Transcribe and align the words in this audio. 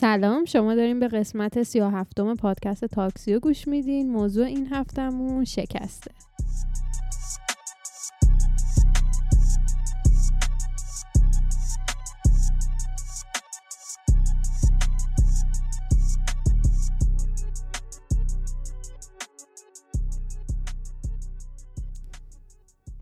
سلام 0.00 0.44
شما 0.44 0.74
داریم 0.74 1.00
به 1.00 1.08
قسمت 1.08 1.62
37 1.62 2.20
پادکست 2.38 2.84
تاکسیو 2.84 3.40
گوش 3.40 3.68
میدین. 3.68 4.10
موضوع 4.10 4.46
این 4.46 4.66
هفتمون 4.72 5.44
شکسته. 5.44 6.10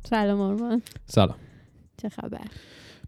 سلام 0.05 0.41
آرمان. 0.41 0.83
سلام. 1.07 1.37
چه 1.97 2.09
خبر؟ 2.09 2.47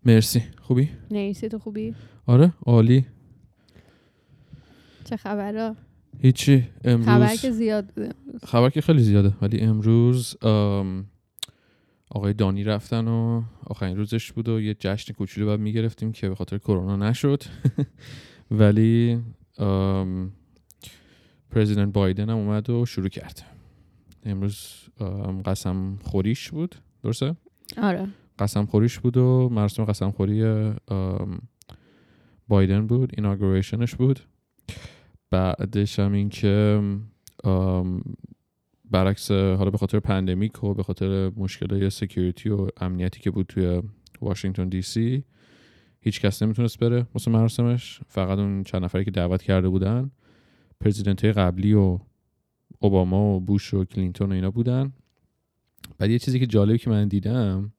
مرسی. 0.04 0.42
خوبی؟ 0.62 0.90
نیستی 1.10 1.48
تو 1.48 1.58
خوبی؟ 1.58 1.94
آره 2.26 2.52
عالی. 2.66 3.06
چه 5.06 5.16
خبرها 5.16 5.76
هیچی. 6.20 6.64
امروز 6.84 7.06
خبر 7.06 7.36
که 7.36 7.50
زیاد 7.50 7.86
بوده 7.86 8.08
خبر 8.46 8.70
که 8.70 8.80
خیلی 8.80 9.02
زیاده 9.02 9.32
ولی 9.42 9.60
امروز 9.60 10.36
آم، 10.42 11.06
آقای 12.10 12.32
دانی 12.32 12.64
رفتن 12.64 13.08
و 13.08 13.42
آخرین 13.66 13.96
روزش 13.96 14.32
بود 14.32 14.48
و 14.48 14.60
یه 14.60 14.74
جشن 14.74 15.12
کوچولو 15.12 15.46
باید 15.46 15.60
می‌گرفتیم 15.60 16.12
که 16.12 16.28
به 16.28 16.34
خاطر 16.34 16.58
کرونا 16.58 16.96
نشد. 16.96 17.42
ولی 18.50 19.22
پرزیدنت 21.50 21.92
بایدن 21.92 22.30
هم 22.30 22.36
اومد 22.36 22.70
و 22.70 22.86
شروع 22.86 23.08
کرد. 23.08 23.42
امروز 24.24 24.72
آم، 25.00 25.42
قسم 25.42 25.98
خوریش 26.02 26.50
بود. 26.50 26.74
درسته؟ 27.02 27.36
آره. 27.82 28.08
قسم 28.38 28.66
خوریش 28.66 28.98
بود 28.98 29.16
و 29.16 29.48
مراسم 29.52 29.84
قسم 29.84 30.10
خوری 30.10 30.44
بایدن 32.48 32.86
بود 32.86 33.12
inauguration 33.16 33.83
ش 33.83 33.94
بود. 33.94 34.20
بعدش 35.30 35.98
هم 35.98 36.12
این 36.12 36.28
که 36.28 36.82
برعکس 38.90 39.30
حالا 39.30 39.70
به 39.70 39.78
خاطر 39.78 40.00
pandemic 40.00 40.64
و 40.64 40.74
به 40.74 40.82
خاطر 40.82 41.30
مشکل 41.36 41.88
security 41.88 42.48
و 42.48 42.68
امنیتی 42.76 43.20
که 43.20 43.30
بود 43.30 43.46
توی 43.46 43.82
واشنگتن 44.20 44.68
دی 44.68 44.82
سی 44.82 45.24
هیچ 46.00 46.20
کس 46.20 46.42
نمی‌تونست 46.42 46.78
بره 46.78 47.06
واسه 47.14 47.30
مراسمش. 47.30 48.00
فقط 48.08 48.38
اون 48.38 48.62
چند 48.62 48.84
نفری 48.84 49.04
که 49.04 49.10
دعوت 49.10 49.42
کرده 49.42 49.68
بودن 49.68 50.10
president 50.80 51.24
های 51.24 51.32
قبلی 51.32 51.74
و 51.74 51.98
اوباما 52.78 53.36
و 53.36 53.40
بوش 53.40 53.74
و 53.74 53.84
کلینتون 53.84 54.32
و 54.32 54.34
اینا 54.34 54.50
بودن. 54.50 54.92
بعد 55.98 56.10
یه 56.10 56.18
چیزی 56.18 56.38
که 56.38 56.46
جالبی 56.46 56.78
که 56.78 56.90
من 56.90 57.08
دیدم 57.08 57.72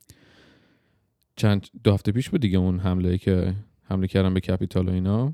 چند 1.36 1.68
دو 1.84 1.94
هفته 1.94 2.12
پیش 2.12 2.30
بود 2.30 2.42
دیگه 2.42 2.58
اون 2.58 2.80
حمله 2.80 3.18
که 3.18 3.54
حمله 3.84 4.08
کردن 4.08 4.34
به 4.34 4.40
کپیتال 4.40 4.90
و 4.90 4.92
اینا. 4.92 5.34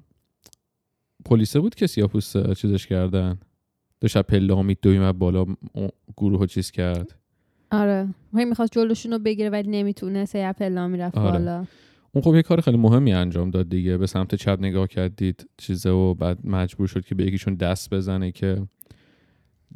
پلیسه 1.26 1.60
بود 1.60 1.76
که 1.76 1.88
سیاپوست 1.88 2.54
چیزش 2.54 2.88
کردن؟ 2.88 3.40
داشت 4.02 4.18
از 4.18 4.24
پله 4.24 4.54
ها 4.54 4.62
میدویم 4.62 5.12
بالا 5.12 5.46
اون 5.74 5.90
گروه 6.18 6.40
رو 6.40 6.46
چیز 6.46 6.72
کرد؟ 6.72 7.16
آره. 7.72 8.08
هی 8.36 8.46
می‌خواست 8.46 8.72
جلوشون 8.74 9.12
رو 9.12 9.20
بگیره 9.20 9.50
ولی 9.50 9.70
نمی‌تونست 9.70 10.36
یه 10.36 10.54
پلا 10.54 10.88
می‌رفت 10.88 11.18
آره. 11.18 11.32
بالا. 11.32 11.66
اون 12.12 12.24
خب 12.24 12.36
یه 12.36 12.42
کار 12.42 12.62
خیلی 12.62 12.78
مهمی 12.78 13.14
انجام 13.14 13.52
داد 13.52 13.70
دیگه. 13.70 13.98
به 13.98 14.08
سمت 14.08 14.36
چپ 14.36 14.58
نگاه 14.62 14.88
کردید 14.88 15.50
چیزه 15.58 15.90
و 15.90 16.14
بعد 16.14 16.48
مجبور 16.48 16.88
شد 16.88 17.06
که 17.06 17.16
به 17.16 17.26
یکیشون 17.26 17.56
دست 17.56 17.94
بزنه 17.94 18.32
که 18.32 18.68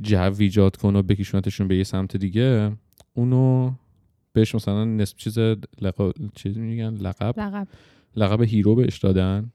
جو 0.01 0.33
ایجاد 0.39 0.75
کنه 0.75 0.99
و 0.99 1.01
بکشونتشون 1.01 1.67
به 1.67 1.77
یه 1.77 1.83
سمت 1.83 2.17
دیگه. 2.17 2.71
اونو 3.13 3.71
بهش 4.33 4.55
مثلا 4.55 4.85
نصف 4.85 5.15
چیز 5.15 5.37
لقب 5.81 6.13
چیز 6.35 6.57
میگن؟ 6.57 6.93
لقب؟ 6.93 7.39
لقب. 7.39 7.67
لقب 8.15 8.41
hero 8.41 8.75
بهش 8.75 8.97
دادن. 8.97 9.51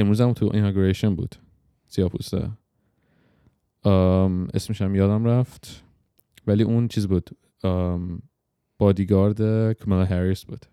امروز 0.00 0.20
هم 0.20 0.32
تو 0.32 0.50
inauguration 0.54 1.14
بود. 1.14 1.34
سیاپوسته 1.86 2.50
اسمش 4.54 4.82
هم 4.82 4.94
یادم 4.94 5.24
رفت. 5.24 5.84
ولی 6.46 6.62
اون 6.62 6.88
چیز 6.88 7.08
بود. 7.08 7.30
بادیگارد 8.78 9.72
کمالا 9.72 10.04
هریس 10.04 10.44
بود. 10.44 10.66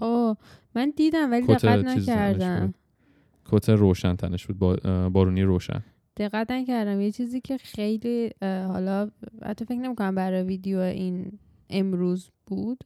اوه 0.00 0.36
من 0.74 0.92
دیدم 0.96 1.30
ولی 1.30 1.46
دقت 1.46 1.64
نکردم. 1.64 2.74
کت 3.44 3.68
روشن 3.68 4.16
تنش 4.16 4.46
بود. 4.46 4.58
بارونی 5.12 5.42
روشن. 5.42 5.82
دقت 6.16 6.50
نکردم. 6.50 7.00
یه 7.00 7.12
چیزی 7.12 7.40
که 7.40 7.58
خیلی 7.58 8.30
حالا 8.42 9.10
حتی 9.42 9.64
فکر 9.64 9.78
نمی‌کنم 9.78 10.14
برای 10.14 10.42
ویدیو 10.42 10.78
این 10.78 11.38
امروز 11.70 12.30
بود 12.46 12.84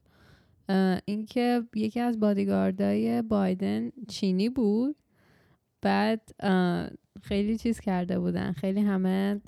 اینکه 1.04 1.62
یکی 1.74 2.00
از 2.00 2.20
بادیگاردای 2.20 3.22
بایدن 3.22 3.90
چینی 4.08 4.48
بود. 4.48 4.96
بعد 5.82 6.30
خیلی 7.22 7.58
چیز 7.58 7.80
کرده 7.80 8.18
بودن 8.18 8.52
خیلی 8.52 8.80
همه 8.80 9.40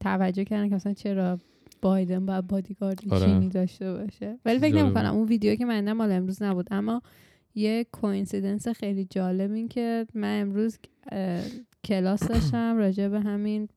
توجه 0.00 0.44
کردن 0.44 0.68
که 0.68 0.74
مثلا 0.74 0.92
چرا 0.92 1.38
بایدن 1.82 2.26
باید 2.26 2.46
بادیگارد 2.46 3.00
آره. 3.10 3.26
چینی 3.26 3.48
داشته 3.48 3.92
باشه 3.92 4.38
ولی 4.44 4.58
فکر 4.58 4.74
جالب 4.74 4.84
نمی 4.84 4.94
کنم 4.94 5.10
بود. 5.10 5.18
اون 5.18 5.28
ویدیو 5.28 5.54
که 5.54 5.64
من 5.64 5.92
مال 5.92 6.12
امروز 6.12 6.42
نبود 6.42 6.68
اما 6.70 7.02
یه 7.54 7.86
coincidence 7.92 8.68
خیلی 8.68 9.04
جالب 9.04 9.52
این 9.52 9.68
که 9.68 10.06
من 10.14 10.40
امروز 10.40 10.78
کلاس 11.84 12.28
داشتم 12.28 12.76
راجع 12.76 13.08
به 13.08 13.20
همین 13.20 13.68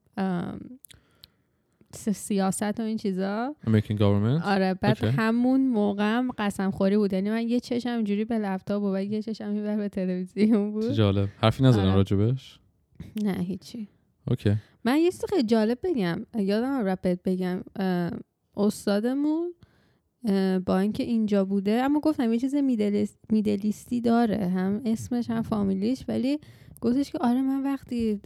سیاست 1.95 2.79
و 2.79 2.83
این 2.83 2.97
چیزا. 2.97 3.55
American 3.67 3.95
government 3.97 4.41
آره 4.43 4.73
بعد 4.73 5.05
okay. 5.05 5.17
همون 5.17 5.67
موقع 5.67 6.03
هم 6.17 6.31
قسم 6.37 6.71
خوری 6.71 6.97
بود. 6.97 7.13
یعنی 7.13 7.29
من 7.29 7.47
یه 7.47 7.59
چشم 7.59 7.89
اینجوری 7.89 8.25
به 8.25 8.37
لپتاپ 8.39 8.83
و 8.83 9.03
یه 9.03 9.21
چشم 9.21 9.49
اینور 9.49 9.75
به 9.77 9.89
تلویزیون 9.89 10.49
چه 10.67 10.71
بود 10.71 10.91
جالب. 10.91 11.29
حرفی 11.41 11.63
نزدن 11.63 11.85
آره. 11.85 11.95
راجبش؟ 11.95 12.59
نه 13.23 13.33
هیچی. 13.33 13.87
okay 14.27 14.55
من 14.85 14.97
یه 14.97 15.11
چیز 15.11 15.25
خیلی 15.29 15.43
جالب 15.43 15.77
بگم. 15.83 16.25
یادم 16.39 16.95
بهت 17.03 17.19
بگم. 17.25 17.61
استادمون 18.57 19.53
با 20.65 20.79
اینکه 20.79 21.03
اینجا 21.03 21.45
بوده 21.45 21.71
اما 21.71 21.99
گفتم 21.99 22.33
یه 22.33 22.39
چیز 22.39 22.55
میدلیس- 22.55 23.17
میدلیستی 23.31 24.01
داره. 24.01 24.47
هم 24.47 24.81
اسمش 24.85 25.29
هم 25.29 25.41
فامیلیش 25.41 26.05
ولی 26.07 26.39
گفتش 26.81 27.11
که 27.11 27.17
آره 27.21 27.41
من 27.41 27.63
وقتی 27.63 28.21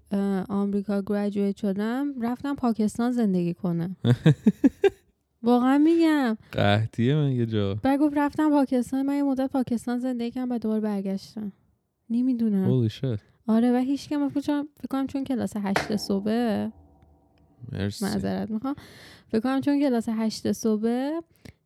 آمریکا 0.49 1.01
گریجویت 1.05 1.57
شدم 1.57 2.13
رفتم 2.21 2.55
پاکستان 2.55 3.11
زندگی 3.11 3.53
کنم. 3.53 3.95
واقعا 5.43 5.77
میگم. 5.77 6.37
قحطیه 6.51 7.15
من 7.15 7.31
یه 7.31 7.45
جا؟ 7.45 7.75
بعد 7.75 7.99
گفت 7.99 8.17
رفتم 8.17 8.49
پاکستان 8.49 9.05
من 9.05 9.15
یه 9.15 9.23
مدت 9.23 9.51
پاکستان 9.51 9.99
زندگی 9.99 10.31
کردم 10.31 10.49
بعد 10.49 10.61
دوباره 10.61 10.81
برگشتم. 10.81 11.51
نمی‌دونم. 12.09 12.67
آره 13.47 13.71
و 13.71 13.75
هیچ 13.75 14.09
که 14.09 14.17
کنم- 14.17 14.29
فکر 14.29 14.87
کنم 14.89 15.07
چون 15.07 15.23
کلاس 15.23 15.53
هشت 15.57 15.95
صبح 15.95 16.67
مرسی. 17.71 18.05
معذرت 18.05 18.51
می‌خوام. 18.51 18.75
فکر 19.27 19.39
کنم 19.41 19.61
چون 19.61 19.79
کلاس 19.79 20.09
هشت 20.09 20.51
صبح 20.51 21.19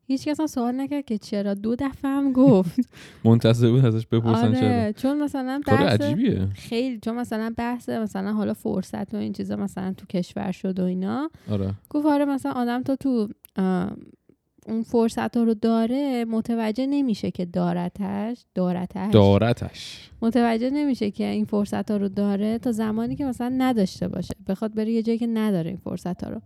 هیچ 0.08 0.28
کس 0.28 0.40
هم 0.40 0.46
سوال 0.46 0.80
نکرد 0.80 1.04
که 1.04 1.18
چرا. 1.18 1.54
دو 1.54 1.76
دفعه 1.76 2.10
هم 2.10 2.32
گفت. 2.32 2.80
منتظر 3.24 3.70
بود 3.70 3.84
ازش 3.84 4.06
بپرسن 4.06 4.54
چرا. 4.54 4.68
آره 4.68 4.92
چون 4.92 5.22
مثلا 5.22 5.60
بحث 5.66 6.00
عجیبیه. 6.00 6.48
خیلی 6.54 6.98
چون 6.98 7.14
مثلا 7.16 7.54
بحث 7.56 7.88
مثلا 7.88 8.32
حالا 8.32 8.54
فرصت 8.54 9.14
و 9.14 9.16
این 9.16 9.32
چیزا 9.32 9.56
مثلا 9.56 9.92
تو 9.92 10.06
کشور 10.06 10.52
شد 10.52 10.80
و 10.80 10.84
اینا. 10.84 11.30
آره. 11.50 11.74
گفت 11.90 12.06
آره 12.06 12.24
مثلا 12.24 12.52
آدم 12.52 12.82
تا 12.82 12.96
تو 12.96 13.28
اون 14.66 14.82
فرصت 14.82 15.36
ها 15.36 15.42
رو 15.42 15.54
داره 15.54 16.24
متوجه 16.24 16.86
نمیشه 16.86 17.30
که 17.30 17.44
دارتش 17.44 18.44
دارتش. 18.54 19.12
دارتش. 19.12 20.10
متوجه 20.22 20.70
نمیشه 20.70 21.10
که 21.10 21.26
این 21.26 21.44
فرصت 21.44 21.90
ها 21.90 21.96
رو 21.96 22.08
داره 22.08 22.58
تا 22.58 22.72
زمانی 22.72 23.16
که 23.16 23.24
مثلا 23.24 23.54
نداشته 23.58 24.08
باشه. 24.08 24.34
بخواد 24.48 24.74
بره 24.74 24.90
یه 24.92 25.02
جایی 25.02 25.18
که 25.18 25.26
نداره 25.26 25.70
این 25.70 25.78
فرصت 25.84 26.24
ها 26.24 26.30
رو. 26.30 26.40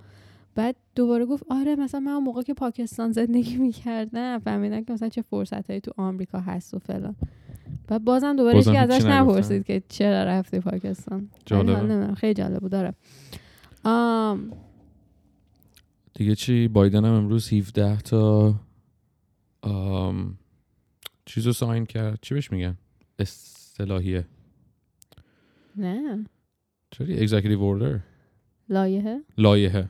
بعد 0.54 0.76
دوباره 0.94 1.26
گفت 1.26 1.44
آره 1.50 1.76
مثلا 1.76 2.00
من 2.00 2.12
اون 2.12 2.24
موقع 2.24 2.42
که 2.42 2.54
پاکستان 2.54 3.12
زندگی 3.12 3.56
می‌کردم 3.56 4.38
فهمیدم 4.38 4.84
که 4.84 4.92
مثلا 4.92 5.08
چه 5.08 5.22
فرصت 5.22 5.66
هایی 5.70 5.80
تو 5.80 5.92
آمریکا 5.96 6.40
هست 6.40 6.74
و 6.74 6.78
فلان. 6.78 7.16
بعد 7.88 8.04
بازم 8.04 8.36
دوباره 8.36 8.54
بازم 8.54 8.74
ازش. 8.76 9.04
نپرسید 9.04 9.64
که 9.64 9.82
چرا 9.88 10.24
رفتی 10.24 10.60
پاکستان. 10.60 11.28
نمی‌دونم، 11.50 12.14
خیلی 12.14 12.34
جالب 12.34 12.60
بود 12.60 12.72
داره 12.72 12.94
آم. 13.84 14.50
دیگه 16.14 16.34
چی؟ 16.34 16.68
بایدن 16.68 17.04
هم 17.04 17.12
امروز 17.12 17.52
17 17.52 17.98
تا 17.98 18.54
آم، 19.62 20.38
چیز 21.24 21.46
رو 21.46 21.52
ساین 21.52 21.86
کرد. 21.86 22.18
چی 22.22 22.34
بهش 22.34 22.52
میگن؟ 22.52 22.76
اصطلاحیه. 23.18 24.26
نه. 25.76 26.24
چرا؟ 26.90 27.06
executive 27.06 27.60
order 27.60 28.00
لایحه. 28.68 29.20
لایحه. 29.38 29.88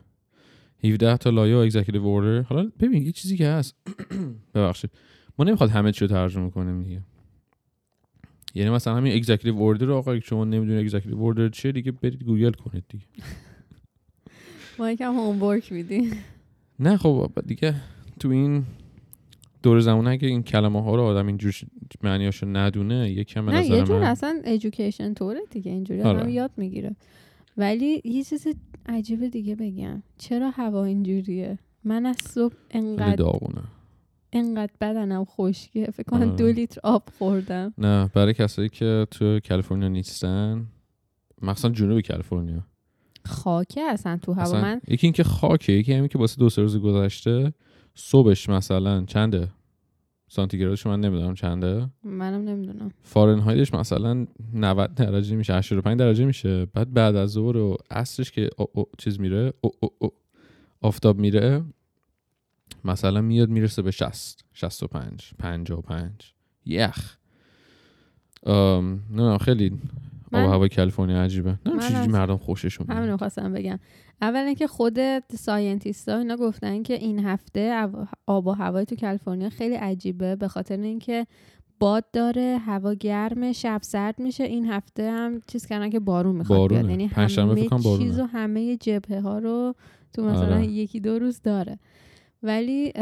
17 0.83 1.17
تا 1.17 1.29
لایحه 1.29 1.57
و 1.57 1.59
executive 1.59 2.05
order 2.05 2.41
حالا 2.41 2.71
ببین 2.79 3.05
یه 3.05 3.11
چیزی 3.11 3.37
که 3.37 3.47
هست. 3.47 3.75
ببخشید. 4.55 4.91
ما 5.39 5.45
نمی‌خواد 5.45 5.69
همه 5.69 5.91
چی 5.91 6.05
رو 6.05 6.07
ترجمه 6.07 6.49
کنیم 6.49 6.83
دیگه. 6.83 7.01
یعنی 8.55 8.69
مثلا 8.69 8.95
همین 8.95 9.15
executive 9.15 9.57
order 9.57 9.85
رو 9.85 9.95
آقا 9.95 10.19
شما 10.19 10.45
نمی‌دونید 10.45 10.81
executive 10.81 11.15
order 11.15 11.49
چیه 11.49 11.71
دیگه 11.71 11.91
برید 11.91 12.23
گوگل 12.23 12.51
کنید 12.51 12.83
دیگه. 12.89 13.05
ما 14.79 14.91
یکم 14.91 15.13
homework 15.13 15.71
میدیم. 15.71 16.11
نه 16.79 16.97
خب 16.97 17.31
دیگه 17.47 17.75
تو 18.19 18.29
این 18.29 18.65
دور 19.63 19.79
زمان 19.79 20.07
اگه 20.07 20.27
این 20.27 20.43
کلمه 20.43 20.83
ها 20.83 20.95
رو 20.95 21.01
آدم 21.01 21.27
اینجور 21.27 21.53
معنیاشو 22.03 22.47
ندونه 22.47 23.11
یکم 23.11 23.49
نه 23.49 23.65
یه 23.65 23.83
جور 23.83 23.99
من 23.99 24.05
اصلا 24.05 24.41
ایژوکیشن 24.45 25.13
طوره 25.13 25.39
دیگه 25.51 25.71
اینجوری 25.71 26.01
آره. 26.01 26.19
آدم 26.19 26.29
یاد 26.29 26.51
می‌گیره. 26.57 26.95
ولی 27.57 28.01
یه 28.05 28.23
چیز 28.23 28.47
عجیب 28.85 29.27
دیگه 29.27 29.55
بگم. 29.55 30.03
چرا 30.17 30.49
هوا 30.49 30.83
اینجوریه؟ 30.83 31.59
من 31.83 32.05
از 32.05 32.15
صبح 32.21 32.55
انقدر 32.71 33.15
داغونه. 33.15 33.61
انقدر 34.33 34.73
بدنم 34.81 35.25
خشکه. 35.25 35.91
فکر 35.91 36.03
کنم 36.03 36.27
آره. 36.27 36.35
دو 36.35 36.47
لیتر 36.47 36.81
آب 36.83 37.03
خوردم. 37.17 37.73
نه 37.77 38.09
برای 38.13 38.33
کسایی 38.33 38.69
که 38.69 39.07
تو 39.11 39.39
کالیفرنیا 39.49 39.87
نیستن 39.87 40.67
مخصوصا 41.41 41.69
جنوب 41.69 42.01
کالیفرنیا. 42.01 42.63
خاکه 43.25 43.81
اصلا 43.81 44.17
تو 44.17 44.33
هوا. 44.33 44.43
اصلا 44.43 44.61
من 44.61 44.81
یکی 44.87 45.07
اینکه 45.07 45.23
خاکه 45.23 45.73
یکی 45.73 45.93
همین 45.93 46.07
که 46.07 46.19
واسه 46.19 46.39
دو 46.39 46.49
سه 46.49 46.61
روز 46.61 46.77
گذشته 46.77 47.53
صبحش 47.95 48.49
مثلا 48.49 49.05
چنده؟ 49.05 49.49
سانتیگرادش 50.33 50.87
من 50.87 50.99
نمی‌دونم 50.99 51.33
چنده؟ 51.33 51.89
منم 52.03 52.49
نمی‌دونم. 52.49 52.91
فارنهایتش 53.03 53.73
مثلا 53.73 54.27
90 54.53 54.95
درجه 54.95 55.35
میشه 55.35 55.53
85 55.53 55.99
درجه 55.99 56.25
میشه. 56.25 56.65
بعد 56.65 56.93
بعد 56.93 57.15
از 57.15 57.29
ظهر 57.29 57.57
و 57.57 57.77
عصرش 57.91 58.31
که 58.31 58.49
او 58.57 58.65
او 58.73 58.85
چیز 58.97 59.19
میره 59.19 59.53
او 59.61 59.71
او 59.79 59.89
او 59.99 60.11
آفتاب 60.81 61.19
میره 61.19 61.63
مثلا 62.85 63.21
میاد 63.21 63.49
می‌رسه 63.49 63.81
به 63.81 63.91
60 63.91 64.45
65 64.53 65.31
55 65.39 66.33
یخ. 66.65 67.17
ام 68.45 68.99
نه 69.09 69.37
خیلی 69.37 69.79
من- 70.33 70.45
هوای 70.53 70.69
کالیفرنیا 70.69 71.21
عجیبه 71.23 71.49
نه 71.65 71.79
چجوری 71.79 71.95
از- 71.95 72.09
مردم 72.09 72.37
خوششون 72.37 72.87
همین 72.87 72.99
میاد 72.99 73.11
رو 73.11 73.17
خواستم 73.17 73.53
بگم 73.53 73.79
اول 74.21 74.39
اینکه 74.39 74.67
خود 74.67 74.97
scientist 75.35 76.09
ها 76.09 76.17
اینا 76.17 76.35
گفتن 76.35 76.83
که 76.83 76.93
این 76.93 77.19
هفته 77.25 77.87
آب 78.27 78.47
و 78.47 78.51
هوای 78.51 78.85
تو 78.85 78.95
کالیفرنیا 78.95 79.49
خیلی 79.49 79.75
عجیبه 79.75 80.35
به 80.35 80.47
خاطر 80.47 80.77
اینکه 80.77 81.27
باد 81.79 82.05
داره 82.13 82.57
هوا 82.65 82.93
گرمه 82.93 83.51
شب 83.53 83.79
سرد 83.83 84.19
میشه 84.19 84.43
این 84.43 84.65
هفته 84.65 85.11
هم 85.11 85.39
چیز 85.47 85.65
کردن 85.65 85.89
که 85.89 85.99
بارون 85.99 86.35
می‌خواد 86.35 86.59
بارونه. 86.59 86.79
بیاد 86.81 86.89
یعنی 86.89 87.05
همه. 87.05 87.67
چیز 87.97 88.19
و 88.19 88.23
همه 88.25 88.77
جبهه 88.77 89.19
ها 89.21 89.39
رو 89.39 89.75
تو 90.13 90.23
مثلا 90.25 90.55
آره. 90.55 90.65
یکی 90.67 90.99
دو 90.99 91.19
روز 91.19 91.41
داره 91.41 91.79
ولی 92.43 92.93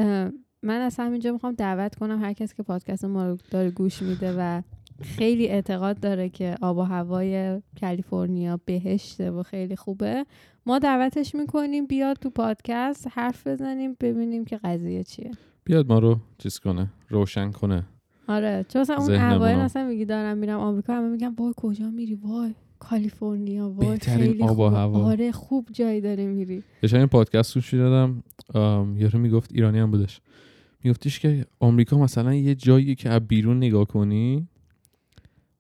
من 0.64 0.82
از 0.82 0.96
همینجا 1.00 1.32
می‌خوام 1.32 1.54
دعوت 1.54 1.96
کنم 1.96 2.22
هر 2.24 2.34
کسی 2.34 2.56
که 2.56 2.64
پادکست 2.64 3.06
ما 3.06 3.28
رو 3.28 3.38
داره 3.52 3.72
گوش 3.72 4.02
میده 4.02 4.36
و 4.38 4.62
خیلی 5.04 5.48
اعتقاد 5.48 6.00
داره 6.00 6.30
که 6.30 6.56
آب 6.62 6.78
و 6.78 6.82
هوای 6.82 7.62
کالیفرنیا 7.82 8.60
بهشته 8.66 9.32
و 9.32 9.44
خیلی 9.44 9.76
خوبه. 9.76 10.26
ما 10.66 10.80
دعوتش 10.80 11.36
می‌کنیم 11.36 11.88
بیاد 11.88 12.18
تو 12.18 12.30
پادکست 12.30 13.08
حرف 13.12 13.48
بزنیم 13.48 13.96
ببینیم 14.00 14.46
که 14.46 14.58
قضیه 14.58 15.04
چیه. 15.04 15.32
بیاد 15.64 15.88
ما 15.88 16.00
رو 16.00 16.20
چیز 16.38 16.60
کنه 16.60 16.88
روشن 17.10 17.52
کنه. 17.52 17.84
آره 18.28 18.66
چون 18.70 18.82
مثلا 18.82 18.96
اون. 18.96 19.16
اوایل 19.16 19.58
مثلا 19.58 19.88
میگی 19.88 20.06
دارم 20.06 20.38
میرم 20.38 20.60
آمریکا 20.60 20.94
همه 20.94 21.10
میگن 21.10 21.34
وای 21.38 21.54
کجا 21.58 21.90
میری؟ 21.90 22.16
وای 22.16 22.54
کالیفرنیا 22.80 23.70
وای 23.70 24.00
خیلی 24.00 24.44
آب 24.44 24.60
و 24.60 24.68
هوا. 24.68 25.04
آره 25.04 25.32
خوب 25.32 25.68
جایی 25.72 26.02
داری 26.02 26.28
میری. 26.28 26.64
داشتم 26.82 26.98
این 26.98 27.08
پادکست 27.08 27.54
گوش 27.54 27.74
می‌دادم 27.74 28.24
یارو 28.98 29.20
می‌گفت 29.20 29.52
ایرانی 29.54 29.80
هم 29.80 29.92
بودش. 29.92 30.22
میگفتش 30.84 31.20
که 31.20 31.46
آمریکا 31.60 31.98
مثلا 31.98 32.34
یه 32.34 32.56
جایی 32.56 32.96
که 32.96 33.10
از 33.10 33.28
بیرون 33.28 33.58
نگاه 33.58 33.86
کنی 33.86 34.48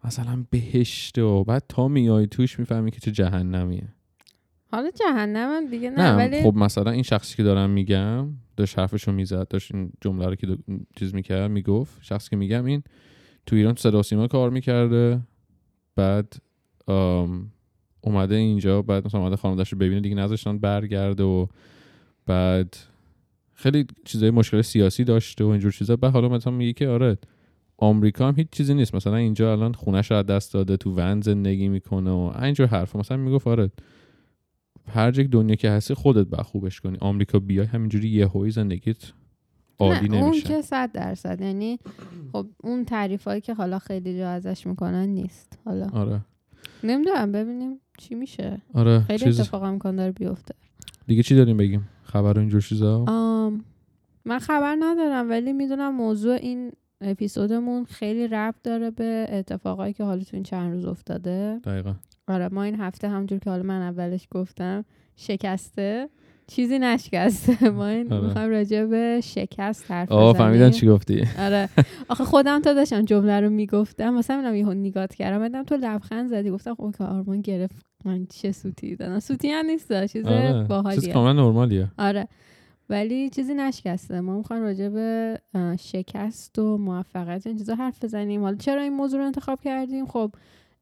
مثلا 0.04 0.46
بهشته 0.50 1.22
و 1.22 1.44
بعد 1.44 1.64
تا 1.70 1.88
میای 1.88 2.28
توش 2.28 2.60
می‌فهمی 2.60 2.92
که 2.92 3.00
چه 3.00 3.12
جهنمیه 3.12 3.88
حالا 4.72 4.90
جهنم 4.92 5.68
دیگه 5.72 5.90
نه, 5.90 6.02
نه, 6.02 6.16
ولی 6.18 6.44
خب 6.44 6.56
مثلا 6.56 6.92
این 6.92 7.04
شخصی 7.04 7.38
که 7.38 7.44
دارم 7.44 7.70
میگم 7.70 8.28
داشت 8.58 8.80
حرفشو 8.80 9.12
می‌زد 9.12 9.48
داشت 9.48 9.76
این 9.76 9.92
جمله 10.02 10.26
رو 10.26 10.36
که 10.36 10.48
دو- 10.48 10.58
چیز 10.96 11.16
می‌کرد 11.16 11.52
می‌گفت. 11.52 11.98
شخصی 12.02 12.30
که 12.30 12.36
میگم 12.36 12.66
این 12.66 12.84
تو 13.46 13.56
ایران 13.56 13.74
تو 13.74 13.82
صدا 13.82 14.02
سیما 14.02 14.28
کار 14.28 14.50
می‌کرده 14.50 15.20
بعد 15.96 16.34
آم، 16.88 17.52
اومده 18.02 18.36
اینجا 18.36 18.82
بعد 18.82 19.06
مثلا 19.06 19.22
اومده 19.22 19.36
خانواده‌اش 19.36 19.74
رو 19.74 19.78
ببینه 19.80 20.02
دیگه 20.02 20.16
نذاشتن 20.16 20.58
برگرده 20.60 21.24
و 21.24 21.48
بعد 22.26 22.76
خیلی 23.54 23.86
چیزای 24.06 24.32
مشکل 24.32 24.62
سیاسی 24.62 25.04
داشته 25.04 25.44
و 25.44 25.48
اینجور 25.48 25.72
چیزا. 25.72 25.96
بعد 25.96 26.12
حالا 26.14 26.30
مثلا 26.30 26.54
میگه 26.54 26.74
که 26.74 26.88
آره 26.88 27.18
آمریکا 27.82 28.28
هم 28.28 28.34
هیچ 28.38 28.48
چیزی 28.52 28.74
نیست. 28.74 28.96
مثلا 28.96 29.16
اینجا 29.16 29.52
الان 29.52 29.74
خونش 29.74 30.12
رو 30.12 30.18
از 30.18 30.26
دست 30.26 30.54
داده 30.54 30.78
تو 30.78 30.96
ون 30.96 31.22
زندگی 31.22 31.70
می‌کنه 31.70 32.12
و 32.12 32.32
اینجور 32.42 32.68
حرف 32.68 32.96
مثلا 32.96 33.18
می‌گفت 33.18 33.48
آره 33.48 33.72
هر 34.88 35.12
جای 35.12 35.28
دنیا 35.28 35.56
که 35.56 35.70
هستی 35.70 35.94
خودت 35.94 36.28
با 36.28 36.44
خوبش 36.44 36.82
کنی. 36.82 36.98
آمریکا 37.02 37.40
بیای 37.40 37.66
همینجوری 37.66 38.10
یهویی 38.10 38.52
زندگیت 38.52 39.12
عالی 39.80 40.10
نه 40.10 40.18
اون 40.18 40.26
نمیشه. 40.28 40.48
که 40.48 40.62
صد 40.62 40.92
درصد. 40.92 41.42
یعنی 41.42 41.80
خب 42.32 42.48
اون 42.64 42.86
تعریف 42.86 43.24
هایی 43.24 43.42
که 43.42 43.54
حالا 43.54 43.80
خیلی 43.80 44.18
جا 44.18 44.30
ازش 44.30 44.68
می‌کنن 44.68 45.10
نیست. 45.10 45.60
حالا 45.66 45.90
آره. 45.94 46.22
نمی‌دونم 46.84 47.32
ببینیم 47.32 47.80
چی 47.98 48.16
میشه. 48.16 48.62
آره 48.74 49.00
خیلی 49.00 49.24
چیز 49.24 49.40
اتفاق 49.40 49.64
امکان 49.64 49.96
داره 49.96 50.12
بیفته. 50.12 50.56
دیگه 51.08 51.24
چی 51.24 51.36
داریم 51.36 51.58
بگیم؟ 51.58 51.90
خبر 52.04 52.40
اینجور 52.40 52.62
چیزا؟ 52.62 53.06
آم 53.08 53.66
من 54.26 54.40
خبر 54.40 54.78
ندارم 54.80 55.30
ولی 55.30 55.54
می‌دونم 55.54 55.96
موضوع 55.96 56.34
این 56.34 56.72
اپیزودمون 57.02 57.86
خیلی 57.86 58.28
ربط 58.28 58.56
داره 58.64 58.92
به 58.92 59.28
اتفاقایی 59.30 59.94
که 59.94 60.04
حالا 60.04 60.24
تو 60.24 60.30
این 60.34 60.44
چند 60.44 60.74
روز 60.74 60.86
افتاده. 60.86 61.60
دقیقا. 61.64 61.94
آره 62.28 62.48
ما 62.48 62.64
این 62.64 62.80
هفته 62.80 63.10
همجور 63.10 63.40
که 63.40 63.50
حالا 63.50 63.64
من 63.64 63.82
اولش 63.82 64.28
گفتم 64.32 64.86
شکسته. 65.16 66.10
چیزی 66.48 66.80
نشکسته. 66.80 67.70
ما 67.80 67.88
این 67.88 68.14
آره. 68.14 68.24
می‌خوایم 68.28 68.50
راجع 68.50 68.86
به 68.86 69.20
شکست 69.24 69.92
حرف 69.92 70.12
آه 70.12 70.34
بزنیم. 70.34 70.48
فهمیدن 70.48 70.70
چی 70.70 70.88
گفتی. 70.88 71.24
آره. 71.40 71.70
آخه 72.10 72.24
خودم 72.24 72.62
تا 72.62 72.74
داشتم 72.74 73.06
جمله 73.06 73.40
رو 73.40 73.50
می‌گفتم 73.50 74.14
مثلا 74.14 74.38
اینم 74.38 74.56
یهو 74.56 74.74
نگات 74.74 75.16
کردم. 75.16 75.48
دیدم 75.48 75.64
تو 75.64 75.76
لبخند 75.76 76.30
زدی. 76.30 76.50
گفتم 76.50 76.76
خب 76.76 76.96
که 76.98 77.04
آرمان 77.04 77.42
گرفت. 77.42 77.76
من 78.06 78.26
چه 78.26 78.52
سوتی؟ 78.52 78.96
دادم. 78.96 79.20
سوتی 79.20 79.50
هم 79.50 79.66
نیست 79.66 80.06
چیز 80.06 80.26
آره. 80.26 80.54
چیز 80.54 80.68
باحالیه 80.68 81.14
کاملا 81.14 81.34
نرمالیه. 81.34 81.92
آره. 81.98 82.28
ولی 82.92 83.30
چیزی 83.30 83.54
نشکسته. 83.54 84.22
ما 84.22 84.38
می‌خوایم 84.38 84.64
راجع 84.64 84.90
به 84.90 85.40
شکست 85.80 86.60
و 86.60 86.78
موفقیت 86.78 87.48
این 87.48 87.58
چیزا 87.58 87.76
حرف 87.76 88.04
بزنیم. 88.04 88.42
حالا 88.42 88.56
چرا 88.56 88.82
این 88.82 88.94
موضوع 88.94 89.20
رو 89.20 89.26
انتخاب 89.26 89.62
کردیم؟ 89.62 90.06
خب 90.06 90.32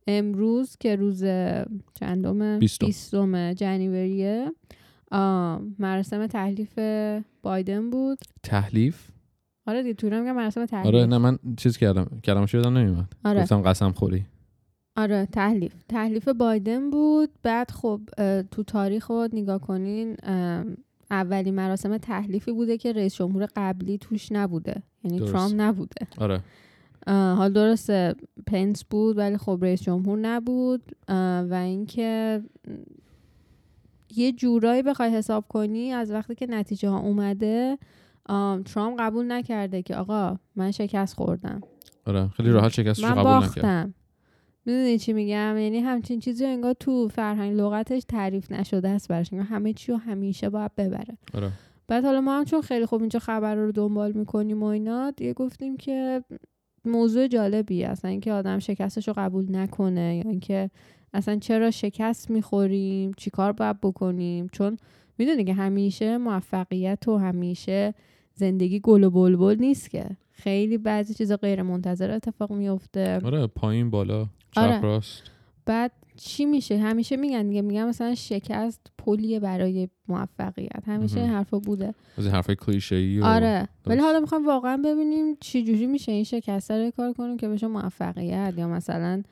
امروز 0.08 0.78
که 0.78 0.96
روز 0.96 1.24
چندم 2.00 2.60
بیستم. 2.60 3.54
جنیوریه 3.54 4.52
مراسم 5.80 6.28
تحلیف 6.28 6.80
بایدن 7.42 7.90
بود. 7.90 8.18
تحلیف؟ 8.44 9.08
آره 9.68 9.84
دیگه 9.84 9.94
تو 9.94 10.08
میگن 10.08 10.32
مراسم 10.32 10.66
تحلیف. 10.66 10.96
آره 10.96 11.06
نه 11.06 11.18
من 11.18 11.40
چیز 11.58 11.78
کردم 11.78 12.08
کلمش 12.24 12.54
یادم 12.54 12.78
نمیومد 12.78 13.14
آره. 13.26 13.42
گفتم 13.42 13.62
قسم 13.62 13.92
خوری. 13.92 14.26
آره 14.96 15.28
تحلیف. 15.32 15.74
تحلیف 15.90 16.28
بایدن 16.28 16.90
بود. 16.90 17.30
بعد 17.44 17.72
خب 17.72 18.02
تو 18.52 18.64
تاریخ 18.64 19.08
رو 19.08 19.28
نگاه 19.34 19.62
کنین 19.62 20.18
اولین 21.12 21.56
مراسم 21.56 21.98
تحلیفی 21.98 22.52
بوده 22.52 22.78
که 22.78 22.94
رئیس 22.94 23.16
جمهور 23.16 23.48
قبلی 23.56 23.98
توش 23.98 24.32
نبوده. 24.32 24.84
یعنی 25.04 25.20
درست. 25.20 25.32
ترامپ 25.34 25.54
نبوده. 25.58 26.08
آره. 26.18 26.44
حال 27.08 27.54
درسته 27.54 28.16
پنس 28.48 28.84
بود 28.84 29.18
ولی 29.18 29.38
خب 29.38 29.60
رئیس 29.62 29.82
جمهور 29.82 30.20
نبود. 30.20 30.96
و 31.50 31.60
اینکه 31.64 32.42
یه 34.16 34.32
جورایی 34.32 34.84
بخوای 34.84 35.10
حساب 35.10 35.46
کنی 35.48 35.92
از 35.92 36.12
وقتی 36.12 36.36
که 36.36 36.48
نتیجه 36.50 36.90
ها 36.90 37.00
اومده 37.00 37.78
ترامپ 38.66 39.00
قبول 39.00 39.32
نکرده 39.32 39.82
که 39.82 39.96
آقا 39.96 40.38
من 40.56 40.72
شکست 40.72 41.16
خوردم. 41.16 41.62
آره 42.06 42.28
خیلی 42.28 42.50
راحت 42.50 42.72
شکستش 42.72 43.04
قبول 43.04 43.22
نکرد. 43.22 43.24
باختم 43.26 43.94
می‌دونی 44.70 44.98
چی 44.98 45.14
میگم؟ 45.14 45.58
یعنی 45.58 45.80
همچین 45.80 46.20
چیزی 46.20 46.46
انگار 46.46 46.74
تو 46.74 47.08
فرهنگ 47.08 47.58
لغتش 47.58 48.04
تعریف 48.08 48.52
نشده 48.52 48.90
است 48.90 49.08
براش 49.08 49.34
انگار 49.34 49.48
همه 49.48 49.74
چی 49.74 49.92
رو 49.92 49.98
همیشه 49.98 50.50
باید 50.50 50.76
ببره. 50.76 51.18
آره. 51.34 51.52
بعد 51.88 52.06
حالا 52.06 52.22
ما 52.22 52.38
هم 52.38 52.46
چون 52.46 52.62
خیلی 52.62 52.86
خوب 52.86 53.02
اینجا 53.02 53.20
خبر 53.20 53.56
رو 53.56 53.72
دنبال 53.72 54.12
می‌کنیم 54.12 54.64
و 54.64 54.66
اینا 54.66 55.12
دیگه 55.12 55.34
گفتیم 55.34 55.78
که 55.78 56.24
موضوع 56.86 57.28
جالبی 57.28 57.84
اصلا 57.84 58.12
اینکه 58.12 58.32
آدم 58.32 58.60
شکستش 58.60 59.08
رو 59.08 59.14
قبول 59.18 59.56
نکنه 59.56 60.16
یا 60.16 60.32
اینکه 60.32 60.70
اصلا 61.14 61.36
چرا 61.36 61.72
شکست 61.72 62.30
می‌خوریم 62.30 63.12
چیکار 63.18 63.52
باید 63.52 63.82
بکنیم؟ 63.82 64.48
چون 64.52 64.78
می‌دونی 65.18 65.44
که 65.44 65.54
همیشه 65.54 66.18
موفقیت 66.18 67.08
و 67.08 67.18
همیشه 67.18 67.94
زندگی 68.34 68.80
گل 68.80 69.04
و 69.04 69.10
بلبل 69.10 69.56
نیست 69.60 69.90
که. 69.90 70.06
خیلی 70.32 70.78
بعضی 70.78 71.14
چیزا 71.14 71.38
غیر 71.38 71.62
منتظر 71.62 72.12
اتفاق 72.12 72.54
میفته 72.54 73.20
آره 73.24 73.48
پایین 73.48 73.90
بالا. 73.90 74.26
آره. 74.58 74.82
راست. 74.82 75.24
بعد 75.66 75.92
چی 76.16 76.46
میشه؟ 76.46 76.78
همیشه 76.78 77.16
میگن 77.16 77.48
دیگه 77.48 77.62
میگن 77.62 77.86
مثلا 77.86 78.16
شکست 78.16 78.82
پلیه 78.98 79.40
برای 79.40 79.90
موفقیت. 80.08 80.84
همیشه 80.88 81.20
این. 81.20 81.30
حرفا 81.30 81.60
بوده. 81.60 81.94
از 82.18 82.26
این 82.26 82.36
حرفای 82.36 82.56
کلیشه 82.56 82.96
ای 82.96 83.22
آره. 83.22 83.68
ولی. 83.86 84.00
حالا 84.02 84.20
می‌خوایم 84.20 84.46
واقعا 84.46 84.78
ببینیم 84.78 85.38
چی 85.40 85.64
جوری 85.64 85.88
میشه 85.88 86.12
این 86.12 86.24
شکست 86.24 86.72
رو 86.72 86.92
کار 86.92 87.14
کنیم 87.14 87.38
که 87.38 87.48
بشه 87.48 87.68
موفقیت 87.68 88.54
یا 88.58 88.68
مثلا 88.68 89.24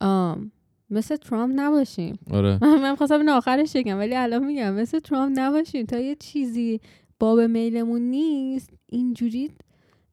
آم 0.00 0.50
مثل 0.90 1.16
ترامپ 1.16 1.52
نباشیم. 1.56 2.18
آره. 2.30 2.58
من 2.82 2.94
خواستم 2.94 3.18
این 3.18 3.28
آخرش 3.28 3.76
بگم 3.76 3.98
ولی 3.98 4.14
الان 4.14 4.44
میگم 4.44 4.74
مثل 4.74 4.98
ترامپ 4.98 5.32
نباشیم. 5.38 5.86
تا 5.86 5.98
یه 5.98 6.14
چیزی 6.14 6.80
باب 7.20 7.40
میلمون 7.40 8.02
نیست 8.02 8.70
اینجوری 8.88 9.50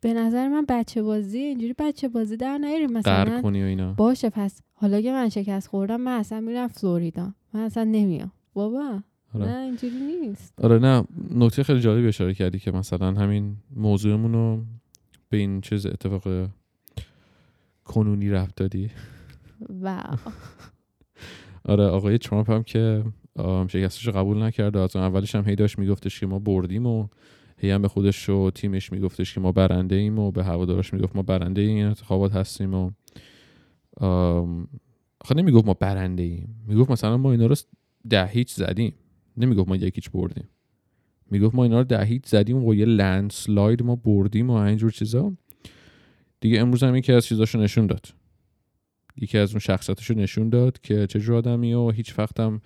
به 0.02 0.14
نظر 0.14 0.48
من 0.48 0.66
بچه 0.70 1.02
بازی 1.02 1.40
اینجوری 1.40 1.76
بچه 1.80 2.08
بازی 2.08 2.38
در 2.38 2.58
نیاریم. 2.58 2.94
مثلا 2.94 3.42
کنی 3.42 3.64
و 3.64 3.66
اینا. 3.66 3.94
باشه 3.94 4.30
پس 4.30 4.62
حالا 4.74 5.02
که 5.02 5.12
من 5.12 5.30
شکست 5.30 5.68
خوردم 5.68 6.02
من 6.02 6.18
اصلا 6.20 6.40
میرم 6.40 6.68
فلوریدا 6.68 7.34
من 7.54 7.60
اصلا 7.60 7.84
نمیام. 7.84 8.32
بابا 8.54 9.00
آره. 9.34 9.46
نه 9.46 9.60
اینجوری 9.60 9.96
نیست. 10.22 10.54
آره 10.64 10.80
نه 10.80 11.04
نکته 11.36 11.64
خیلی 11.64 11.80
جالبی 11.80 12.08
اشاره 12.08 12.34
کردی 12.34 12.60
که 12.60 12.72
مثلا 12.72 13.12
همین 13.12 13.58
موضوعمون 13.76 14.34
رو 14.34 14.64
به 15.30 15.38
این 15.38 15.62
چیز 15.62 15.86
اتفاق 15.86 16.50
کنونی 17.84 18.30
رفت 18.30 18.56
دادی. 18.56 18.90
واو. 19.70 20.18
آره 21.66 21.84
آقای 21.86 22.18
ترامپ 22.18 22.52
هم 22.52 22.64
که 22.64 23.04
شکستش 23.68 24.08
رو 24.08 24.14
قبول 24.14 24.44
نکرد. 24.44 24.78
از 24.78 24.96
اولش 24.96 25.36
هم 25.36 25.48
هی 25.50 25.56
داشت 25.56 25.80
میگفتش 25.80 26.20
که 26.20 26.26
ما 26.26 26.40
بردیم 26.40 26.86
و 26.86 27.08
هی 27.62 27.72
هم 27.72 27.82
به 27.82 27.88
خودش 27.88 28.30
و 28.30 28.52
تیمش 28.56 28.92
میگفتش 28.92 29.34
که 29.34 29.40
ما 29.40 29.52
برنده 29.52 29.96
ایم 29.96 30.20
و 30.20 30.32
به 30.32 30.44
هوادارش 30.44 30.94
می‌گفت 30.94 31.16
ما 31.16 31.22
برنده 31.22 31.62
این 31.62 31.86
انتخابات 31.86 32.32
هستیم 32.32 32.74
و 32.74 32.92
آم، 33.98 34.68
آخه 35.22 35.36
نمی‌گفت 35.36 35.66
ما 35.66 35.74
برنده 35.74 36.24
ایم. 36.24 36.64
می‌گفت 36.68 36.92
مثلا 36.92 37.18
ما 37.18 37.32
اینا 37.32 37.46
رو 37.46 37.56
ده 38.10 38.26
هیچ 38.26 38.54
زدیم. 38.54 38.94
نمی‌گفت 39.38 39.70
ما 39.70 39.76
یکیچ 39.76 40.12
بردیم. 40.12 40.50
می‌گفت 41.32 41.56
ما 41.56 41.64
اینا 41.64 41.78
رو 41.78 41.84
ده 41.84 42.04
هیچ 42.04 42.26
زدیم 42.26 42.66
و 42.66 42.76
یه 42.76 42.86
لند 42.86 43.32
سلاید 43.32 43.84
ما 43.84 43.96
بردیم 43.96 44.50
و 44.50 44.54
اینجور 44.54 44.92
چیزا. 44.92 45.34
دیگه 46.40 46.60
امروز 46.60 46.84
هم 46.84 46.96
یکی 46.96 47.14
از 47.14 47.26
چیزاشو 47.26 47.60
نشون 47.60 47.88
داد. 47.88 48.06
یکی 49.18 49.38
از 49.38 49.52
اون 49.52 49.60
شخصیتشو 49.60 50.14
نشون 50.14 50.50
داد 50.50 50.80
که 50.82 51.08
چه 51.08 51.20
جور 51.20 51.36
آدمی 51.36 51.74
و 51.74 51.90
هیچ 51.90 52.20
وقت 52.20 52.40
هم 52.40 52.62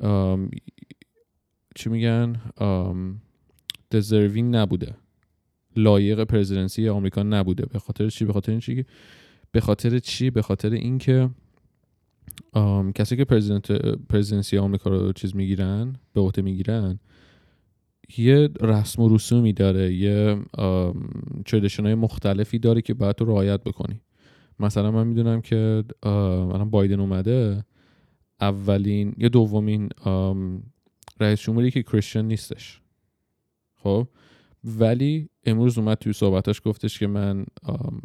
آم، 0.00 0.50
چی 1.74 1.90
میگن؟ 1.90 2.40
Deserving 3.94 4.54
نبوده. 4.54 4.94
لایق 5.76 6.24
پرزیدنسی 6.24 6.88
آمریکا 6.88 7.22
نبوده. 7.22 7.66
به 7.66 7.78
خاطر 7.78 8.08
چی؟ 8.08 8.24
به 8.24 8.32
خاطر 8.32 8.50
این 8.52 8.60
چی 8.60 8.84
به 9.52 9.60
خاطر 9.60 9.98
چی؟ 9.98 10.30
به 10.30 10.42
خاطر 10.42 10.70
اینکه 10.70 11.30
کسی 12.94 13.16
که 13.16 13.24
پرزیدنت 13.24 13.72
پرزیدنسی 14.08 14.58
آمریکا 14.58 14.90
رو 14.90 15.12
چیز 15.12 15.36
می‌گیرن 15.36 15.96
به 16.12 16.20
عهده 16.20 16.42
می‌گیرن 16.42 16.98
یه 18.18 18.48
رسم 18.60 19.02
و 19.02 19.14
رسومی 19.14 19.52
داره 19.52 19.94
یه 19.94 20.38
تردیشن 21.46 21.82
های 21.82 21.94
مختلفی 21.94 22.58
داره 22.58 22.82
که 22.82 22.94
باید 22.94 23.16
تو 23.16 23.24
رعایت 23.24 23.64
بکنی. 23.64 24.00
مثلا 24.58 24.90
من 24.90 25.06
می‌دونم 25.06 25.40
که 25.40 25.84
الان 26.02 26.70
بایدن 26.70 27.00
اومده. 27.00 27.64
اولین 28.40 29.14
یا 29.16 29.28
دومین 29.28 29.88
رئیس 31.20 31.40
جمهوری 31.40 31.70
که 31.70 31.82
کریشن 31.82 32.24
نیستش. 32.24 32.80
خب. 33.82 34.08
ولی 34.64 35.28
امروز 35.44 35.78
اومد 35.78 35.98
توی 35.98 36.12
صحبتاش 36.12 36.60
گفتش 36.64 36.98
که 36.98 37.06
من 37.06 37.46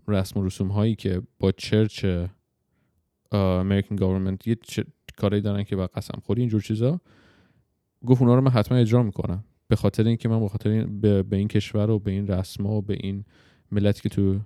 رسم 0.08 0.40
و 0.40 0.44
رسوم 0.44 0.68
هایی 0.68 0.96
که 0.96 1.22
با 1.40 1.52
چرچ 1.52 2.06
امریکن 3.32 3.96
گورنمنت 3.96 4.48
یه 4.48 4.58
کاری 5.18 5.42
دارن 5.42 5.64
که 5.64 5.76
با 5.76 5.88
قسم 5.88 6.20
خوری 6.24 6.42
اینجور 6.42 6.62
چیزا 6.62 7.02
گفت 8.06 8.22
اونا 8.22 8.36
رو 8.36 8.42
من 8.42 8.52
حتما 8.52 8.78
اجرا 8.78 9.04
می‌کنم. 9.04 9.44
به 9.68 9.76
خاطر 9.76 10.08
اینکه 10.08 10.30
من 10.30 10.40
به 10.40 10.50
خاطر 10.50 10.70
این 10.70 11.02
به, 11.02 11.24
به 11.24 11.38
این 11.38 11.48
کشور 11.48 11.90
و 11.90 12.00
به 12.00 12.12
این 12.12 12.28
رسم 12.28 12.66
و 12.66 12.82
به 12.82 12.98
این 13.00 13.26
ملتی 13.72 14.02
که 14.02 14.10
تو 14.10 14.40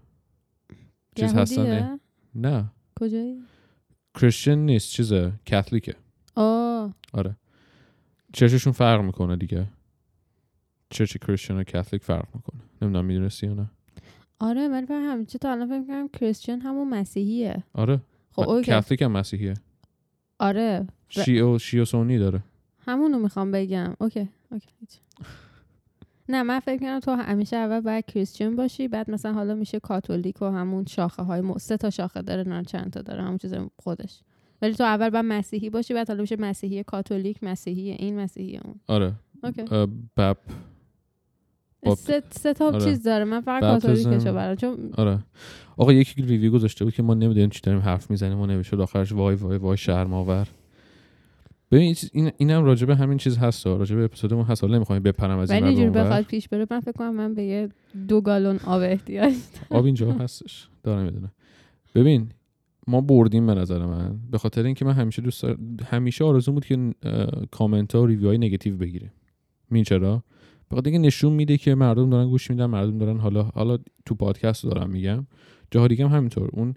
چیز 1.15 1.33
هستن؟ 1.33 2.00
نه. 2.36 2.71
کجایی؟ 3.00 3.38
Christian 4.19 4.58
نیست 4.57 4.91
چیزه 4.91 5.33
کاتولیکه 5.50 5.95
آه. 6.36 6.93
آره. 7.13 7.36
church 8.34 8.58
شون 8.58 8.74
فرق 8.74 9.01
می‌کنه 9.01 9.36
دیگه. 9.36 9.67
church 10.89 11.17
Christian 11.17 11.53
و 11.58 11.63
کاتولیک 11.63 12.03
فرق 12.03 12.25
می‌کنه. 12.36 12.62
نمی‌دونم 12.81 13.05
می‌دونستی 13.05 13.48
یا 13.48 13.53
نه؟ 13.53 13.69
آره 14.39 14.67
ولی 14.67 14.86
من 14.89 15.03
همیشه 15.12 15.38
تا 15.39 15.51
الان 15.51 15.67
فکر 15.67 15.79
می‌کردم 15.79 16.08
Christian 16.08 16.62
همون 16.62 16.89
مسیحیه. 16.89 17.63
آره. 17.74 18.00
خب 18.31 18.62
کاتولیک 18.65 19.01
هم 19.01 19.12
مسیحیه. 19.12 19.53
آره. 20.39 20.88
ب- 21.17 21.22
شیعه 21.22 21.43
و 21.43 21.60
شیعه 21.60 21.81
و 21.84 21.86
سنی 21.86 22.17
داره. 22.17 22.43
همونو 22.79 23.19
می‌خوام 23.19 23.51
بگم. 23.51 23.93
okay 24.01 24.29
okay. 24.51 24.67
نه 26.29 26.43
من 26.43 26.60
فکر 26.60 26.79
کنم 26.79 27.00
تو 27.00 27.12
همیشه 27.15 27.55
اول 27.58 27.79
باید 27.79 28.05
Christian 28.05 28.55
باشی 28.55 28.88
بعد 28.88 29.12
مثلا 29.12 29.34
حالا 29.34 29.55
میشه 29.55 29.79
کاتولیک 29.79 30.41
و 30.41 30.46
همون 30.46 30.86
شاخه 30.86 31.24
های 31.24 31.41
م... 31.41 31.58
سه 31.58 31.77
تا 31.77 31.89
شاخه 31.89 32.22
داره 32.22 32.43
نه 32.43 32.63
چند 32.63 32.93
تا 32.93 33.01
داره 33.01 33.24
همون 33.24 33.38
چیز 33.38 33.53
خودش. 33.77 34.19
ولی 34.62 34.74
تو 34.74 34.84
اول 34.84 35.10
باید 35.10 35.25
مسیحی 35.25 35.69
باشی 35.69 35.93
بعد 35.93 36.08
حالا 36.08 36.22
میشه 36.22 36.36
مسیحی 36.39 36.84
کاتولیک 36.84 37.43
مسیحی 37.43 37.89
این 37.91 38.19
مسیحی 38.19 38.58
اون. 38.58 38.75
آره. 38.88 39.13
okay. 39.43 39.63
باب- 40.15 40.38
سه, 41.98 42.24
سه 42.29 42.53
تا 42.53 42.65
آره. 42.65 42.79
چیز 42.79 43.03
داره. 43.03 43.24
من 43.24 43.41
فقط. 43.41 43.62
کاتولیکشو 43.62 44.33
برام 44.33 44.55
چون 44.55 44.89
آره. 44.98 45.19
آقا 45.77 45.93
یکی 45.93 46.21
review 46.22 46.51
گذاشته 46.51 46.86
بود 46.86 46.93
که 46.93 47.03
ما 47.03 47.13
نمی‌دونیم 47.13 47.50
چی 47.50 47.62
داریم 47.63 47.81
حرف 47.81 48.12
می‌زنیم 48.12 48.39
و 48.39 48.45
نوشته 48.45 48.77
آخرش 48.77 49.12
وای 49.12 49.36
وای 49.36 49.57
وای 49.57 49.77
شرماور 49.77 50.48
ببین 51.71 51.95
این 52.13 52.31
اینم 52.38 52.63
راجبه 52.63 52.95
همین 52.95 53.17
چیز 53.17 53.38
هست 53.38 53.67
راجبه 53.67 54.03
اپیزودمون 54.03 54.45
هست. 54.45 54.63
حالا 54.63 54.75
نمی‌خوایم 54.75 55.03
بپرم 55.03 55.39
از 55.39 55.51
این 55.51 55.63
ولی 55.63 55.71
ور 55.71 55.75
به 55.75 55.79
اینجوری 55.79 56.00
اون 56.00 56.07
ور. 56.07 56.12
بخواد 56.12 56.25
پیش 56.25 56.50
بره 56.50 56.67
من 56.71 56.79
فکر 56.79 56.91
کنم 56.91 57.15
من 57.15 57.33
به 57.33 57.43
یه 57.43 57.69
دو 58.07 58.21
گالون 58.21 58.59
آب 58.65 58.81
احتیاج 58.81 59.33
آب 59.69 59.86
اینجا 59.86 60.12
هستش. 60.12 60.67
دارم 60.83 61.03
می‌دونه. 61.05 61.31
ببین 61.95 62.29
ما 62.88 63.01
بردیم 63.01 63.48
به 63.48 63.53
نظر 63.53 63.86
من. 63.86 64.19
به 64.31 64.38
خاطر 64.38 64.63
اینکه 64.63 64.86
من 64.86 64.93
همیشه 64.93 65.21
دوست. 65.21 65.43
همیشه 65.86 66.25
آرزو 66.25 66.51
بود 66.51 66.65
که 66.65 66.93
کامنت 67.51 67.95
ها 67.95 68.01
و 68.01 68.05
ریویو 68.05 68.27
های 68.27 68.38
نگاتیو 68.38 68.77
بگیریم. 68.77 69.12
این 69.71 69.83
چرا؟ 69.83 70.24
به 70.69 70.75
خاطر 70.75 70.89
اینکه 70.89 71.07
نشون 71.07 71.33
میده 71.33 71.57
که 71.57 71.75
مردم 71.75 72.09
دارن 72.09 72.29
گوش 72.29 72.49
میدن 72.49 72.65
مردم 72.65 72.97
دارن 72.97 73.19
حالا 73.19 73.43
حالا 73.43 73.77
تو 74.05 74.15
پادکست 74.15 74.63
دارم 74.63 74.89
میگم. 74.89 75.27
جاها 75.71 75.88
دیگه 75.88 76.07
هم 76.07 76.15
همینطور. 76.15 76.49
اون 76.53 76.73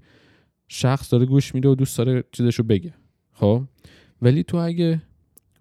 شخص 0.68 1.12
داره 1.12 1.26
گوش 1.26 1.54
میده 1.54 1.68
و 1.68 1.74
دوست 1.74 1.98
داره 1.98 2.24
چیزشو 2.32 2.62
بگه. 2.62 2.94
خب؟ 3.32 3.62
ولی 4.22 4.42
تو 4.42 4.56
اگه 4.56 5.02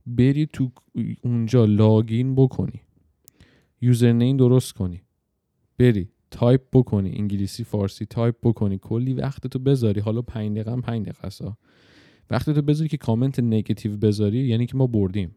بری 0.06 0.46
تو 0.46 0.72
اونجا 1.24 1.66
login 1.66 2.36
بکنی 2.36 2.82
username 3.82 4.38
درست 4.38 4.74
کنی 4.74 5.02
بری 5.80 6.10
تایپ 6.32 6.62
بکنی 6.74 7.12
انگلیسی 7.18 7.64
فارسی 7.64 8.06
تایپ 8.06 8.36
بکنی 8.44 8.80
کلی 8.82 9.14
وقت 9.14 9.48
تو 9.48 9.60
بذاری. 9.60 10.02
حالا 10.02 10.22
5 10.22 10.52
دقیقه 10.52 10.72
هم 10.72 10.82
5 10.82 11.06
دقیقه 11.06 11.28
است. 11.28 11.44
وقت 12.30 12.50
تو 12.50 12.62
بذاری 12.62 12.90
که 12.90 12.98
comment 12.98 13.40
negative 13.40 13.98
بذاری 13.98 14.48
یعنی 14.48 14.66
که 14.66 14.78
ما 14.78 14.88
بردیم. 14.88 15.36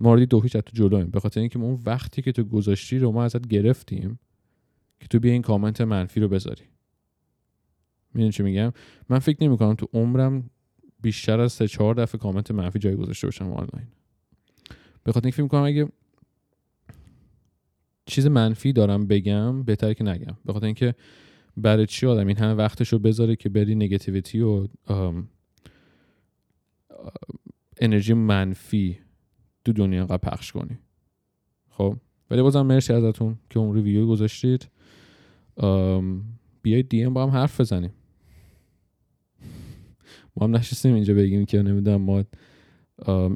ما 0.00 0.14
رو 0.14 0.26
دو 0.26 0.40
هیچ 0.40 0.52
تو 0.52 0.70
جلویم 0.72 1.06
به 1.06 1.20
خاطر 1.20 1.40
اینکه 1.40 1.58
ما 1.58 1.66
اون 1.66 1.80
وقتی 1.86 2.22
که 2.22 2.32
تو 2.32 2.44
گذاشتی 2.44 2.98
رو 2.98 3.12
ما 3.12 3.24
ازت 3.24 3.46
گرفتیم 3.46 4.18
که 5.00 5.08
تو 5.08 5.18
بیا 5.18 5.32
این 5.32 5.42
کامنت 5.42 5.80
منفی 5.80 6.20
رو 6.20 6.28
بذاری. 6.28 6.64
می‌دونی 8.14 8.32
چی 8.32 8.42
میگم؟ 8.42 8.72
من 9.08 9.18
فکر 9.18 9.44
نمی 9.44 9.56
کنم 9.56 9.74
تو 9.74 9.88
عمرم 9.92 10.50
بیشتر 11.02 11.40
از 11.40 11.52
سه 11.52 11.68
چهار 11.68 11.94
دفعه 11.94 12.18
کامنت 12.18 12.50
منفی 12.50 12.78
جای 12.78 12.96
گذاشته 12.96 13.26
باشم 13.26 13.44
آنلاین. 13.44 13.86
به 15.04 15.12
خاطر 15.12 15.26
اینکه 15.26 15.34
فکر 15.34 15.42
می‌کنم 15.42 15.62
اگه 15.62 15.88
چیز 18.06 18.26
منفی 18.26 18.72
دارم 18.72 19.06
بگم 19.06 19.62
بهتره 19.62 19.94
که 19.94 20.04
نگم. 20.04 20.36
به 20.44 20.52
خاطر 20.52 20.66
اینکه 20.66 20.94
برای 21.56 21.86
چی 21.86 22.06
آدم 22.06 22.26
این 22.26 22.36
همه 22.36 22.52
وقتش 22.52 22.88
رو 22.88 22.98
بذاره 22.98 23.36
که 23.36 23.48
بری 23.48 23.74
نگاتیویتی 23.74 24.40
و 24.40 24.68
انرژی 27.80 28.14
منفی 28.14 28.98
تو 29.64 29.72
دنیا 29.72 30.00
انقدر 30.00 30.16
پخش 30.16 30.52
کنی. 30.52 30.78
خب؟ 31.70 31.96
ولی 32.30 32.42
بازم 32.42 32.62
مرسی 32.62 32.92
ازتون 32.92 33.36
که 33.50 33.58
اون 33.58 33.74
review 33.74 34.06
گذاشتید. 34.06 34.68
بیایید 36.62 36.88
DM 36.88 37.14
با 37.14 37.22
هم 37.22 37.30
حرف 37.30 37.60
بزنیم. 37.60 37.90
ما 40.36 40.46
هم 40.46 40.56
نشستیم 40.56 40.94
اینجا 40.94 41.14
بگیم 41.14 41.44
که 41.44 41.62
نمی‌دونم 41.62 42.02
ما 42.02 42.24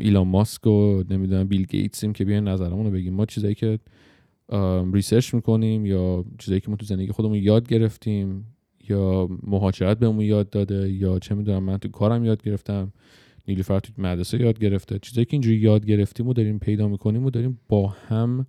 ایلان 0.01 0.29
ماسک 0.29 0.67
و 0.67 1.03
نمی‌دونم 1.11 1.49
بیل 1.49 1.67
گیتسیم 1.67 2.13
که 2.13 2.25
بیاین 2.25 2.49
نظرمون 2.49 2.87
رو 2.87 2.93
بگیم. 2.93 3.15
ما 3.15 3.27
چیزایی 3.27 3.55
که 3.55 3.79
research 4.93 5.35
می‌کنیم 5.35 5.87
یا 5.87 6.25
چیزایی 6.39 6.61
که 6.61 6.71
ما 6.71 6.77
تو 6.77 6.87
زندگی 6.87 7.13
خودمون 7.13 7.39
یاد 7.39 7.69
گرفتیم 7.69 8.57
یا 8.89 9.29
مهاجرت 9.43 9.99
بهمون 9.99 10.25
یاد 10.25 10.51
داده 10.51 10.93
یا 10.93 11.19
چه 11.19 11.35
می‌دونم 11.35 11.63
من 11.63 11.79
تو 11.79 11.89
کارم 11.89 12.25
یاد 12.25 12.43
گرفتم. 12.43 12.93
نیلوفر 13.49 13.81
تو 13.81 13.93
مدرسه 13.99 14.41
یاد 14.41 14.59
گرفته. 14.59 14.99
چیزایی 14.99 15.25
که 15.25 15.35
اینجوری 15.35 15.57
یاد 15.57 15.87
گرفتیم 15.87 16.29
و 16.29 16.33
داریم 16.33 16.59
پیدا 16.59 16.89
می‌کنیم 16.89 17.25
و 17.25 17.31
داریم 17.31 17.61
با 17.69 17.89
هم 17.89 18.47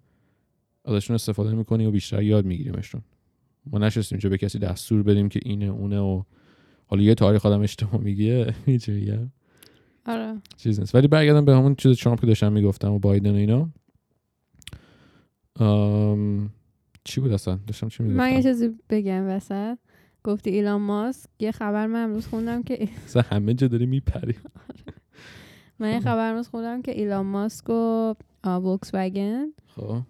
ازشون 0.85 1.15
استفاده 1.15 1.55
می‌کنیم 1.55 1.87
و 1.87 1.91
بیشتر 1.91 2.21
یاد 2.23 2.45
میگیریمشون. 2.45 3.01
ما 3.65 3.77
نشستیم 3.77 4.15
اینجا 4.15 4.29
به 4.29 4.37
کسی 4.37 4.59
دستور 4.59 5.03
بدیم 5.03 5.29
که 5.29 5.39
اینه 5.43 5.65
اونه 5.65 5.99
و 5.99 6.23
حالا 6.85 7.03
یه 7.03 7.15
تاریخ 7.15 7.45
آدم 7.45 7.61
اشتباه 7.61 8.01
میگه 8.01 8.53
چی 8.81 8.91
میگم 8.91 9.31
آره. 10.05 10.41
چیز 10.57 10.79
نیست. 10.79 10.95
ولی 10.95 11.07
برگردم 11.07 11.45
به 11.45 11.55
همون 11.55 11.75
چیز 11.75 11.97
ترامپ 11.97 12.21
که 12.21 12.27
داشتم 12.27 12.53
می‌گفتم 12.53 12.91
و 12.91 12.99
بایدن 12.99 13.31
و 13.31 13.35
اینا. 13.35 13.69
آم، 15.59 16.51
چی 17.03 17.21
بود 17.21 17.31
اصلا؟ 17.31 17.59
داشتم 17.67 17.87
چی 17.87 18.03
من 18.03 18.09
یه 18.09 18.37
می‌گفتم؟ 18.37 18.49
چیزی 18.51 18.69
بگم 18.89 19.27
وسط. 19.27 19.77
گفتی 20.23 20.49
ایلان 20.49 20.81
ماسک 20.81 21.29
یه 21.39 21.51
خبر 21.51 21.87
من 21.87 22.03
امروز 22.03 22.27
خوندم 22.27 22.63
که 22.63 22.89
همه 23.31 23.53
جا 23.53 23.67
داری 23.67 23.85
میپری. 23.85 24.35
من 25.79 25.91
یه 25.93 25.99
خبر 25.99 26.29
امروز 26.29 26.47
خوندم 26.47 26.81
که 26.81 26.91
ایلان 26.91 27.25
ماسک 27.25 27.69
و 27.69 28.13
وکس 28.45 28.91
وگن 28.93 29.53
خب. 29.75 30.01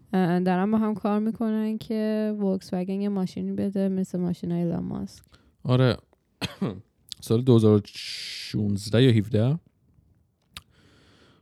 دارن 0.46 0.72
با 0.72 0.78
هم 0.78 0.94
کار 0.94 1.20
می‌کنن 1.20 1.78
که 1.78 2.34
وکس 2.40 2.74
وگن 2.74 3.02
یه 3.02 3.10
ماشینی 3.10 3.52
بده 3.52 3.90
مثل 3.90 4.20
ماشین 4.20 4.52
ایلان 4.52 4.84
ماسک. 4.84 5.24
آره. 5.64 5.98
سال 7.22 7.42
2016 7.42 9.04
یا 9.04 9.12
17 9.12 9.60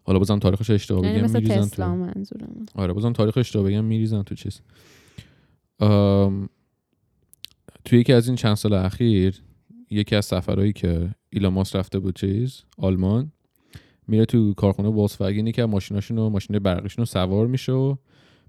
حالا 0.04 0.20
بازم 0.20 0.40
تاریخش 0.40 0.70
اشتباه 0.70 1.04
یعنی 1.04 1.16
بگم 1.16 1.24
مثل 1.24 1.40
میریزن 1.40 1.62
تسلا 1.62 1.86
تو. 1.86 1.96
منظورم 1.96 2.66
آره 2.76 2.94
بازم 2.94 3.14
تاریخ 3.14 3.38
اشتباه 3.38 3.66
بگم 3.66 3.86
میریزن 3.86 4.24
تو 4.24 4.36
چیز. 4.36 4.62
توی 7.86 8.00
یکی 8.00 8.14
از 8.14 8.28
این 8.28 8.36
چند 8.36 8.56
سال 8.56 8.74
اخیر 8.74 9.42
یکی 9.90 10.16
از 10.16 10.26
سفرهایی 10.26 10.74
که 10.74 11.16
ایلان 11.30 11.54
ماسک 11.54 11.76
رفته 11.76 12.00
بود 12.00 12.16
چیز؟ 12.16 12.64
آلمان. 12.78 13.32
میره 14.08 14.26
تو 14.26 14.54
کارخونه 14.54 14.90
ولکس 14.90 15.22
وگنی 15.22 15.52
که 15.52 15.66
ماشیناشون 15.66 16.18
و 16.18 16.30
ماشین 16.30 16.60
برقیشون 16.60 17.02
رو 17.02 17.06
سوار 17.06 17.48
میشه 17.48 17.72
و 17.72 17.96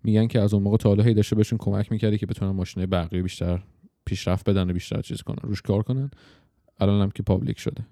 میگن 0.05 0.27
که 0.27 0.41
از 0.41 0.55
اون 0.55 0.63
موقع 0.63 0.77
تا 0.77 0.89
حالا 0.89 1.05
هی 1.05 1.15
داشته 1.15 1.37
بهشون 1.37 1.59
کمک 1.59 1.93
می‌کرده 1.93 2.19
که 2.19 2.27
بتونن 2.27 2.51
ماشین 2.51 2.87
برقی 2.87 3.23
بیشتر 3.23 3.63
پیشرفت 4.05 4.51
بدن 4.51 4.71
و 4.71 4.73
بیشتر 4.73 5.01
چیز 5.01 5.23
کنن 5.23 5.39
روش 5.43 5.63
کار 5.63 5.83
کنن. 5.83 6.11
الان 6.81 7.03
هم 7.03 7.11
که 7.11 7.23
public 7.23 7.59
شده. 7.59 7.87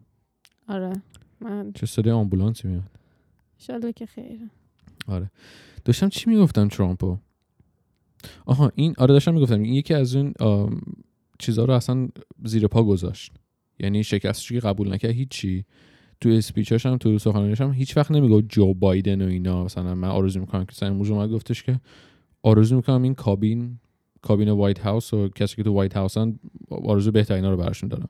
آره. 0.69 0.93
من 1.41 1.73
چه 1.75 1.87
صدای 1.87 2.13
آمبولانسی 2.13 2.69
میاد؟ 2.69 2.91
انشالله 3.61 3.93
که 3.93 4.07
خیره 4.07 4.51
آره. 5.09 5.31
داشتم 5.85 6.09
چی 6.09 6.31
می‌گفتم 6.31 6.69
ترامپو؟ 6.69 7.19
آها 8.47 8.73
این 8.75 8.95
آره 8.99 9.15
داشتم 9.15 9.35
می‌گفتم 9.35 9.63
این 9.63 9.75
یکی 9.75 9.95
از 9.95 10.17
اون 10.17 10.35
چیزها 11.39 11.65
رو 11.65 11.75
اصلا 11.75 12.09
زیر 12.45 12.67
پا 12.67 12.83
گذاشت. 12.83 13.33
یعنی 13.79 14.05
شکستش 14.05 14.53
که 14.53 14.61
قبول 14.61 14.93
نکرد 14.93 15.11
هیچی. 15.11 15.65
تو 16.21 16.29
اسپیچاش 16.29 16.87
هم 16.87 16.97
تو 16.97 17.19
سخنرانیش 17.19 17.61
هم 17.61 17.73
هیچ 17.73 17.97
وقت 17.97 18.11
نمی‌گفت 18.11 18.45
جو 18.49 18.75
بایدن 18.75 19.23
و 19.23 19.29
اینا. 19.29 19.65
مثلا 19.65 19.95
من 19.95 20.09
آرزو 20.09 20.41
می‌کنم 20.41 20.65
که 20.65 20.73
مثلا 20.73 20.89
امروز 20.89 21.11
اومد 21.11 21.31
گفتش 21.31 21.63
که 21.63 21.81
آرزو 22.43 22.77
می‌کنم 22.77 23.03
این 23.03 23.15
کابین 23.15 23.79
کابین 24.23 24.51
وایت 24.51 24.79
هاوس 24.79 25.15
و 25.15 25.29
کسی 25.29 25.57
که 25.57 25.63
تو 25.63 25.73
وایت 25.73 25.97
هاوسن 25.97 26.39
آرزو 26.71 27.11
بهترینا 27.11 27.51
رو 27.51 27.57
براشون 27.57 27.89
دارم. 27.89 28.09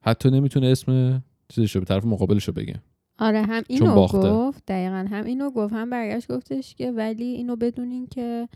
حتی 0.00 0.30
نمی‌تونه 0.30 0.66
اسم 0.66 1.22
چیزش 1.48 1.74
رو 1.74 1.80
به 1.80 1.84
طرف 1.84 2.04
مقابلش 2.04 2.44
رو 2.44 2.54
بگه. 2.54 2.82
آره 3.18 3.42
هم 3.42 3.62
اینو. 3.68 4.06
گفت 4.06 4.62
دقیقا. 4.66 5.06
هم 5.10 5.24
اینو 5.24 5.50
گفت 5.50 5.72
هم 5.72 5.90
برگشت 5.90 6.32
گفتش 6.32 6.74
که 6.74 6.90
ولی 6.90 7.24
اینو 7.24 7.56
بدونین 7.56 8.06
که 8.06 8.48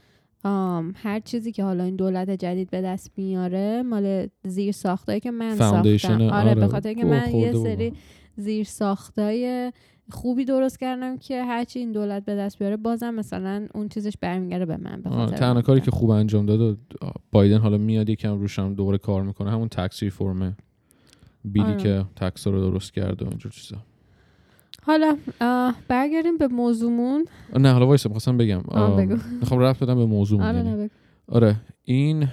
آم، 0.45 0.93
هر 0.97 1.21
چیزی 1.21 1.53
که 1.53 1.65
حالا 1.65 1.85
این 1.85 1.97
دولت 1.97 2.31
جدید 2.31 2.71
به 2.71 2.83
دست 2.83 3.11
میاره 3.17 3.83
مال 3.83 4.27
زیر 4.45 4.73
ساختایی 4.73 5.21
که 5.21 5.31
من 5.31 5.57
ساختم 5.57 6.23
آره, 6.23 6.31
آره. 6.31 6.55
به 6.55 6.69
خاطر 6.69 6.95
که 6.95 7.05
من 7.05 7.35
یه 7.35 7.53
سری 7.53 7.91
بابا. 7.91 8.01
زیر 8.37 8.65
ساختای 8.65 9.73
خوبی 10.11 10.45
درست 10.45 10.81
کردم 10.81 11.17
که 11.17 11.45
هرچی 11.45 11.79
این 11.79 11.93
دولت 11.93 12.25
به 12.25 12.37
دست 12.37 12.59
بیاره 12.59 12.77
بازم 12.77 13.15
مثلا 13.15 13.67
اون 13.75 13.89
چیزش 13.89 14.15
برمیگرده 14.21 14.67
به 14.67 14.77
من 14.77 15.03
به 15.03 15.11
آه، 15.11 15.17
خاطر 15.17 15.37
تنها. 15.37 15.63
کاری 15.63 15.81
که 15.81 15.91
خوب 15.91 16.11
انجام 16.11 16.47
داد 16.47 16.61
و 16.61 16.77
بایدن 17.33 17.59
حالا 17.59 17.79
میاد 17.79 18.09
یکم 18.09 18.39
روش 18.39 18.59
هم 18.59 18.75
دوباره 18.75 18.99
کار 18.99 19.23
می‌کنه 19.23 19.51
همون 19.51 19.69
تکس 19.69 20.03
ریفورمه 20.03 20.57
بیلی 21.45 21.67
آره. 21.67 21.77
که 21.83 22.05
تکس 22.17 22.47
رو 22.47 22.71
درست 22.71 22.93
کرده 22.93 23.25
و 23.25 23.29
اینجور 23.29 23.53
چیزا 23.53 23.77
حالا 24.87 25.17
برگردیم 25.89 26.39
به 26.39 26.49
موضوعمون. 26.49 27.27
نه 27.59 27.73
حالا 27.73 27.87
وایسا 27.87 28.09
می‌خواستم 28.09 28.37
بگم. 28.37 28.63
می‌خوام 29.41 29.61
رفت 29.61 29.83
بدم 29.83 29.95
به 29.95 30.07
موضوع 30.07 30.43
آره 30.43 30.63
بگو. 30.63 30.89
آره 31.29 31.57
این 31.85 32.29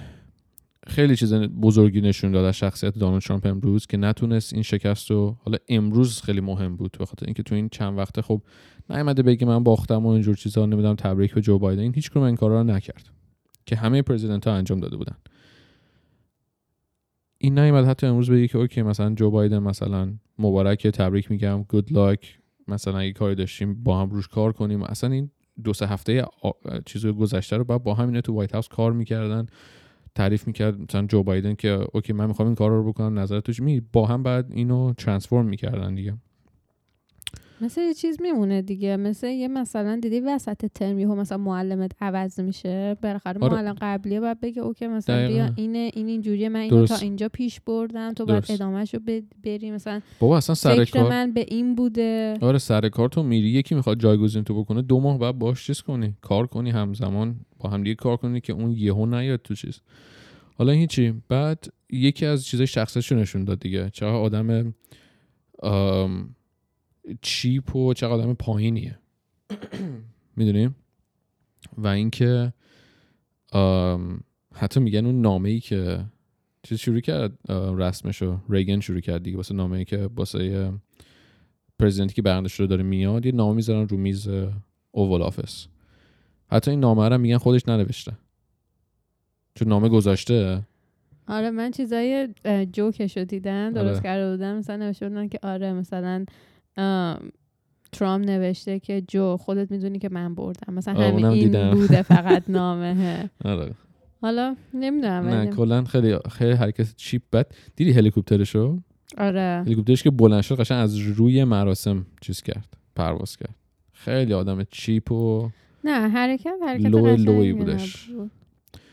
خیلی 0.86 1.16
چیز 1.16 1.34
بزرگی 1.34 2.00
نشون 2.00 2.32
داد 2.32 2.44
از 2.44 2.56
شخصیت 2.56 2.98
دونالد 2.98 3.22
ترامپ 3.22 3.46
امروز 3.46 3.86
که 3.86 3.96
نتونست 3.96 4.52
این 4.52 4.62
شکست 4.62 5.10
رو 5.10 5.36
حالا 5.44 5.58
امروز 5.68 6.22
خیلی 6.22 6.40
مهم 6.40 6.76
بود 6.76 6.96
به 6.98 7.06
خاطر 7.06 7.26
اینکه 7.26 7.42
تو 7.42 7.54
این 7.54 7.68
چند 7.68 7.98
وقته 7.98 8.22
خب 8.22 8.42
نیومده 8.90 9.22
بگه 9.22 9.46
من 9.46 9.62
باختم 9.62 10.06
و 10.06 10.08
اینجور 10.08 10.34
چیزا 10.34 10.66
نمی‌دونم 10.66 10.94
تبریک 10.94 11.34
به 11.34 11.40
جو 11.40 11.58
بایدن. 11.58 11.82
این 11.82 11.94
هیچ 11.94 12.10
کدوم 12.10 12.22
این 12.22 12.36
کارا 12.36 12.60
رو 12.60 12.66
نکرد 12.66 13.10
که 13.66 13.76
همه 13.76 14.02
پرزیدنت 14.02 14.48
ها 14.48 14.54
انجام 14.54 14.80
داده 14.80 14.96
بودن. 14.96 15.16
این 17.38 17.58
نیومد 17.58 17.86
حتی 17.86 18.06
امروز 18.06 18.30
بگه 18.30 18.48
که 18.48 18.58
اوکی 18.58 18.82
مثلا 18.82 19.14
جو 19.14 19.30
بایدن 19.30 19.58
مثلا 19.58 20.14
مبارک 20.38 20.86
تبریک 20.86 21.30
میگم 21.30 21.62
گود 21.62 21.92
لاک 21.92 22.38
مثلا 22.72 22.98
اگه 22.98 23.12
کاری 23.12 23.34
داشتیم 23.34 23.82
با 23.82 24.00
هم 24.00 24.10
روش 24.10 24.28
کار 24.28 24.52
کنیم 24.52 24.82
اصلا 24.82 25.10
این 25.10 25.30
دو 25.64 25.72
سه 25.72 25.86
هفته 25.86 26.22
آ- 26.42 26.78
چیز 26.86 27.06
گذشته 27.06 27.56
رو 27.56 27.64
بعد 27.64 27.82
با 27.82 27.94
هم 27.94 28.08
اینا 28.08 28.20
تو 28.20 28.34
White 28.34 28.52
House 28.52 28.68
کار 28.68 28.92
می‌کردن 28.92 29.46
تعریف 30.14 30.46
می‌کرد 30.46 30.80
مثلا 30.80 31.06
جو 31.06 31.22
بایدن 31.22 31.54
که 31.54 31.68
okay 31.92 32.12
من 32.12 32.26
می‌خوام 32.26 32.48
این 32.48 32.54
کار 32.54 32.70
رو 32.70 32.92
بکنم 32.92 33.18
نظر 33.18 33.40
تو 33.40 33.52
چی؟ 33.52 33.62
می 33.62 33.80
با 33.80 34.06
هم 34.06 34.22
بعد 34.22 34.46
اینو 34.52 34.92
transform 34.92 35.46
می‌کردن 35.46 35.94
دیگه 35.94 36.14
مثل 37.62 37.80
یه 37.80 37.94
چیز 37.94 38.22
میمونه 38.22 38.62
دیگه. 38.62 38.96
مثل 38.96 39.26
یه 39.26 39.48
مثلا 39.48 39.98
دیدی 40.02 40.20
وسط 40.20 40.66
ترم 40.74 40.98
یهو 40.98 41.14
مثلا 41.14 41.38
معلمت 41.38 41.92
عوض 42.00 42.40
میشه؟ 42.40 42.96
بالاخره 43.02 43.40
آره. 43.40 43.54
معلم 43.54 43.76
قبلیه 43.80 44.20
باید 44.20 44.40
بگه 44.40 44.62
okay 44.62 44.86
مثلا 44.86 45.16
دقیقاً. 45.16 45.32
بیا 45.32 45.52
اینه 45.56 45.90
این 45.94 46.06
اینجوریه 46.06 46.48
من 46.48 46.60
اینو. 46.60 46.86
تا 46.86 46.96
اینجا 46.96 47.28
پیش 47.28 47.60
بردم. 47.60 48.12
تو 48.12 48.24
باید 48.26 48.38
درست. 48.38 48.50
ادامهش 48.50 48.94
رو 48.94 49.00
بری. 49.44 49.70
مثلا 49.70 50.00
بابا 50.20 50.36
اصلا 50.36 50.54
سر 50.54 50.84
کار 50.84 51.10
من 51.10 51.32
به 51.32 51.46
این 51.48 51.74
بوده. 51.74 52.38
آره 52.40 52.58
سر 52.58 52.88
کار 52.88 53.08
تو 53.08 53.22
میری. 53.22 53.48
یکی 53.48 53.74
می‌خواد 53.74 54.00
جایگزین 54.00 54.44
تو 54.44 54.62
بکنه 54.62 54.82
دو 54.82 55.00
ماه 55.00 55.18
بعد 55.18 55.38
باش 55.38 55.66
چیز 55.66 55.80
کنی 55.80 56.14
کار 56.20 56.46
کنی 56.46 56.70
همزمان. 56.70 57.36
با 57.58 57.68
هم 57.68 57.82
دیگه 57.82 57.94
کار 57.94 58.16
کنی 58.16 58.40
که 58.40 58.52
اون 58.52 58.70
یهو 58.70 59.06
نیاد 59.06 59.40
تو 59.42 59.54
چیز. 59.54 59.80
حالا 60.58 60.72
هیچی 60.72 61.14
بعد 61.28 61.64
یکی 61.90 62.26
از 62.26 62.44
چیزای 62.44 62.66
شخصیتشو 62.66 63.14
نشون 63.14 63.44
داد 63.44 63.60
دیگه. 63.60 63.90
چقدر 63.90 64.14
آدم 64.14 64.74
آم، 65.62 66.34
چیپ 67.22 67.76
و 67.76 67.94
چقدر 67.94 68.12
آدم 68.12 68.34
پایینیه. 68.34 68.98
می‌دونیم 70.36 70.74
و 71.78 71.86
اینکه 71.86 72.52
حتی 74.54 74.80
میگن 74.80 75.06
اون 75.06 75.20
نامه 75.20 75.48
ای 75.48 75.60
که 75.60 76.04
چیز 76.62 76.78
شروع 76.78 77.00
کرد 77.00 77.50
رسمشو 77.50 78.38
ریگن 78.48 78.80
شروع 78.80 79.00
کرد 79.00 79.22
دیگه 79.22 79.36
واسه 79.36 79.54
نامه 79.54 79.78
ای 79.78 79.84
که 79.84 80.08
واسه 80.16 80.72
president 81.78 82.10
ی 82.10 82.14
که 82.14 82.22
برنده 82.22 82.48
شده 82.48 82.66
داره 82.66 82.82
میاد 82.82 83.26
یه 83.26 83.32
نامه 83.32 83.56
می‌ذارن 83.56 83.88
رو 83.88 83.96
میز 83.96 84.28
Oval 84.90 85.22
Office. 85.22 85.66
حتی 86.50 86.70
این 86.70 86.80
نامه 86.80 87.08
رو 87.08 87.18
میگن 87.18 87.38
خودش 87.38 87.68
ننوشته. 87.68 88.12
چون 89.54 89.68
نامه 89.68 89.88
گذاشته. 89.88 90.62
آره 91.28 91.50
من 91.50 91.70
چیزای 91.70 92.28
جوکشو 92.72 93.24
دیدم 93.24 93.70
درست 93.70 93.94
آره. 93.94 94.02
کرده 94.02 94.30
بودم. 94.30 94.56
مثلا 94.56 94.76
نوشته 94.76 95.08
بودن 95.08 95.28
که 95.28 95.38
آره 95.42 95.72
مثلا 95.72 96.24
ام، 96.76 97.32
ترامپ 97.92 98.24
نوشته 98.24 98.78
که 98.80 99.02
جو 99.08 99.36
خودت 99.36 99.70
می‌دونی 99.70 99.98
که 99.98 100.08
من 100.08 100.34
بردم. 100.34 100.74
مثلا 100.74 100.94
همین 100.94 101.24
این 101.24 101.44
دیدم. 101.44 101.70
بوده 101.70 102.02
فقط 102.12 102.42
نامه. 102.48 103.30
آره. 103.44 103.74
حالا 104.20 104.56
نمی‌دونم 104.74 105.28
نه 105.28 105.46
کلا 105.46 105.84
خیلی 105.84 106.18
خیلی 106.30 106.52
حرکت 106.52 106.96
چیپ 106.96 107.22
بد. 107.32 107.46
دیدی 107.76 107.92
هلیکوپترشو؟ 107.92 108.78
آره. 109.18 109.62
هلیکوپترش 109.66 110.02
که 110.02 110.10
بلند 110.10 110.42
شد 110.42 110.60
قشنگ 110.60 110.78
از 110.78 110.96
روی 110.98 111.44
مراسم 111.44 112.06
چیز 112.20 112.42
کرد 112.42 112.76
پرواز 112.96 113.36
کرد. 113.36 113.54
خیلی 113.92 114.34
آدم 114.34 114.64
چیپ 114.70 115.12
و 115.12 115.50
نه 115.84 116.08
حرکت 116.08 116.52
حرکت 116.66 116.86
لو 116.86 117.16
لویی 117.16 117.52
بودش. 117.52 118.08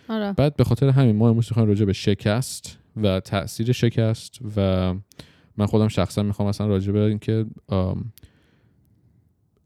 آره. 0.09 0.33
بعد 0.33 0.55
به 0.55 0.63
خاطر 0.63 0.89
همین 0.89 1.15
ما 1.15 1.29
امروز 1.29 1.45
می‌خوایم 1.49 1.69
راجع 1.69 1.85
به 1.85 1.93
شکست 1.93 2.77
و 2.97 3.19
تاثیر 3.19 3.71
شکست 3.71 4.39
و 4.55 4.93
من 5.59 5.65
خودم 5.65 5.87
شخصا 5.87 6.23
می‌خوام 6.23 6.47
اصلا 6.47 6.67
راجع 6.67 6.91
به 6.91 6.99
اینکه 6.99 7.45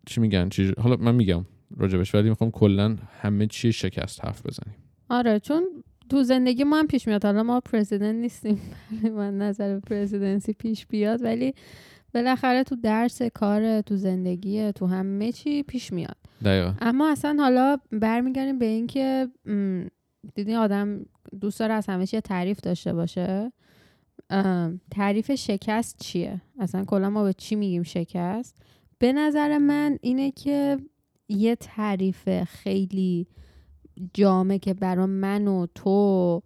چی 0.06 0.22
میگن 0.22 0.50
چی 0.50 0.74
حالا 0.78 0.96
من 0.96 1.16
میگم 1.16 1.46
راجبش 1.78 2.16
ولی 2.16 2.30
می‌خوام 2.30 2.52
کلا 2.52 2.98
همه 3.22 3.48
چی 3.48 3.72
شکست 3.72 4.26
حرف 4.26 4.46
بزنیم. 4.46 4.76
آره 5.10 5.40
چون 5.40 5.64
تو 6.10 6.24
زندگی 6.24 6.64
ما 6.64 6.80
هم 6.80 6.88
پیش 6.88 7.08
میاد. 7.08 7.26
حالا 7.26 7.44
ما 7.44 7.60
پرزیدنت 7.60 8.16
نیستیم 8.16 8.62
من 9.04 9.38
نظر 9.38 9.80
پرزیدنسی 9.80 10.54
پیش 10.54 10.86
بیاد. 10.86 11.24
ولی 11.24 11.54
بالاخره 12.14 12.64
تو 12.64 12.76
درس 12.76 13.22
کار 13.22 13.82
تو 13.82 13.96
زندگی 13.96 14.72
تو 14.72 14.88
همه 14.88 15.32
چی 15.32 15.64
پیش 15.64 15.94
میاد. 15.94 16.18
دقیقا. 16.46 16.74
اما 16.82 17.12
اصلا 17.12 17.38
حالا 17.40 17.78
برمیگردیم 17.92 18.60
به 18.60 18.66
اینکه 18.66 19.28
دیدین 20.36 20.56
آدم 20.56 21.06
دوست 21.42 21.60
داره 21.60 21.74
از 21.74 21.88
همه 21.88 22.06
چی 22.06 22.22
تعریف 22.22 22.60
داشته 22.60 22.94
باشه؟ 22.94 23.52
تعریف 24.92 25.36
شکست 25.36 25.98
چیه؟ 26.00 26.42
اصلا 26.60 26.86
کلا 26.86 27.10
ما 27.10 27.24
به 27.24 27.34
چی 27.34 27.56
میگیم 27.56 27.84
شکست؟ 27.84 28.58
به 29.00 29.14
نظر 29.14 29.58
من 29.58 29.98
اینه 30.02 30.32
که 30.32 30.78
یه 31.30 31.56
تعریف 31.56 32.44
خیلی 32.44 33.28
جامع 34.14 34.58
که 34.58 34.74
برا 34.74 35.08
من 35.08 35.48
و 35.48 35.68
تو 35.76 36.42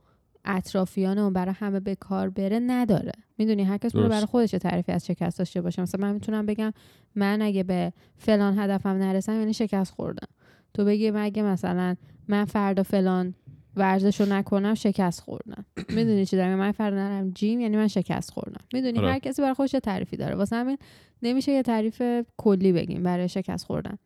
اطرافیان 0.45 1.17
و 1.17 1.31
برای 1.31 1.53
همه 1.57 1.79
به 1.79 1.95
کار 1.95 2.29
بره 2.29 2.59
نداره. 2.59 3.11
می‌دونی؟ 3.37 3.63
هر 3.63 3.77
کس. 3.77 3.95
برای 3.95 4.25
خودش 4.25 4.51
تعریفی 4.51 4.91
از 4.91 5.05
شکست 5.05 5.39
داشته 5.39 5.61
باشه. 5.61 5.81
مثلا 5.81 6.07
من 6.07 6.13
می‌تونم 6.13 6.45
بگم 6.45 6.73
من 7.15 7.41
اگه 7.41 7.63
به 7.63 7.93
فلان 8.17 8.59
هدفم 8.59 8.89
نرسم 8.89 9.39
یعنی 9.39 9.53
شکست 9.53 9.93
خوردم. 9.93 10.27
تو 10.73 10.85
بگی 10.85 11.11
من 11.11 11.23
اگه 11.23 11.43
مثلا 11.43 11.95
من 12.27 12.45
فردا 12.45 12.83
فلان 12.83 13.33
ورزش 13.77 14.21
رو 14.21 14.33
نکنم 14.33 14.73
شکست 14.73 15.19
خوردم. 15.19 15.65
می‌دونی 15.95 16.25
چی 16.25 16.35
دارم؟ 16.35 16.59
من 16.59 16.71
فردا 16.71 16.95
نرم 16.95 17.31
جیم 17.31 17.59
یعنی 17.59 17.77
من 17.77 17.87
شکست 17.87 18.31
خوردم. 18.31 18.61
می‌دونی 18.73 18.99
آره. 18.99 19.11
هر 19.11 19.19
کسی 19.19 19.41
برای 19.41 19.53
خودش 19.53 19.71
تعریفی 19.71 20.17
داره. 20.17 20.35
واسه 20.35 20.55
همین 20.55 20.77
نمیشه 21.23 21.51
یه 21.51 21.61
تعریف 21.63 22.01
کلی 22.37 22.71
بگیم 22.71 23.03
برای 23.03 23.29
شکست 23.29 23.65
خوردن. 23.65 23.97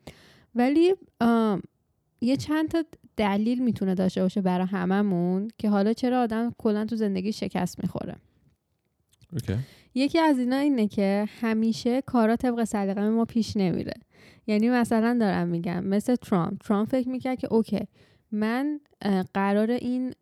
ولی 0.56 0.94
یه 2.22 2.38
چند 2.38 2.70
تا 2.70 2.84
دلیل 3.18 3.64
می‌تونه 3.64 3.96
داشته 3.96 4.22
باشه 4.22 4.42
برای 4.42 4.68
هممون 4.68 5.48
که 5.58 5.70
حالا 5.70 5.94
چرا 5.94 6.22
آدم 6.22 6.52
کلا 6.58 6.86
تو 6.86 6.96
زندگی 6.96 7.34
شکست 7.34 7.80
می‌خوره. 7.84 8.16
okay. 9.34 9.56
یکی 9.96 10.20
از 10.20 10.40
اینا 10.40 10.58
اینه 10.58 10.88
که 10.88 11.26
همیشه 11.42 12.02
کارا 12.02 12.36
طبق 12.36 12.64
سلیقه 12.64 13.10
ما 13.10 13.26
پیش 13.26 13.58
نمیره. 13.58 13.94
یعنی 14.48 14.70
مثلا 14.70 15.18
دارم 15.20 15.48
میگم 15.48 15.84
مثل 15.84 16.16
ترامپ. 16.16 16.62
ترامپ 16.62 16.90
فکر 16.90 17.10
می‌کرد 17.10 17.40
که 17.40 17.54
okay 17.54 17.88
من 18.32 18.80
قرار 19.34 19.72
این 19.72 20.14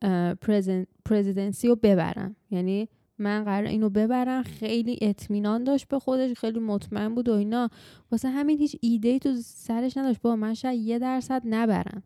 presidency 1.05 1.67
رو 1.67 1.75
ببرم. 1.75 2.35
یعنی 2.51 2.87
من 3.17 3.43
قرار 3.43 3.67
اینو 3.67 3.89
ببرم. 3.89 4.43
خیلی 4.43 4.99
اطمینان 5.01 5.63
داشت 5.63 5.87
به 5.87 5.99
خودش 5.99 6.33
خیلی 6.33 6.59
مطمئن 6.59 7.15
بود 7.15 7.29
و 7.29 7.33
اینا. 7.33 7.69
واسه 8.11 8.29
همین 8.29 8.57
هیچ 8.57 8.75
ایده 8.81 9.09
ای 9.09 9.19
تو 9.19 9.35
سرش 9.43 9.97
نداشت. 9.97 10.21
با 10.21 10.35
من 10.35 10.53
شاید 10.53 10.81
یه 10.81 10.99
درصد 10.99 11.41
نبرم. 11.45 12.03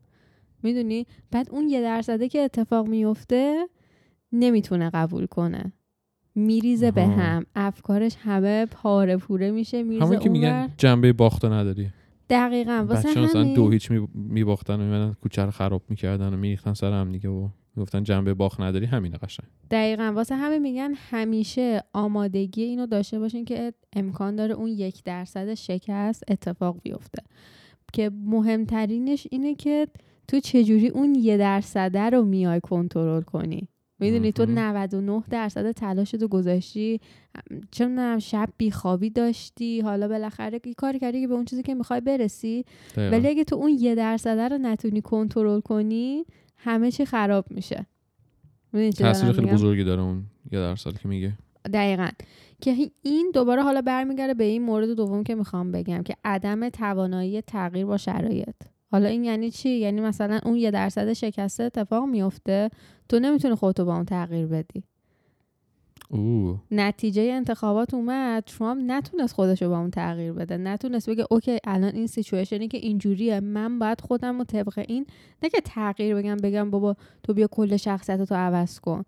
می‌دونی؟ 0.63 1.05
بعد 1.31 1.49
اون 1.51 1.69
یه 1.69 1.81
درصده 1.81 2.29
که 2.29 2.39
اتفاق 2.39 2.87
میفته 2.87 3.67
نمی‌تونه 4.31 4.89
قبول 4.93 5.25
کنه. 5.25 5.73
میریزه 6.35 6.91
به. 6.91 7.05
هم. 7.05 7.45
افکارش 7.55 8.15
همه 8.19 8.65
پاره 8.65 9.17
پوره 9.17 9.51
میشه 9.51 9.83
میریزه 9.83 10.05
همون 10.05 10.19
که. 10.19 10.29
میگن 10.29 10.69
جنبه 10.77 11.13
باخته 11.13 11.49
نداری. 11.49 11.89
دقیقا. 12.29 12.85
واسه 12.89 13.09
بچه 13.09 13.21
مثلا 13.21 13.41
همین 13.41 13.53
دو 13.53 13.69
هیچ 13.69 13.91
می- 13.91 14.07
میباختن 14.13 14.73
و 14.75 14.83
میمدن 14.83 15.13
کوچه 15.21 15.45
رو 15.45 15.51
خراب 15.51 15.83
می‌کردن 15.89 16.33
و 16.33 16.37
میریختن 16.37 16.73
سر 16.73 16.91
هم 16.91 17.11
دیگه 17.11 17.29
و 17.29 17.49
می‌گفتن 17.75 18.03
جنبه 18.03 18.33
باخت 18.33 18.61
نداری 18.61 18.85
همینه 18.85 19.17
قشنگ. 19.17 19.47
دقیقا. 19.71 20.13
واسه 20.15 20.35
همه 20.35 20.59
میگن 20.59 20.93
همیشه 21.11 21.83
آمادگی 21.93 22.63
اینو 22.63 22.85
داشته 22.87 23.19
باشین 23.19 23.45
که 23.45 23.73
امکان 23.95 24.35
داره 24.35 24.53
اون 24.53 24.67
یک 24.69 25.03
درصد 25.03 25.53
شکست 25.53 26.23
اتفاق 26.27 26.77
بیفته. 26.83 27.23
که 27.93 28.11
مهمترینش 28.25 29.27
اینه 29.31 29.55
که 29.55 29.87
تو 30.27 30.39
چجوری 30.39 30.87
اون 30.87 31.15
یه 31.15 31.37
درصده 31.37 32.09
رو 32.09 32.23
میای 32.25 32.59
کنترل 32.61 33.21
کنی. 33.21 33.67
می‌دونی 34.03 34.31
تو 34.31 34.45
مهم. 34.45 34.59
99 34.59 35.23
درصد 35.29 35.71
تلاشت 35.71 36.21
رو 36.21 36.27
گذاشتی؟ 36.27 36.99
چه 37.71 37.85
می‌دونم 37.85 38.19
شب 38.19 38.49
بیخوابی 38.57 39.09
داشتی؟ 39.09 39.81
حالا 39.81 40.07
بالاخره 40.07 40.59
یه 40.65 40.73
کاری 40.73 40.99
کردی 40.99 41.21
که 41.21 41.27
به 41.27 41.33
اون 41.33 41.45
چیزی 41.45 41.63
که 41.63 41.75
می‌خوای 41.75 42.01
برسی. 42.01 42.65
ولی 42.97 43.27
اگه 43.27 43.43
تو 43.43 43.55
اون 43.55 43.77
یه 43.79 43.95
درصده 43.95 44.47
رو 44.47 44.57
نتونی 44.57 45.01
کنترل 45.01 45.59
کنی 45.59 46.25
همه 46.57 46.91
چی 46.91 47.05
خراب 47.05 47.45
میشه. 47.49 47.85
تاثیر 48.97 49.31
خیلی؟ 49.31 49.51
بزرگی 49.51 49.83
داره 49.83 50.01
اون 50.01 50.23
یه 50.51 50.59
درصد 50.59 50.97
که 50.97 51.07
میگه 51.07 51.33
دقیقا. 51.73 52.07
که 52.61 52.91
این 53.01 53.31
دوباره 53.33 53.63
حالا 53.63 53.81
برمیگرده 53.81 54.33
به 54.33 54.43
این 54.43 54.61
مورد 54.61 54.89
دوم 54.89 55.23
که 55.23 55.35
می‌خوام 55.35 55.71
بگم 55.71 56.03
که 56.03 56.15
عدم 56.23 56.69
توانایی 56.69 57.41
تغییر 57.41 57.85
با 57.85 57.97
شرایط. 57.97 58.55
حالا 58.93 59.09
این 59.09 59.23
یعنی 59.23 59.51
چی؟ 59.51 59.69
یعنی 59.69 60.01
مثلا 60.01 60.39
اون 60.45 60.55
یه 60.55 60.71
درصد 60.71 61.13
شکسته 61.13 61.63
اتفاق 61.63 62.05
میفته 62.05 62.69
تو 63.09 63.19
نمی‌تونی 63.19 63.55
خودتو 63.55 63.85
با 63.85 63.95
اون 63.95 64.05
تغییر 64.05 64.47
بدی. 64.47 64.83
اوه. 66.09 66.59
نتیجه 66.71 67.21
انتخابات 67.21 67.93
اومد 67.93 68.43
ترامپ 68.43 68.81
نتونست 68.85 69.33
خودش 69.33 69.61
رو 69.61 69.69
با 69.69 69.79
اون 69.79 69.91
تغییر 69.91 70.33
بده. 70.33 70.57
نتونست 70.57 71.09
بگه 71.09 71.25
okay 71.31 71.57
الان 71.63 71.95
این 71.95 72.07
situation 72.07 72.61
ی 72.61 72.67
که 72.67 72.77
اینجوریه 72.77 73.39
من 73.39 73.79
باید 73.79 74.01
خودم 74.01 74.37
رو 74.37 74.43
طبق 74.43 74.85
این 74.87 75.05
نه 75.43 75.49
که 75.49 75.61
تغییر 75.65 76.15
بگم 76.15 76.37
بگم 76.37 76.71
بابا 76.71 76.95
تو 77.23 77.33
بیا 77.33 77.47
کل 77.47 77.77
شخصیت 77.77 78.21
تو 78.21 78.35
عوض 78.35 78.79
کن. 78.79 79.03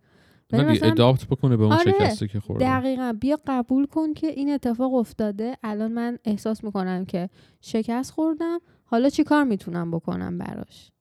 مثلا 0.53 0.91
اداپت 0.91 1.25
بکنه 1.25 1.57
به 1.57 1.63
اون 1.63 1.73
آره، 1.73 1.91
شکسته 1.91 2.27
که 2.27 2.39
خورده. 2.39 2.65
دقیقا. 2.65 3.17
بیا 3.19 3.39
قبول 3.47 3.85
کن 3.85 4.13
که 4.13 4.27
این 4.27 4.49
اتفاق 4.53 4.93
افتاده. 4.93 5.57
الان 5.63 5.91
من 5.91 6.19
احساس 6.25 6.63
می‌کنم 6.63 7.05
که 7.05 7.29
شکست 7.61 8.11
خوردم. 8.11 8.59
حالا 8.85 9.09
چی 9.09 9.23
کار 9.23 9.43
می‌تونم 9.43 9.91
بکنم 9.91 10.37
براش؟ 10.37 10.91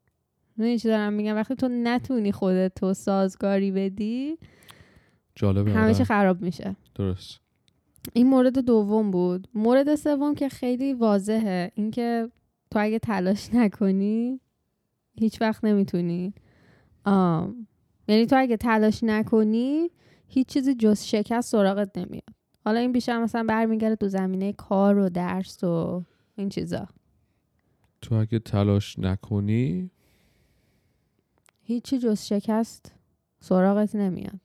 می‌دونی 0.57 0.79
چی 0.79 0.88
دارم 0.88 1.12
میگم؟ 1.12 1.35
وقتی 1.35 1.55
تو 1.55 1.68
نتونی 1.68 2.33
خودت 2.33 2.75
تو 2.75 2.94
سازگاری 2.94 3.70
بدی 3.70 4.38
جالبه 5.35 5.70
همه 5.70 5.85
آره. 5.85 5.94
چی 5.94 6.05
خراب 6.05 6.42
میشه. 6.42 6.77
درست. 6.94 7.40
این 8.12 8.27
مورد 8.27 8.59
دوم 8.59 9.11
بود. 9.11 9.49
مورد 9.55 9.94
سوم 9.94 10.35
که 10.35 10.49
خیلی 10.49 10.92
واضحه 10.92 11.73
اینکه 11.75 12.31
تو 12.70 12.79
اگه 12.79 12.99
تلاش 12.99 13.55
نکنی 13.55 14.40
هیچ 15.20 15.40
وقت 15.40 15.64
نمی‌تونی. 15.64 16.35
آم. 17.05 17.66
یعنی 18.09 18.27
تو 18.27 18.37
اگه 18.38 18.57
تلاش 18.57 19.05
نکنی 19.05 19.90
هیچ 20.27 20.47
چیزی 20.47 20.75
جز 20.75 21.03
شکست 21.03 21.51
سراغت 21.53 21.99
نمیاد. 21.99 22.35
حالا 22.64 22.79
این 22.79 22.92
بیشتر 22.92 23.23
مثلا 23.23 23.44
برمیگرده 23.44 23.97
تو 23.97 24.09
زمینه 24.09 24.53
کار 24.53 24.99
و 24.99 25.09
درس 25.09 25.64
و 25.64 26.03
این 26.37 26.49
چیزا. 26.49 26.88
تو 28.04 28.14
اگه 28.14 28.38
تلاش 28.38 28.98
نکنی؟ 28.98 29.90
هیچی 31.62 31.98
جز 31.98 32.20
شکست 32.20 32.92
سراغت 33.40 33.94
نمیاد. 33.94 34.40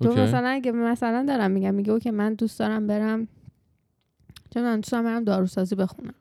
تو. 0.00 0.14
مثلا 0.14 0.48
اگه 0.48 0.72
مثلا 0.72 1.24
دارم 1.28 1.50
میگم 1.50 1.74
میگه 1.74 2.00
که 2.00 2.10
من 2.10 2.34
دوست 2.34 2.58
دارم 2.58 2.86
برم 2.86 3.28
چون 4.50 4.62
من 4.62 4.76
دوست 4.76 4.92
دارم 4.92 5.04
برم 5.04 5.24
داروسازی 5.24 5.74
بخونم. 5.74 6.14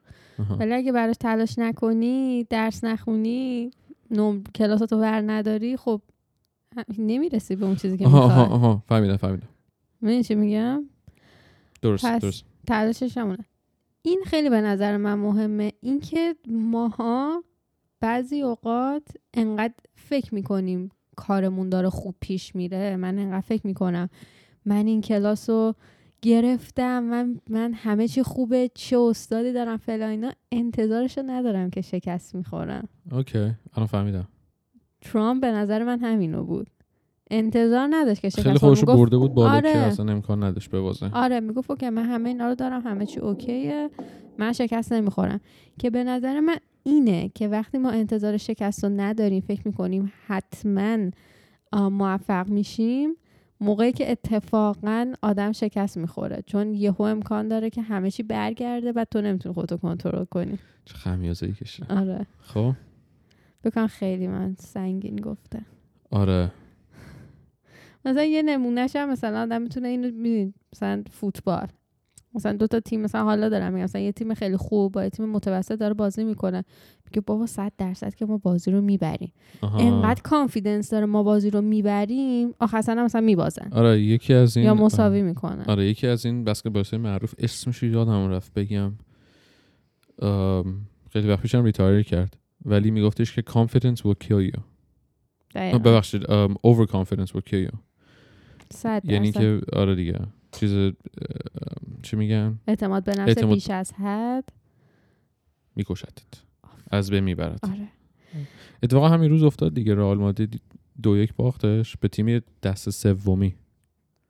ولی 0.60 0.74
اگه 0.74 0.92
براش 0.92 1.16
تلاش 1.20 1.60
نکنی 1.60 2.44
درس 2.44 2.84
نخونی 2.84 3.72
نم 4.12 4.44
کلاساتو 4.44 5.00
ور 5.00 5.32
نداری 5.32 5.78
خب 5.78 6.02
نمی‌رسی 6.98 7.56
به 7.56 7.66
اون 7.66 7.76
چیزی 7.76 7.98
که 7.98 8.06
آها 8.06 8.28
می‌خوای. 8.28 8.46
آها 8.46 8.84
فهمیدم 8.88 9.18
فهمیدم. 9.18 9.48
می‌دونی 10.02 10.24
چی 10.24 10.36
میگم؟ 10.36 10.86
درست 11.82 12.06
درست. 12.06 12.44
تلاشش 12.68 13.18
همونه. 13.18 13.46
این 14.02 14.22
خیلی 14.26 14.50
به 14.50 14.62
نظر 14.62 14.98
من 14.98 15.14
مهمه. 15.14 15.72
اینکه 15.82 16.36
ماها 16.48 17.44
بعضی 18.00 18.42
اوقات 18.42 19.04
انقدر 19.34 19.74
فکر 19.96 20.36
می‌کنیم 20.36 20.90
کارمون 21.16 21.70
داره 21.70 21.90
خوب 21.90 22.16
پیش 22.20 22.56
میره. 22.56 22.96
من 22.96 23.20
انقدر 23.20 23.42
فکر 23.42 23.68
می‌کنم. 23.68 24.10
من 24.66 24.88
این 24.88 25.02
کلاس 25.02 25.50
رو 25.50 25.76
گرفتم. 26.22 27.04
من, 27.04 27.40
من 27.50 27.74
همه 27.74 28.08
چی 28.08 28.24
خوبه. 28.24 28.70
چه 28.74 28.98
استادی 29.00 29.54
دارم 29.54 29.78
فلان 29.78 30.10
اینا. 30.10 30.32
انتظارش 30.52 31.18
رو 31.18 31.24
ندارم 31.28 31.70
که 31.70 31.82
شکست 31.82 32.36
می‌خورم. 32.36 32.88
okay. 33.12 33.52
الان 33.74 33.86
فهمیدم. 33.88 34.28
ترامپ 35.02 35.42
به 35.42 35.52
نظر 35.52 35.84
من 35.84 36.00
همینو 36.00 36.44
بود. 36.44 36.70
انتظار 37.30 37.88
نداشت 37.92 38.22
که 38.22 38.30
شکست 38.30 38.44
خیلی. 38.44 38.58
خوش 38.58 38.84
برده 38.84 39.18
بود 39.18 39.34
بالا 39.34 39.52
آره. 39.52 39.74
که 39.74 39.80
اصلا 39.80 40.12
امکان 40.12 40.44
نداشت 40.44 40.70
ببازه 40.70 41.10
آره 41.14 41.40
می‌گفت 41.40 41.72
okay 41.72 41.90
من 41.90 42.06
همه 42.06 42.30
اینا 42.30 42.48
رو 42.48 42.56
دارم 42.56 42.82
همه 42.82 43.06
چی 43.06 43.20
okay 43.20 43.66
ه. 43.66 43.90
من 44.38 44.54
شکست 44.54 44.94
نمی‌خورم. 44.94 45.40
که 45.80 45.90
به 45.90 46.04
نظر 46.04 46.40
من 46.40 46.58
اینه 46.84 47.32
که 47.36 47.48
وقتی 47.48 47.78
ما 47.78 47.90
انتظار 47.90 48.38
شکست 48.38 48.84
رو 48.84 48.90
نداریم 48.90 49.42
فکر 49.42 49.62
می‌کنیم 49.66 50.14
حتما 50.28 50.98
موفق 51.74 52.50
میشیم 52.50 53.16
موقعی 53.62 53.92
که 53.92 54.12
اتفاقا 54.12 55.14
آدم 55.22 55.52
شکست 55.52 55.98
می‌خوره. 55.98 56.44
چون 56.46 56.74
یهو 56.74 57.02
امکان 57.02 57.48
داره 57.48 57.70
که 57.70 57.82
همه 57.82 58.12
چی 58.12 58.24
برگرده 58.24 58.92
و 58.92 59.06
تو 59.12 59.22
نمی‌تونی 59.22 59.56
خودتو 59.56 59.78
کنترل 59.78 60.26
کنی. 60.26 60.58
چه 60.86 60.94
خمیازه 60.96 61.46
ای 61.46 61.54
کشه. 61.54 61.86
آره. 61.90 62.26
خب؟ 62.40 62.74
بکن 63.64 63.88
خیلی 63.88 64.28
من 64.28 64.56
سنگین 64.60 65.16
گفته. 65.16 65.62
آره. 66.12 66.52
مثلا 68.06 68.24
یه 68.24 68.42
نمونهش 68.42 68.96
هم 68.96 69.10
مثلا 69.10 69.42
آدم 69.42 69.62
می‌تونه 69.62 69.88
اینو 69.88 70.08
ببین 70.12 70.54
مثلا 70.74 71.04
فوتبال. 71.12 71.68
مثلا 72.34 72.54
دو 72.54 72.68
تا 72.68 72.80
تیم 72.80 73.02
مثلا 73.02 73.24
حالا 73.24 73.50
دارم 73.50 73.74
میگم 73.74 73.84
مثلا 73.84 74.02
یه 74.02 74.12
تیم 74.12 74.34
خیلی 74.34 74.58
خوب 74.58 74.92
با 74.92 75.04
یه 75.04 75.10
تیم 75.10 75.30
متوسط 75.30 75.80
داره 75.80 75.94
بازی 75.94 76.24
می‌کنه. 76.24 76.64
میگه 77.06 77.22
بابا 77.22 77.46
100 77.46 77.72
درصد 77.78 78.16
که 78.16 78.26
ما 78.26 78.38
بازی 78.38 78.72
رو 78.72 78.82
می‌بریم. 78.82 79.34
انقدر 79.62 80.22
confidence 80.22 80.90
داره 80.90 81.06
ما 81.06 81.24
بازی 81.24 81.50
رو 81.50 81.62
می‌بریم. 81.62 82.54
سر 82.82 82.98
هم 82.98 83.06
مثلا 83.06 83.22
میبازن. 83.22 83.70
آره 83.72 84.02
یکی 84.02 84.34
از 84.34 84.58
این 84.58 84.66
یا 84.66 84.74
مساوی 84.74 85.22
می‌کنن. 85.22 85.64
آره 85.68 85.86
یکی 85.86 86.08
از 86.08 86.26
این 86.26 86.44
بسکتبالیست 86.44 86.94
معروف 86.94 87.34
اسمش 87.40 87.84
یادم 87.84 88.30
رفت 88.30 88.54
بگم. 88.54 88.94
خیلی 91.10 91.28
وقت 91.28 91.42
پیشم 91.42 91.64
retire 91.64 92.02
کرد. 92.02 92.38
ولی 92.66 92.92
میگفتش 92.92 93.36
که 93.36 93.44
confidence 93.50 94.00
will 94.00 94.28
kill 94.28 94.54
you. 94.54 94.60
ببخشید 95.56 96.24
confidence 96.86 97.30
will 97.30 97.42
kill 97.50 97.70
you. 97.70 97.78
صد 98.74 99.02
یعنی. 99.06 99.32
که 99.32 99.62
آره 99.74 99.96
دیگه. 99.96 100.20
چیز 100.52 100.94
چی 102.04 102.16
میگن؟ 102.18 102.60
اعتماد 102.68 103.04
به 103.04 103.12
نفس 103.12 103.28
اعتماد- 103.28 103.54
بیش 103.54 103.70
از 103.70 103.94
حد. 103.94 104.50
میکشتت 105.76 106.44
از 106.92 107.10
بین 107.12 107.24
می‌برد. 107.24 107.60
آره. 107.64 107.88
اتفاقا 108.84 109.10
همین 109.10 109.30
روز 109.30 109.44
افتاد 109.44 109.74
دیگه. 109.74 109.96
رئال 109.96 110.18
مادرید 110.18 110.62
دو 111.04 111.18
یک 111.18 111.34
باختش 111.36 111.98
به 111.98 112.08
تیم 112.08 112.42
دست 112.64 112.90
سومی. 112.90 113.56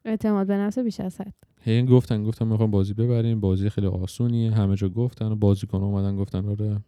اعتماد 0.06 0.48
به 0.48 0.58
نفس 0.58 0.80
بیش 0.80 1.00
از 1.00 1.22
حد. 1.22 1.34
هی 1.62 1.86
گفتن 1.86 2.24
گفتن 2.24 2.48
می‌خوام 2.48 2.72
بازی 2.72 2.94
ببریم. 2.94 3.40
بازی 3.40 3.70
خیلی 3.70 3.88
آسونیه. 3.88 4.52
همه 4.52 4.76
جا 4.76 4.90
گفتن 4.90 5.36
بازیکن 5.36 5.78
اومدن 5.78 6.16
گفتن 6.16 6.46
آره 6.46 6.80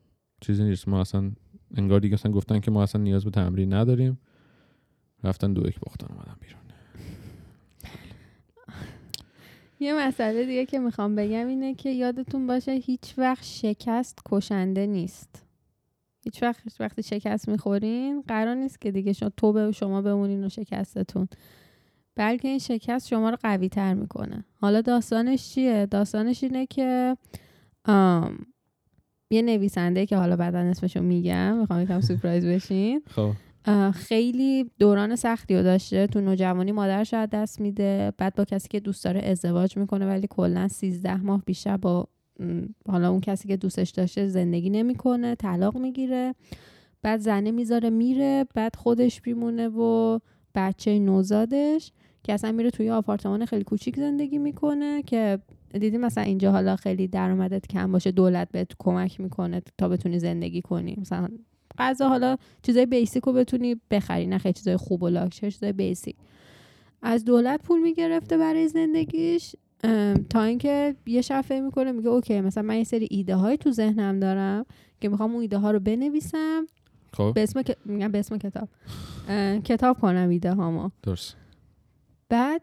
چیزی 0.41 0.63
نیست. 0.63 0.87
ما 0.87 1.01
اصلا 1.01 1.31
انگار 1.75 1.99
دیگه 1.99 2.13
اصلا 2.13 2.31
گفتن 2.31 2.59
که 2.59 2.71
ما 2.71 2.83
اصلا 2.83 3.01
نیاز 3.01 3.23
به 3.25 3.31
تمرین 3.31 3.73
نداریم. 3.73 4.19
رفتن 5.23 5.53
دو 5.53 5.67
یک 5.67 5.79
باختن 5.79 6.07
اومدن 6.13 6.35
بیرون. 6.41 6.60
یه 9.81 10.07
مسئله 10.07 10.45
دیگه 10.45 10.65
که 10.65 10.79
می‌خوام 10.79 11.15
بگم 11.15 11.47
اینه 11.47 11.73
که 11.73 11.89
یادتون 11.89 12.47
باشه 12.47 12.71
هیچ 12.71 13.13
وقت 13.17 13.43
شکست 13.43 14.19
کشنده 14.25 14.85
نیست. 14.85 15.45
هیچ 16.23 16.43
وقت 16.43 16.61
وقتی 16.79 17.03
شکست 17.03 17.49
می‌خورین 17.49 18.21
قرار 18.21 18.55
نیست 18.55 18.81
که 18.81 18.91
دیگه 18.91 19.13
شما 19.13 19.29
تو 19.37 19.53
به 19.53 19.71
شما 19.71 20.01
بمونین 20.01 20.43
و 20.43 20.49
شکستتون. 20.49 21.27
بلکه 22.15 22.47
این 22.47 22.59
شکست 22.59 23.07
شما 23.07 23.29
رو 23.29 23.37
قوی 23.43 23.69
تر 23.69 23.93
می‌کنه. 23.93 24.45
حالا 24.61 24.81
داستانش 24.81 25.53
چیه؟ 25.53 25.85
داستانش 25.85 26.43
اینه 26.43 26.65
که 26.65 27.17
آم، 27.85 28.45
یه 29.29 29.41
نویسنده 29.41 30.05
که 30.05 30.17
حالا 30.17 30.35
بعدا 30.35 30.59
اسمشو 30.59 31.01
میگم 31.01 31.57
می‌خوام 31.57 31.81
یکم 31.81 32.01
سورپرایز 32.01 32.45
بشین. 32.45 33.01
خب. 33.07 33.31
خیلی 33.93 34.71
دوران 34.79 35.15
سختی 35.15 35.55
رو 35.55 35.63
داشته. 35.63 36.07
تو 36.07 36.21
نوجوانی 36.21 36.71
مادرش 36.71 37.13
رو 37.13 37.19
از 37.19 37.29
دست 37.29 37.61
میده. 37.61 38.13
بعد 38.17 38.35
با 38.35 38.45
کسی 38.45 38.67
که 38.67 38.79
دوست 38.79 39.03
داره 39.03 39.19
ازدواج 39.19 39.77
می‌کنه 39.77 40.07
ولی 40.07 40.27
کلا 40.29 40.67
13 40.67 41.17
ماه 41.17 41.43
بیشتر 41.45 41.77
با 41.77 42.07
حالا 42.87 43.11
اون 43.11 43.21
کسی 43.21 43.47
که 43.47 43.57
دوستش 43.57 43.89
داشته 43.89 44.27
زندگی 44.27 44.69
نمی‌کنه 44.69 45.35
طلاق 45.35 45.77
می‌گیره. 45.77 46.35
بعد 47.01 47.19
زنه 47.19 47.51
می‌ذاره 47.51 47.89
میره. 47.89 48.45
بعد 48.55 48.75
خودش 48.75 49.21
میمونه 49.25 49.67
و 49.67 50.19
بچه 50.55 50.99
نوزادش 50.99 51.91
که 52.23 52.33
اصلا 52.33 52.51
میره 52.51 52.71
توی 52.71 52.89
آپارتمان 52.89 53.45
خیلی 53.45 53.63
کوچیک 53.63 53.97
زندگی 53.97 54.37
می‌کنه 54.37 55.01
که 55.03 55.39
دیدی 55.73 55.97
مثلا 55.97 56.23
اینجا 56.23 56.51
حالا 56.51 56.75
خیلی 56.75 57.07
درآمدت 57.07 57.67
کم 57.67 57.91
باشه 57.91 58.11
دولت 58.11 58.51
بهت 58.51 58.71
کمک 58.79 59.19
می‌کنه 59.19 59.61
تا 59.77 59.89
بتونی 59.89 60.19
زندگی 60.19 60.61
کنی. 60.61 60.97
مثلا 61.01 61.27
غذا 61.77 62.09
حالا 62.09 62.37
چیزای 62.63 62.85
بیسیک 62.85 63.23
رو 63.23 63.33
بتونی 63.33 63.75
بخری 63.91 64.27
نه 64.27 64.37
خیلی 64.37 64.53
چیزای 64.53 64.77
خوب 64.77 65.03
و 65.03 65.09
لاکچر 65.09 65.49
چیزای 65.49 65.73
بیسیک 65.73 66.15
از 67.01 67.25
دولت 67.25 67.63
پول 67.63 67.81
می‌گرفته 67.81 68.37
برای 68.37 68.67
زندگیش 68.67 69.55
تا 70.29 70.43
اینکه 70.43 70.95
یه 71.05 71.21
شب 71.21 71.41
فکر 71.41 71.61
می‌کنه 71.61 71.91
میگه 71.91 72.09
اوکی 72.09 72.41
مثلا 72.41 72.63
من 72.63 72.77
یه 72.77 72.83
سری 72.83 73.07
ایده 73.11 73.35
های 73.35 73.57
تو 73.57 73.71
ذهنم 73.71 74.19
دارم 74.19 74.65
که 75.01 75.09
می‌خوام 75.09 75.31
اون 75.31 75.41
ایده 75.41 75.57
ها 75.57 75.71
رو 75.71 75.79
بنویسم. 75.79 76.67
خب. 77.13 77.31
به 77.35 77.43
اسم 77.43 77.63
میگم 77.85 78.11
به 78.11 78.19
اسم 78.19 78.37
کتاب. 78.37 78.69
کتاب 79.63 79.99
کنم 79.99 80.29
ایده 80.29 80.53
هامو 80.53 80.89
درست. 81.03 81.35
بعد 82.29 82.61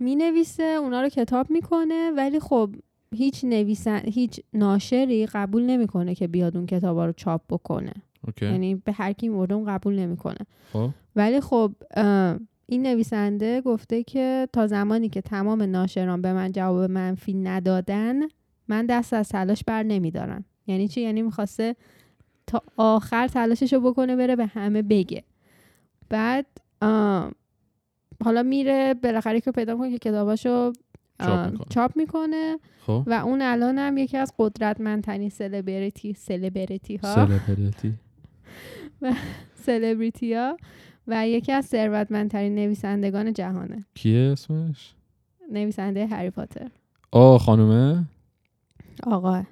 می 0.00 0.16
نویسه 0.16 0.62
اونا 0.62 1.02
رو 1.02 1.08
کتاب 1.08 1.50
می‌کنه 1.50 2.10
ولی 2.16 2.40
خب 2.40 2.70
هیچ 3.14 3.44
نویسن 3.44 4.00
هیچ 4.04 4.40
ناشری 4.52 5.26
قبول 5.26 5.62
نمی‌کنه 5.62 6.14
که 6.14 6.26
بیاد 6.26 6.56
اون 6.56 6.66
کتابا 6.66 7.06
رو 7.06 7.12
چاپ 7.12 7.40
بکنه. 7.50 7.92
یعنی 8.40 8.74
به 8.74 8.92
هر 8.92 9.12
کی 9.12 9.28
اون 9.28 9.64
قبول 9.64 9.98
نمی‌کنه. 9.98 10.38
خب. 10.72 10.90
ولی 11.16 11.40
خب 11.40 11.72
این 12.66 12.82
نویسنده 12.82 13.60
گفته 13.60 14.02
که 14.02 14.48
تا 14.52 14.66
زمانی 14.66 15.08
که 15.08 15.20
تمام 15.20 15.62
ناشران 15.62 16.22
به 16.22 16.32
من 16.32 16.52
جواب 16.52 16.90
منفی 16.90 17.34
ندادن 17.34 18.14
من 18.68 18.86
دست 18.86 19.12
از 19.12 19.28
تلاش 19.28 19.64
بر 19.64 19.82
نمیدارم. 19.82 20.44
یعنی 20.66 20.88
چی؟ 20.88 21.00
یعنی 21.00 21.22
می‌خواسته 21.22 21.76
تا 22.46 22.62
آخر 22.76 23.28
تلاششو 23.28 23.80
بکنه 23.80 24.16
بره 24.16 24.36
به 24.36 24.46
همه 24.46 24.82
بگه. 24.82 25.24
بعد 26.08 26.46
حالا 28.24 28.42
میره 28.42 28.94
بالاخره 28.94 29.40
که 29.40 29.50
پیدا 29.50 29.76
کنه 29.76 29.90
که 29.90 29.98
کتاباشو 29.98 30.72
چاپ 31.70 31.96
می‌کنه. 31.96 32.58
خب. 32.86 33.02
و 33.06 33.12
اون 33.12 33.42
الان 33.42 33.78
هم 33.78 33.96
یکی 33.98 34.16
از 34.16 34.32
قدرتمندترین 34.38 35.28
سلبریتی 35.28 36.14
سلبریتی 36.14 36.96
ها 37.02 37.14
سلبریتی. 37.14 37.94
سلبریتی 39.54 40.34
ها 40.34 40.56
و 41.06 41.28
یکی 41.28 41.52
از 41.52 41.66
ثروتمندترین 41.66 42.54
نویسندگان 42.54 43.32
جهانه. 43.32 43.84
کیه 43.94 44.18
اسمش؟ 44.32 44.94
نویسنده 45.52 46.06
هری 46.06 46.30
پاتر. 46.30 46.70
آه 47.10 47.38
خانومه؟ 47.38 48.04
آقا. 49.06 49.42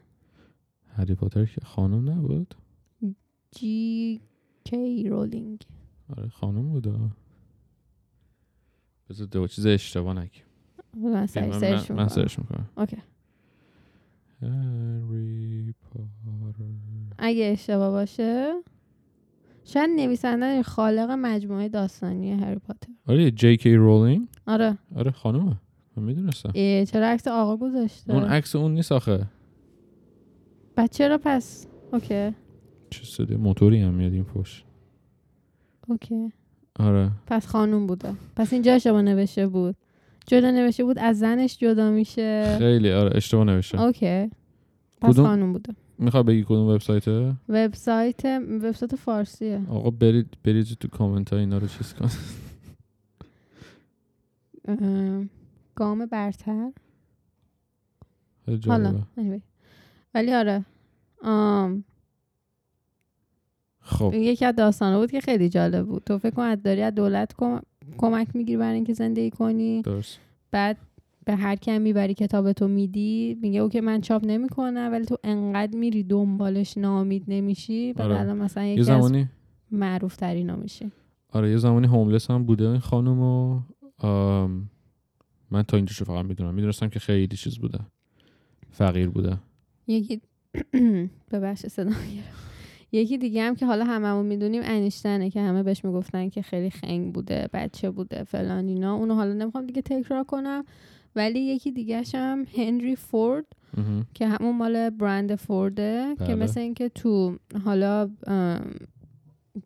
هری 0.97 1.15
پاتر 1.15 1.45
که 1.45 1.61
خانم 1.65 2.11
نبود؟ 2.11 2.55
جی 3.51 4.21
کی 4.65 5.09
رولینگ. 5.09 5.61
آره 6.17 6.29
خانم 6.29 6.69
بود. 6.69 6.89
بذار 9.11 9.27
دو 9.27 9.47
چیز 9.47 9.67
اشتباه 9.67 10.19
نگی 10.19 10.41
من 10.95 11.29
من 11.91 12.09
می‌کنم. 12.39 12.69
اوکی 12.77 12.97
هری 14.43 15.75
پاتر 15.93 16.65
اگه 17.19 17.45
اشتباه 17.45 17.91
باشه 17.91 18.53
شاید 19.65 19.91
نویسنده 19.97 20.63
خالق 20.63 21.11
مجموعه 21.11 21.69
داستانی 21.69 22.33
هری 22.33 22.59
پاتر. 22.59 22.89
آره 23.09 23.31
جی 23.31 23.57
کی 23.57 23.75
رولینگ 23.75 24.29
آره. 24.47 24.79
آره 24.97 25.11
خانومه. 25.11 25.57
من 25.97 26.03
می‌دونستم. 26.03 26.53
چرا 26.85 27.09
عکس 27.09 27.29
آقا 27.29 27.57
گذاشته؟ 27.57 28.15
اون 28.15 28.25
عکس 28.25 28.57
اون 28.57 28.75
نیست 28.75 28.93
آخه. 28.93 29.27
بعد 30.77 30.91
چرا 30.91 31.19
پس؟ 31.25 31.67
اوکی 31.93 32.35
چه 32.91 33.05
صدای 33.05 33.37
موتوری 33.37 33.81
هم 33.81 33.95
میاد 33.95 34.13
این 34.13 34.25
پشت. 34.25 34.65
okay 35.89 36.33
آره. 36.79 37.11
پس 37.27 37.47
خانوم 37.47 37.87
بوده. 37.87 38.13
پس 38.37 38.53
اینجا 38.53 38.75
اشتباه 38.75 39.03
نوشته 39.03 39.47
بود. 39.47 39.77
جدا 40.31 40.51
نوشته 40.51 40.85
بود 40.85 40.99
از 40.99 41.19
زنش 41.19 41.59
جدا 41.59 41.91
میشه. 41.91 42.57
خیلی 42.59 42.93
آره 42.93 43.11
اشتباه 43.17 43.45
نوشته. 43.45 43.81
اوکی. 43.81 44.31
پس 45.01 45.11
کدوم؟ 45.13 45.27
خانوم 45.27 45.53
بوده. 45.53 45.75
می‌خوای 45.99 46.23
بگی 46.23 46.45
کدوم 46.45 46.69
وبسایته؟ 46.69 47.35
وبسایت 47.49 48.25
وبسایت 48.51 48.97
فارسیه. 48.97 49.63
آقا 49.71 49.91
برید 49.91 50.27
برید 50.45 50.67
تو 50.67 50.89
کامنت 50.89 51.33
ها 51.33 51.39
اینا 51.39 51.59
رو 51.59 51.67
چیز 51.67 51.95
کن. 51.95 52.11
گام 55.75 56.07
برتر. 56.07 56.73
حالا 58.67 59.01
anyway. 59.17 59.41
ولی 60.15 60.35
آره. 60.35 60.65
آم، 61.23 61.85
خب. 63.81 64.13
یکی 64.15 64.45
از 64.45 64.55
داستانه 64.57 64.99
بود 64.99 65.11
که 65.11 65.21
خیلی 65.21 65.49
جالب 65.49 65.87
بود. 65.87 66.03
تو 66.07 66.19
فکر 66.19 66.35
کن 66.35 66.43
از 66.43 66.63
داری 66.63 66.83
از 66.83 66.95
دولت 66.95 67.35
کم- 67.39 67.63
کمک 67.99 68.29
می‌گیری 68.37 68.57
برای 68.59 68.75
اینکه 68.75 68.93
زندگی 68.95 69.31
کنی. 69.31 69.83
درست. 69.83 70.19
بعد 70.51 70.77
به 71.25 71.37
هر 71.37 71.57
کم 71.57 71.81
می‌بری 71.81 72.15
کتاب 72.15 72.53
تو 72.53 72.69
میدی 72.69 73.39
میگه 73.43 73.61
اوکی 73.61 73.81
من 73.81 74.01
چاپ 74.01 74.25
نمی‌کنم 74.25 74.89
ولی 74.93 75.05
تو 75.05 75.17
انقدر 75.25 75.79
میری 75.79 76.03
دنبالش 76.03 76.79
ناامید 76.79 77.25
نمیشی. 77.29 77.93
بعد 77.93 78.11
آره. 78.11 78.21
الان 78.21 78.37
مثلا 78.39 78.65
یه 78.65 78.71
یکی 78.73 78.81
از 78.81 78.87
زمانی 78.87 79.29
معروف 79.71 80.17
ترین 80.17 80.55
میشی 80.55 80.91
آره 81.33 81.51
یه 81.51 81.57
زمانی 81.57 81.87
هوملس 81.87 82.31
هم 82.31 82.45
بوده 82.45 82.69
این 82.69 82.79
خانم 82.79 83.21
و 83.21 83.61
آم، 83.99 84.71
من 85.51 85.63
تا 85.63 85.77
اینجاشو 85.77 86.05
فقط 86.05 86.25
می‌دونم. 86.25 86.55
می‌دونستم 86.55 86.89
که 86.89 86.99
خیلی 86.99 87.37
چیز 87.37 87.59
بوده. 87.59 87.79
فقیر 88.71 89.09
بوده. 89.09 89.37
یکی 89.87 90.21
ببخش 91.33 91.67
صدا 91.67 91.91
یکی 92.93 93.19
دیگه 93.19 93.43
هم 93.43 93.55
که 93.55 93.67
حالا 93.67 93.85
هممون 93.85 94.27
می‌دونیم 94.27 94.63
انیشتنه 94.65 95.31
که 95.31 95.41
همه 95.41 95.63
بهش 95.63 95.85
می‌گفتن 95.85 96.29
که 96.29 96.43
خیلی 96.43 96.71
خنگ 96.71 97.13
بوده 97.13 97.49
بچه 97.53 97.91
بوده 97.91 98.25
فلان 98.25 98.69
اینا. 98.69 98.95
اونو 98.95 99.15
حالا 99.15 99.33
نمی‌خوام 99.33 99.67
دیگه 99.67 99.83
تکرار 99.83 100.25
کنم. 100.25 100.65
ولی 101.17 101.41
یکی 101.41 101.71
دیگه 101.71 102.03
هم 102.15 102.47
هنری 102.57 102.97
فورد. 102.97 103.47
که 104.15 104.29
همون 104.29 104.57
مال 104.57 104.91
برند 104.91 105.35
فورده 105.35 106.15
که 106.19 106.25
بله. 106.25 106.35
مثل 106.35 106.61
اینکه 106.61 106.89
تو 106.89 107.39
حالا 107.65 108.11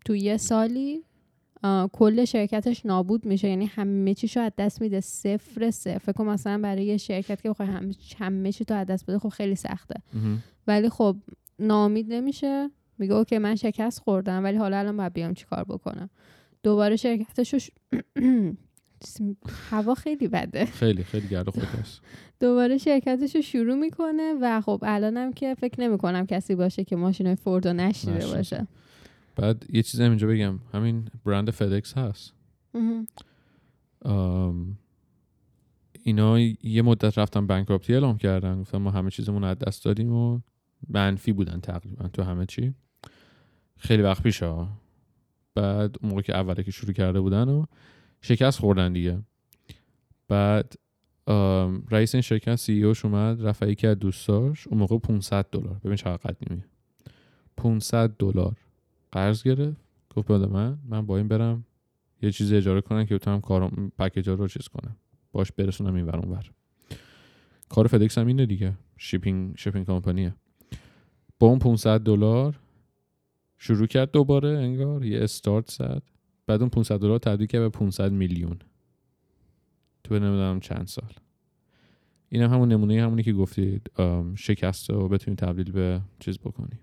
تو 0.04 0.16
یه 0.16 0.36
سالی 0.36 1.02
کل 1.92 2.24
شرکتش 2.24 2.86
نابود 2.86 3.26
میشه. 3.26 3.48
یعنی 3.48 3.66
همه 3.66 4.14
چیشو 4.14 4.40
از 4.40 4.52
دست 4.58 4.80
میده. 4.80 5.00
صفر 5.00 5.70
صفر. 5.70 5.98
فکر 5.98 6.12
کن 6.12 6.26
مثلا 6.26 6.58
برای 6.58 6.84
یه 6.84 6.96
شرکت 6.96 7.42
که 7.42 7.50
بخوای 7.50 7.68
همه 8.18 8.52
چی 8.52 8.64
تو 8.64 8.74
از 8.74 8.86
دست 8.86 9.06
بده 9.06 9.18
خب 9.18 9.28
خیلی 9.28 9.54
سخته. 9.54 9.94
ولی 10.66 10.88
خب 10.88 11.16
ناامید 11.58 12.12
نمیشه. 12.12 12.70
میگه 12.98 13.14
اوکی 13.14 13.38
من 13.38 13.54
شکست 13.56 14.00
خوردم 14.00 14.44
ولی 14.44 14.56
حالا 14.56 14.78
الان 14.78 14.96
باید 14.96 15.12
بیام 15.12 15.34
چیکار 15.34 15.64
بکنم. 15.64 16.10
دوباره 16.62 16.96
شرکتش 16.96 17.54
ش... 17.54 17.70
هوا 19.70 19.94
خیلی 19.94 20.28
بده. 20.28 20.64
خیلی 20.64 21.04
خیلی 21.04 21.28
گرد 21.28 21.48
و 21.48 21.50
خود 21.50 21.62
است 21.80 22.00
دوباره 22.40 22.78
شرکتش 22.78 23.36
رو 23.36 23.42
شروع 23.42 23.74
می‌کنه 23.74 24.34
و 24.42 24.60
خب 24.60 24.82
الانم 24.86 25.32
که 25.32 25.54
فکر 25.54 25.80
نمی 25.80 25.98
کنم 25.98 26.26
کسی 26.26 26.54
باشه 26.54 26.84
که 26.84 26.96
ماشین 26.96 27.34
فورد 27.34 27.68
رو 27.68 27.72
نشناسه. 27.72 28.36
باشه. 28.36 28.66
بعد 29.36 29.64
یه 29.72 29.82
چیز 29.82 30.00
هم 30.00 30.10
اینجا 30.10 30.26
بگم. 30.26 30.58
همین 30.72 31.08
برند 31.24 31.50
فدکس 31.50 31.98
هست. 31.98 32.32
آم، 34.04 34.78
اینا 36.02 36.40
یه 36.62 36.82
مدت 36.82 37.18
رفتن 37.18 37.46
بانکراپتی 37.46 37.94
اعلام 37.94 38.18
کردن. 38.18 38.60
گفتن 38.60 38.78
ما 38.78 38.90
همه 38.90 39.10
چیزمون 39.10 39.44
از 39.44 39.58
دست 39.58 39.84
دادیم 39.84 40.12
و 40.12 40.40
منفی 40.88 41.32
بودن 41.32 41.60
تقریبا 41.60 42.08
تو 42.08 42.22
همه 42.22 42.46
چی. 42.46 42.74
خیلی 43.78 44.02
وقت 44.02 44.22
پیش 44.22 44.42
ها. 44.42 44.68
بعد 45.54 45.96
اون 46.00 46.10
موقع 46.10 46.22
که 46.22 46.36
اوله 46.36 46.62
که 46.62 46.70
شروع 46.70 46.92
کرده 46.92 47.20
بودن 47.20 47.48
و 47.48 47.64
شکست 48.20 48.58
خوردن 48.58 48.92
دیگه. 48.92 49.22
بعد 50.28 50.74
رئیس 51.90 52.14
این 52.14 52.22
شرکت 52.22 52.56
سی 52.56 52.84
اوش 52.84 53.04
اومد 53.04 53.46
رفت 53.46 53.62
یکی 53.62 53.86
از 53.86 53.98
دوستاش 53.98 54.66
اون 54.66 54.78
موقع 54.78 54.98
500 54.98 55.46
دلار. 55.52 55.80
ببین 55.84 55.96
چقدر 55.96 56.16
قدیمی 56.16 56.62
500 57.56 58.10
دلار. 58.18 58.56
قرض 59.12 59.42
گرفت. 59.42 59.76
گفت 60.16 60.28
بده 60.28 60.46
من 60.46 60.78
من 60.88 61.06
با 61.06 61.16
این 61.16 61.28
برم 61.28 61.64
یه 62.22 62.30
چیزی 62.32 62.56
اجاره 62.56 62.80
کنم 62.80 63.04
که 63.04 63.14
بتونم 63.14 63.40
کارم 63.40 63.92
پکیجا 63.98 64.34
رو 64.34 64.48
چیز 64.48 64.68
کنم. 64.68 64.96
باش 65.32 65.52
برسونم 65.52 65.94
این 65.94 66.06
ور 66.06 66.16
اون 66.16 66.32
ور. 66.32 66.50
کار 67.68 67.86
فدکس 67.86 68.18
هم 68.18 68.26
اینه 68.26 68.46
دیگه. 68.46 68.74
شیپینگ 68.96 69.58
شیپینگ 69.58 69.86
کمپانیه 69.86 70.34
با 71.38 71.46
اون 71.46 71.58
500 71.58 72.00
دلار 72.00 72.60
شروع 73.58 73.86
کرد 73.86 74.10
دوباره 74.10 74.48
انگار 74.48 75.04
یه 75.04 75.22
استارت 75.22 75.70
زد. 75.70 76.02
بعد 76.46 76.60
اون 76.60 76.70
500 76.70 76.98
دلار 77.00 77.18
تبدیل 77.18 77.46
کرد 77.46 77.60
به 77.60 77.68
500 77.68 78.12
میلیون. 78.12 78.58
تو 80.04 80.14
نمی‌دونم 80.14 80.60
چند 80.60 80.86
سال. 80.86 81.12
این 82.28 82.42
هم 82.42 82.50
همون 82.50 82.72
نمونه 82.72 83.02
همونی 83.02 83.22
که 83.22 83.32
گفتید 83.32 83.90
شکست 84.36 84.90
رو 84.90 85.08
بتونی 85.08 85.36
تبدیل 85.36 85.72
به 85.72 86.00
چیز 86.20 86.38
بکنی. 86.38 86.78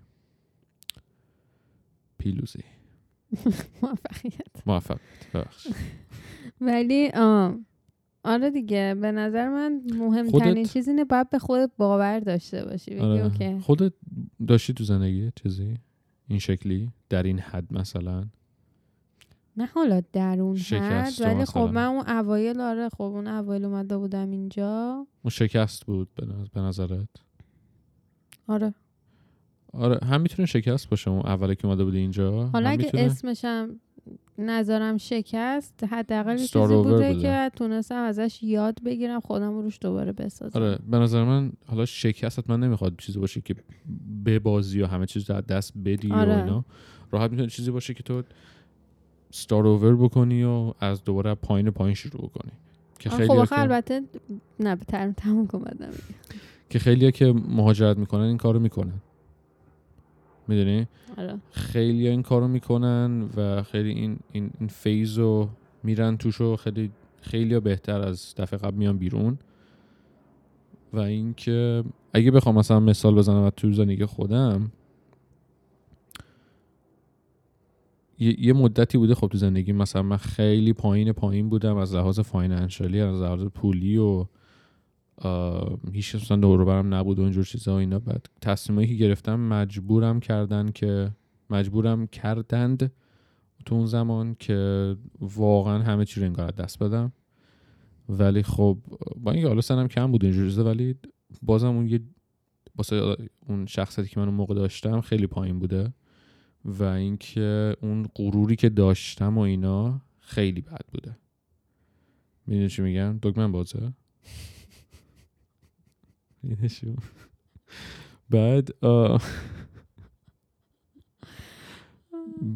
پیلوزی. 2.18 2.64
موفقیت. 3.82 4.66
موفق 4.66 4.98
ببخشید. 5.34 5.74
ولی 6.60 7.10
آره 8.24 8.50
دیگه 8.50 8.96
به 9.00 9.12
نظر 9.12 9.48
من 9.48 9.82
مهمترین 9.98 10.66
چیز 10.66 10.88
اینه 10.88 11.04
باید 11.04 11.30
به 11.30 11.38
خودت 11.38 11.70
باور 11.76 12.20
داشته 12.20 12.64
باشی 12.64 12.90
بگی 12.90 13.00
آره. 13.00 13.24
اوکی. 13.24 13.58
خودت 13.58 13.92
داشتی 14.48 14.74
تو 14.74 14.84
زندگی 14.84 15.30
چیزی؟ 15.42 15.74
این 16.28 16.38
شکلی؟ 16.38 16.90
در 17.08 17.22
این 17.22 17.38
حد 17.38 17.72
مثلا؟ 17.72 18.24
نه 19.56 19.66
حالا 19.66 20.02
در 20.12 20.40
اون 20.40 20.56
حد 20.56 21.12
ولی 21.20 21.44
خب. 21.44 21.58
من 21.58 21.84
اون 21.84 22.08
اوایل 22.08 22.60
آره 22.60 22.88
خب 22.88 23.02
اون 23.02 23.26
اوایل 23.26 23.64
اومده 23.64 23.98
بودم 23.98 24.30
اینجا. 24.30 25.06
اون 25.22 25.30
شکست 25.30 25.86
بود 25.86 26.08
به 26.14 26.26
نظ- 26.26 26.48
به 26.52 26.60
نظرت؟ 26.60 27.08
آره. 28.46 28.74
آره 29.72 30.06
هم 30.06 30.20
می‌تونه 30.20 30.46
شکست 30.46 30.88
باشه 30.88 31.10
اون 31.10 31.26
اولی 31.26 31.56
که 31.56 31.66
اومده 31.66 31.84
بودی 31.84 31.98
اینجا؟ 31.98 32.46
حالا 32.46 32.68
هم 32.68 32.72
اگه 32.72 32.84
می‌تونه 32.84 33.02
اسمشم 33.02 33.80
نظرم 34.38 34.96
شکست 34.96 35.84
حداقل 35.90 36.36
چیزی 36.36 36.58
بوده 36.58 36.74
بوده. 36.74 37.14
که 37.14 37.50
تونستم 37.56 38.02
ازش 38.02 38.38
یاد 38.42 38.82
بگیرم 38.84 39.20
خودم 39.20 39.50
رو 39.50 39.62
روش 39.62 39.78
دوباره 39.80 40.12
بسازم 40.12 40.62
آره 40.62 40.78
به 40.90 40.98
نظر 40.98 41.24
من 41.24 41.52
حالا 41.66 41.86
شکست 41.86 42.38
حتما 42.38 42.56
نمی‌خواد 42.56 42.94
چیزی 42.98 43.18
باشه 43.18 43.40
که 43.40 43.54
به 44.24 44.38
بازی 44.38 44.82
و 44.82 44.86
همه 44.86 45.06
چیز 45.06 45.30
دست 45.30 45.72
بدی 45.84 46.12
آره. 46.12 46.34
و 46.34 46.38
اینا 46.38 46.64
راحت 47.10 47.30
می‌تونه 47.30 47.48
چیزی 47.48 47.70
باشه 47.70 47.94
که 47.94 48.02
تو 48.02 48.22
ستار 49.30 49.66
اوور 49.66 49.96
بکنی 49.96 50.44
و 50.44 50.74
از 50.80 51.04
دوباره 51.04 51.34
پایین 51.34 51.70
پایین 51.70 51.94
شروع 51.94 52.22
بکنی 52.22 52.52
که 52.98 53.10
خیلی 53.10 53.28
خب 53.28 53.44
که 53.44 53.60
البته 53.60 54.02
نه 54.60 54.76
تموم 55.16 55.46
کن. 55.46 55.64
که 56.70 56.78
خیلی 56.78 57.12
که 57.12 57.32
مهاجرت 57.32 57.98
می‌کنن 57.98 58.22
این 58.22 58.36
کارو 58.36 58.60
می‌کنن 58.60 59.00
می‌دونی؟ 60.48 60.86
آره. 61.18 61.38
خیلی 61.50 62.08
این 62.08 62.22
کارو 62.22 62.48
می‌کنن 62.48 63.28
و 63.36 63.62
خیلی 63.62 63.90
این 63.90 64.18
این, 64.32 64.50
این 64.60 64.68
فیز 64.68 65.18
رو 65.18 65.48
میرن 65.82 66.16
توش 66.16 66.40
و 66.40 66.56
خیلی 66.56 66.90
خیلی 67.20 67.60
بهتر 67.60 68.00
از 68.00 68.34
دفعه 68.36 68.58
قبل 68.58 68.76
میان 68.76 68.98
بیرون. 68.98 69.38
و 70.92 70.98
اینکه 70.98 71.84
اگه 72.12 72.30
بخوام 72.30 72.54
مثلا 72.54 72.80
مثال 72.80 73.14
بزنم 73.14 73.42
از 73.42 73.52
تو 73.56 73.72
زندگی 73.72 74.04
خودم 74.04 74.72
یه, 78.18 78.46
یه 78.46 78.52
مدتی 78.52 78.98
بوده 78.98 79.14
خب 79.14 79.28
تو 79.28 79.38
زندگی 79.38 79.72
مثلا 79.72 80.02
من 80.02 80.16
خیلی 80.16 80.72
پایین 80.72 81.12
پایین 81.12 81.48
بودم 81.48 81.76
از 81.76 81.94
لحاظ 81.94 82.20
فاینانشالی 82.20 83.00
از 83.00 83.20
لحاظ 83.20 83.44
پولی 83.44 83.96
و 83.98 84.26
هیچ 85.92 86.14
مثلا 86.14 86.36
دور 86.36 86.64
برم 86.64 86.94
نبود 86.94 87.18
و 87.18 87.22
اینجور 87.22 87.44
چیزا 87.44 87.74
و 87.74 87.76
اینا. 87.76 87.98
بعد 87.98 88.28
تصمیمایی 88.40 88.88
که 88.88 88.94
گرفتم 88.94 89.40
مجبورم 89.40 90.20
کردن 90.20 90.70
که 90.70 91.10
مجبورم 91.50 92.06
کردند 92.06 92.92
تو 93.66 93.74
اون 93.74 93.86
زمان 93.86 94.36
که 94.38 94.96
واقعا 95.20 95.82
همه 95.82 96.04
چی 96.04 96.20
رو 96.20 96.26
انگار 96.26 96.50
دست 96.50 96.78
بدم. 96.82 97.12
ولی 98.08 98.42
خب 98.42 98.78
با 99.16 99.32
اینکه 99.32 99.48
حالا 99.48 99.60
سنم 99.60 99.88
کم 99.88 100.12
بود 100.12 100.24
اینجور 100.24 100.48
چیزا 100.48 100.64
ولی 100.64 100.94
بازم 101.42 101.68
اون 101.68 101.88
یه 101.88 102.00
واسه 102.76 103.16
اون 103.48 103.66
شخصیتی 103.66 104.08
که 104.08 104.20
من 104.20 104.26
اون 104.26 104.34
موقع 104.34 104.54
داشتم 104.54 105.00
خیلی 105.00 105.26
پایین 105.26 105.58
بوده. 105.58 105.92
و 106.64 106.84
اینکه 106.84 107.76
اون 107.80 108.06
غروری 108.14 108.56
که 108.56 108.68
داشتم 108.68 109.38
و 109.38 109.40
اینا 109.40 110.00
خیلی 110.18 110.60
بد 110.60 110.86
بوده. 110.92 111.16
می‌دونی 112.46 112.68
چی 112.68 112.82
میگم؟ 112.82 113.18
دگمن 113.22 113.52
بازه. 113.52 113.92
چی؟ 116.68 116.96
بعد 118.30 118.68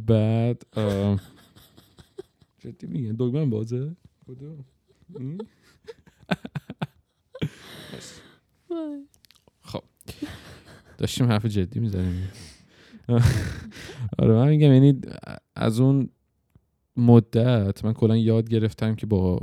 بعد 0.07 0.66
جدی 2.59 2.87
میگن 2.87 3.16
دگمن 3.18 3.51
بازه 3.51 3.96
کدوم؟ 4.27 4.64
خب 9.61 9.83
داشتیم 10.99 11.27
حرف 11.27 11.46
جدی 11.46 11.81
می‌زنیم 11.81 12.29
آره 14.18 14.35
من 14.35 14.49
میگم 14.49 14.72
یعنی 14.72 15.01
از 15.55 15.81
اون 15.81 16.09
مدت 16.96 17.85
من 17.85 17.92
کلا 17.92 18.16
یاد 18.16 18.49
گرفتم 18.49 18.94
که 18.94 19.07
با 19.07 19.40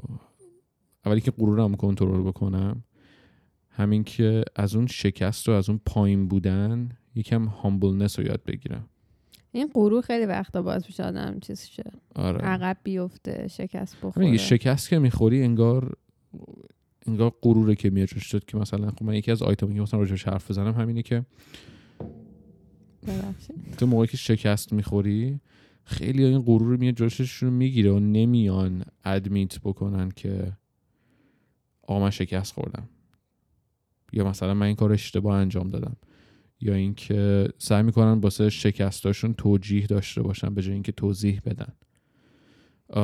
اولی 1.05 1.21
که 1.21 1.31
غرورم 1.31 1.75
کنترل 1.75 2.21
بکنم 2.21 2.83
همین 3.75 4.03
که 4.03 4.43
از 4.55 4.75
اون 4.75 4.87
شکست 4.87 5.49
و 5.49 5.51
از 5.51 5.69
اون 5.69 5.79
پایین 5.85 6.27
بودن 6.27 6.89
یکم 7.15 7.45
هامبلنس 7.45 8.19
رو 8.19 8.25
یاد 8.25 8.43
بگیرم. 8.47 8.89
این 9.51 9.69
غرور 9.73 10.01
خیلی 10.01 10.25
وقتا 10.25 10.61
باز 10.61 10.83
میشه 10.87 11.03
آدم 11.03 11.39
چیز 11.39 11.65
شه. 11.65 11.91
آره. 12.15 12.37
عقب 12.37 12.77
بیفته 12.83 13.47
شکست 13.47 13.97
بخوره. 14.01 14.29
یه 14.29 14.37
شکست 14.37 14.89
که 14.89 14.99
می‌خوری 14.99 15.43
انگار 15.43 15.97
انگار 17.07 17.33
غروره 17.41 17.75
که 17.75 17.89
میاد 17.89 18.07
شد 18.07 18.45
که 18.45 18.57
مثلا 18.57 18.91
خب 18.91 19.03
من 19.03 19.13
یکی 19.13 19.31
از 19.31 19.41
آیتمی 19.41 19.75
که 19.75 19.81
مثلا 19.81 19.99
راجعش 19.99 20.27
حرف 20.27 20.51
بزنم 20.51 20.73
همینه 20.73 21.01
که. 21.01 21.25
تو 23.77 23.87
موقعی 23.87 24.07
که 24.07 24.17
شکست 24.17 24.73
می‌خوری 24.73 25.39
خیلی 25.83 26.23
این 26.23 26.39
غرور 26.39 26.61
رو 26.61 26.77
میاد 26.77 26.95
جلوششون 26.95 27.49
رو 27.49 27.55
می‌گیره 27.55 27.91
و 27.91 27.99
نمیان 27.99 28.85
ادمیت 29.05 29.59
بکنن 29.59 30.11
که 30.11 30.51
آقا 31.81 31.99
من 31.99 32.09
شکست 32.09 32.53
خوردم. 32.53 32.89
یا 34.13 34.29
مثلا 34.29 34.53
من 34.53 34.65
این 34.65 34.75
کار 34.75 34.91
اشتباه 34.91 35.35
انجام 35.35 35.69
دادم. 35.69 35.95
یا 36.61 36.73
اینکه 36.73 37.47
سعی 37.57 37.83
می‌کنن 37.83 38.19
واسه 38.19 38.49
شکستاشون 38.49 39.33
توجیه 39.33 39.87
داشته 39.87 40.21
باشن 40.21 40.53
به 40.53 40.61
جای 40.61 40.73
اینکه 40.73 40.91
توضیح 40.91 41.41
بدن. 41.45 41.73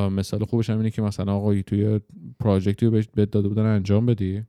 مثال 0.08 0.44
خوبش 0.44 0.70
هم 0.70 0.76
اینه 0.76 0.90
که 0.90 1.02
مثلا 1.02 1.32
آقا 1.32 1.62
توی 1.62 2.00
پراجکتی 2.38 2.86
رو 2.86 2.92
بهت 2.92 3.30
داده 3.30 3.48
بودن 3.48 3.62
انجام 3.62 4.06
بدی. 4.06 4.42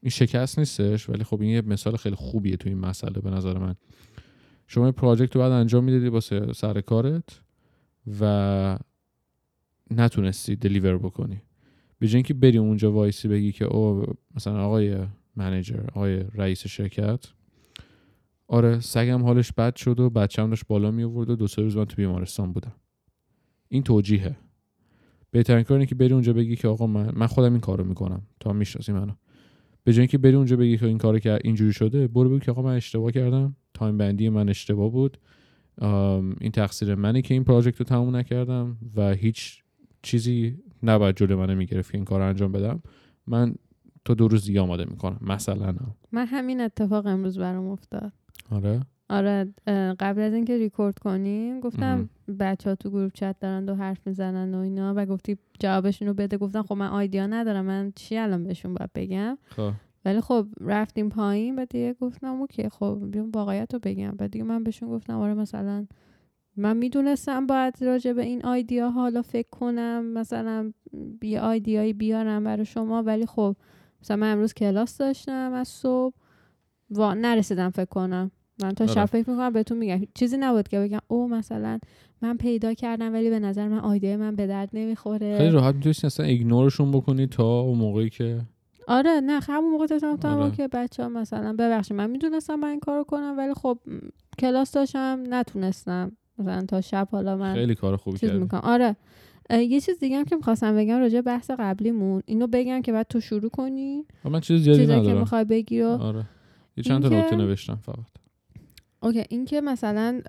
این 0.00 0.10
شکست 0.10 0.58
نیستش 0.58 1.08
ولی 1.08 1.24
خب 1.24 1.40
این 1.40 1.50
یه 1.50 1.60
مثال 1.60 1.96
خیلی 1.96 2.16
خوبیه 2.16 2.56
توی 2.56 2.72
این 2.72 2.80
مسئله 2.80 3.20
به 3.20 3.30
نظر 3.30 3.58
من. 3.58 3.74
شما 4.66 4.86
یه 4.86 4.92
پراجکت 4.92 5.36
رو 5.36 5.40
بعد 5.40 5.52
انجام 5.52 5.84
می‌دادی 5.84 6.08
واسه 6.08 6.52
سر 6.52 6.80
کارت 6.80 7.40
و 8.20 8.78
نتونستی 9.90 10.56
deliver 10.56 10.98
بکنی. 10.98 11.42
به 11.98 12.08
جای 12.08 12.16
اینکه 12.16 12.34
بری 12.34 12.58
اونجا 12.58 12.92
وایسی 12.92 13.28
بگی 13.28 13.52
که 13.52 13.64
oh 13.64 14.04
مثلا 14.34 14.64
آقای 14.64 14.96
manager 15.36 15.80
آقای 15.94 16.24
رئیس 16.34 16.66
شرکت. 16.66 17.26
آره 18.48 18.80
سگم 18.80 19.22
حالش 19.22 19.52
بد 19.52 19.76
شد 19.76 20.00
و 20.00 20.10
بچه‌م 20.10 20.50
داشت 20.50 20.66
بالا 20.66 20.90
می 20.90 21.02
آورد 21.02 21.30
و 21.30 21.36
دو 21.36 21.46
سه 21.46 21.62
روز 21.62 21.76
من 21.76 21.84
تو 21.84 21.96
بیمارستان 21.96 22.52
بودم. 22.52 22.72
این 23.68 23.82
توجیهه. 23.82 24.36
بهترین 25.30 25.62
کار 25.62 25.76
اینه 25.76 25.86
که 25.86 25.94
بری 25.94 26.12
اونجا 26.12 26.32
بگی 26.32 26.56
که 26.56 26.68
آقا 26.68 26.86
من 26.86 27.10
من 27.14 27.26
خودم 27.26 27.52
این 27.52 27.60
کارو 27.60 27.84
می‌کنم. 27.84 28.22
تا 28.40 28.52
می‌شناسی 28.52 28.92
منو. 28.92 29.12
به 29.84 29.92
جای 29.92 30.00
اینکه 30.00 30.18
بری 30.18 30.34
اونجا 30.34 30.56
بگی 30.56 30.78
که 30.78 30.86
این 30.86 30.98
کارو 30.98 31.18
که 31.18 31.38
اینجوری 31.44 31.72
شده 31.72 32.08
برو 32.08 32.28
بگو 32.28 32.38
که 32.38 32.50
آقا 32.50 32.62
من 32.62 32.74
اشتباه 32.74 33.12
کردم. 33.12 33.56
time 33.74 33.98
بندی 33.98 34.28
من 34.28 34.48
اشتباه 34.48 34.90
بود. 34.90 35.18
این 36.40 36.52
تقصیر 36.52 36.94
منه 36.94 37.22
که 37.22 37.34
این 37.34 37.44
project 37.44 37.78
رو 37.78 37.84
تموم 37.84 38.16
نکردم 38.16 38.78
و 38.96 39.12
هیچ 39.14 39.62
چیزی 40.02 40.58
نباید 40.82 41.16
جلو 41.16 41.38
منو 41.38 41.54
می‌گرفت 41.54 41.92
که 41.92 41.98
این 41.98 42.04
کار 42.04 42.20
انجام 42.20 42.52
بدم. 42.52 42.82
من 43.26 43.54
تا 44.04 44.14
دو 44.14 44.28
روز 44.28 44.44
دیگه 44.44 44.60
آماده 44.60 44.84
می‌کنم. 44.84 45.18
مثلا. 45.20 45.74
من 46.12 46.26
همین 46.26 46.60
اتفاق 46.60 47.06
امروز 47.06 47.38
برام 47.38 47.66
افتاد. 47.66 48.12
آره؟ 48.50 48.80
آره 49.10 49.52
قبل 50.00 50.20
از 50.20 50.34
اینکه 50.34 50.58
ریکورد 50.58 50.98
کنیم 50.98 51.60
گفتم 51.60 52.08
بچه 52.38 52.70
ها 52.70 52.76
تو 52.76 52.90
group 52.90 53.12
chat 53.14 53.36
دارن 53.40 53.64
دو 53.64 53.74
حرف 53.74 54.06
می‌زنن 54.06 54.54
و 54.54 54.58
اینا 54.58 54.94
و 54.96 55.06
گفتی 55.06 55.38
جوابشون 55.60 56.08
رو 56.08 56.14
بده. 56.14 56.38
گفتم 56.38 56.62
خب 56.62 56.74
من 56.74 56.86
idea 56.86 57.26
ندارم. 57.26 57.64
من 57.64 57.92
چی 57.96 58.16
الان 58.16 58.44
بهشون 58.44 58.74
باید 58.74 58.90
بگم؟ 58.94 59.38
خب. 59.44 59.72
ولی 60.04 60.20
خب 60.20 60.46
رفتیم 60.60 61.08
پایین. 61.08 61.58
و 61.58 61.64
دیگه 61.64 61.94
گفتم 62.00 62.40
okay 62.40 62.68
خب 62.68 62.98
بیام 63.10 63.30
واقعیت 63.30 63.74
رو 63.74 63.80
بگم. 63.82 64.14
و 64.18 64.28
دیگه 64.28 64.44
من 64.44 64.64
بهشون 64.64 64.88
گفتم 64.88 65.18
آره 65.18 65.34
مثلا 65.34 65.86
من 66.56 66.76
می‌دونستم 66.76 67.46
باید 67.46 67.74
راجع 67.80 68.12
به 68.12 68.22
این 68.22 68.44
آیدیا 68.44 68.90
حالا 68.90 69.22
فکر 69.22 69.48
کنم 69.50 70.04
مثلا 70.04 70.72
یه 71.22 71.40
آیدیایی 71.40 71.92
بیارم 71.92 72.44
برای 72.44 72.64
شما. 72.64 73.02
ولی 73.02 73.26
خب 73.26 73.56
مثلا 74.02 74.16
من 74.16 74.32
امروز 74.32 74.54
کلاس 74.54 74.98
داشتم 74.98 75.52
از 75.52 75.68
صبح. 75.68 76.14
و 76.90 77.14
نرسیدم 77.14 77.70
فکر 77.70 77.84
کنم. 77.84 78.30
من 78.62 78.72
تا 78.72 78.86
شب 78.86 78.98
آره. 78.98 79.06
فکر 79.06 79.30
می‌کنم 79.30 79.52
بهتون 79.52 79.78
میگم. 79.78 80.00
چیزی 80.14 80.36
نبود 80.36 80.68
که 80.68 80.80
بگم 80.80 80.98
او 81.08 81.28
مثلا 81.28 81.78
من 82.22 82.36
پیدا 82.36 82.74
کردم 82.74 83.12
ولی 83.12 83.30
به 83.30 83.38
نظر 83.38 83.68
من 83.68 83.78
آیدیای 83.78 84.16
من 84.16 84.36
به 84.36 84.46
درد 84.46 84.70
نمی‌خوره. 84.72 85.38
خیلی 85.38 85.50
راحت 85.50 85.74
می‌تونستی 85.74 86.06
اصلا 86.06 86.26
ایگنورشون 86.26 86.90
بکنی 86.90 87.26
تا 87.26 87.60
اون 87.60 87.78
موقعی 87.78 88.10
که 88.10 88.40
آره 88.88 89.10
نه 89.10 89.40
خب 89.40 89.52
همون 89.52 89.70
موقع 89.70 89.86
تصمیم 89.86 90.12
گرفتم 90.12 90.38
آره. 90.38 90.50
که 90.50 90.68
بچه 90.68 91.02
ها 91.02 91.08
مثلا 91.08 91.52
ببخشید 91.52 91.96
من 91.96 92.10
می‌دونستم 92.10 92.54
من 92.54 92.68
این 92.68 92.80
کارو 92.80 93.04
کنم 93.04 93.34
ولی 93.38 93.54
خب 93.54 93.78
کلاس 94.38 94.72
داشتم 94.72 95.22
نتونستم. 95.30 96.12
مثلا 96.38 96.64
تا 96.66 96.80
شب 96.80 97.08
حالا 97.12 97.36
من 97.36 97.54
خیلی 97.54 97.74
کار 97.74 97.96
خوبی 97.96 98.18
چیز 98.18 98.30
می‌کنم. 98.30 98.60
آره. 98.60 98.96
یه 99.50 99.80
چیز 99.80 99.98
دیگه 99.98 100.16
هم 100.18 100.24
که 100.24 100.36
می‌خواستم 100.36 100.76
بگم 100.76 100.98
راجع 100.98 101.14
به 101.14 101.22
بحث 101.22 101.50
قبلیمون 101.50 102.22
اینو 102.26 102.46
بگم 102.46 102.82
که 102.82 102.92
بعد 102.92 103.06
تو 103.08 103.20
شروع 103.20 103.50
کنی. 103.50 104.06
من 104.24 104.40
چیز 104.40 104.62
زیادی 104.62 104.80
چیزایی 104.80 104.98
که 104.98 105.04
ندارم. 105.04 105.20
می‌خوای 105.20 105.44
بگی 105.44 105.80
رو 105.80 105.88
آره. 105.88 106.24
یه 106.76 106.84
چند 106.84 107.02
تا 107.02 107.08
نکته 107.08 107.36
نوشتم 107.36 107.76
فقط. 107.76 108.06
اوکی 109.02 109.24
این 109.28 109.44
که 109.44 109.60
مثلا 109.60 110.20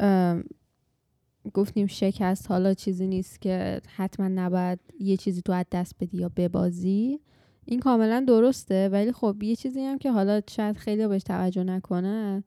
گفتیم 1.53 1.87
شکست 1.87 2.51
حالا 2.51 2.73
چیزی 2.73 3.07
نیست 3.07 3.41
که 3.41 3.81
حتما 3.95 4.27
نباید 4.27 4.79
یه 4.99 5.17
چیزی 5.17 5.41
تو 5.41 5.53
از 5.53 5.65
دست 5.71 5.95
بدی 5.99 6.17
یا 6.17 6.31
ببازی. 6.35 7.19
این 7.65 7.79
کاملا 7.79 8.25
درسته 8.27 8.89
ولی 8.89 9.11
خب 9.11 9.43
یه 9.43 9.55
چیزی 9.55 9.79
هم 9.79 9.97
که 9.97 10.11
حالا 10.11 10.41
شاید 10.49 10.77
خیلی 10.77 11.07
بهش 11.07 11.23
توجه 11.23 11.63
نکنن 11.63 12.43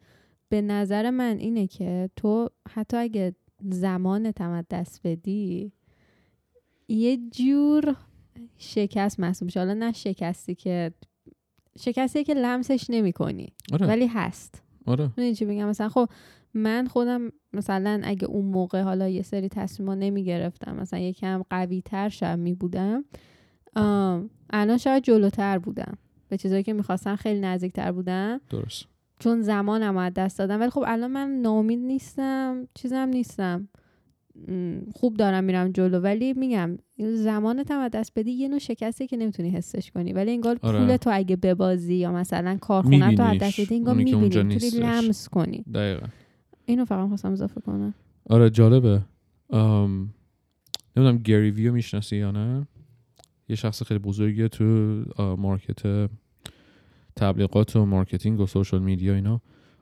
به 0.49 0.61
نظر 0.61 1.11
من 1.11 1.37
اینه 1.39 1.67
که 1.67 2.11
تو 2.17 2.49
حتی 2.69 2.97
اگه 2.97 3.35
زمانت 3.71 4.41
هم 4.41 4.51
از 4.51 4.65
دست 4.71 5.01
بدی 5.05 5.73
یه 6.89 7.19
جور 7.31 7.97
شکست 8.59 9.21
محسوب 9.21 9.47
میشه. 9.47 9.61
حالا 9.61 9.75
نه 9.75 9.93
شکستی 9.93 10.55
که 10.55 10.93
شکستی 11.79 12.25
که 12.25 12.35
لمسش 12.35 12.87
نمی 12.91 13.13
کنی 13.13 13.53
آره. 13.73 13.87
ولی 13.87 14.07
هست. 14.07 14.63
آره. 14.87 15.05
می‌دونی 15.05 15.35
چی 15.35 15.45
بگم 15.45 15.69
مثلا 15.69 15.89
خب 15.89 16.09
من 16.55 16.87
خودم 16.87 17.33
مثلا 17.53 18.01
اگه 18.05 18.25
اون 18.25 18.45
موقع 18.45 18.83
حالا 18.83 19.09
یه 19.09 19.23
سری 19.23 19.49
تصمیما 19.49 19.95
نمی 19.95 20.25
گرفتم 20.25 20.77
مثلا 20.77 20.99
یکم 20.99 21.43
قوی 21.51 21.83
تر 21.83 22.09
شب 22.09 22.39
می 22.39 22.55
بودم 22.55 23.05
الان 24.51 24.79
شاید 24.79 25.05
جلوتر 25.05 25.59
بودم. 25.59 25.99
به 26.29 26.37
چیزایی 26.37 26.63
که 26.63 26.73
می‌خواستم 26.73 27.17
خیلی 27.17 27.41
نزدیک 27.41 27.73
تر 27.73 27.93
بودم. 27.93 28.41
درست. 28.51 28.87
چون 29.19 29.43
زمانم 29.43 29.97
از 29.97 30.13
دست 30.15 30.39
دادم. 30.39 30.61
ولی 30.61 30.71
خب 30.71 30.85
الان 30.87 31.11
من 31.11 31.31
ناامید 31.31 31.79
نیستم 31.79 32.69
چیزم 32.75 32.97
نیستم. 32.97 33.69
خوب 34.95 35.17
دارم 35.17 35.45
میرم 35.45 35.73
جلو 35.73 35.99
ولی 35.99 36.33
میگم 36.33 36.79
زمانت 36.99 37.71
هم 37.71 37.89
دست 37.89 38.13
بدی 38.17 38.31
یه 38.31 38.49
نوع 38.49 38.59
شکسته 38.59 39.07
که 39.07 39.17
نمی‌تونی 39.17 39.51
حسش 39.51 39.91
کنی. 39.91 40.13
ولی 40.13 40.31
انگار 40.31 40.59
آره. 40.63 40.79
پول 40.79 40.97
تو 40.97 41.11
اگه 41.13 41.37
ببازی 41.37 41.95
یا 41.95 42.13
مثلا 42.13 42.57
کارخونه 42.61 43.15
تو 43.15 43.23
از. 43.23 43.39
دست 43.39 43.61
بدی 43.61 43.75
انگار 43.75 43.95
می‌بینی 43.95 44.45
نیستش. 44.45 44.81
لمس 44.81 45.29
کنی. 45.29 45.65
دقیقا. 45.75 46.07
اینو 46.67 46.85
فقط 46.85 47.09
خواستم 47.09 47.33
اضافه 47.33 47.61
کنم. 47.61 47.95
آره 48.31 48.51
جالبه. 48.51 49.03
ام، 49.51 50.15
نمی‌دونم 50.97 51.19
گری 51.19 51.51
ویو 51.51 51.73
می‌شناسی 51.73 52.17
یا 52.17 52.31
نه؟ 52.31 52.67
یه 53.49 53.57
شخص 53.57 53.83
خیلی 53.83 54.01
بزرگیه 54.01 54.49
تو 54.49 54.65
market 55.39 56.11
تبلیغات 57.17 57.77
و 57.77 57.87
marketing 57.87 58.41
و 58.41 58.47
social 58.47 58.83
media 58.83 59.15
اینا. 59.15 59.41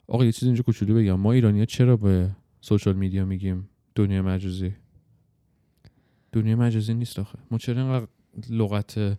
آقا 0.09 0.25
یه 0.25 0.33
چیز 0.33 0.45
اینجا 0.45 0.63
کوچولو 0.63 0.95
بگم. 0.95 1.15
ما 1.15 1.33
ایرانی 1.33 1.67
چرا 1.67 1.97
به 1.97 2.31
social 2.61 2.95
media 2.95 3.25
میگیم؟ 3.25 3.69
دنیای 3.95 4.21
مجازی. 4.21 4.73
دنیای 6.33 6.55
مجازی 6.55 6.95
نیست 6.95 7.19
آخه. 7.19 7.39
ما 7.51 7.59
چرا 7.59 7.83
اینقدر 7.83 8.07
لغت 8.51 9.19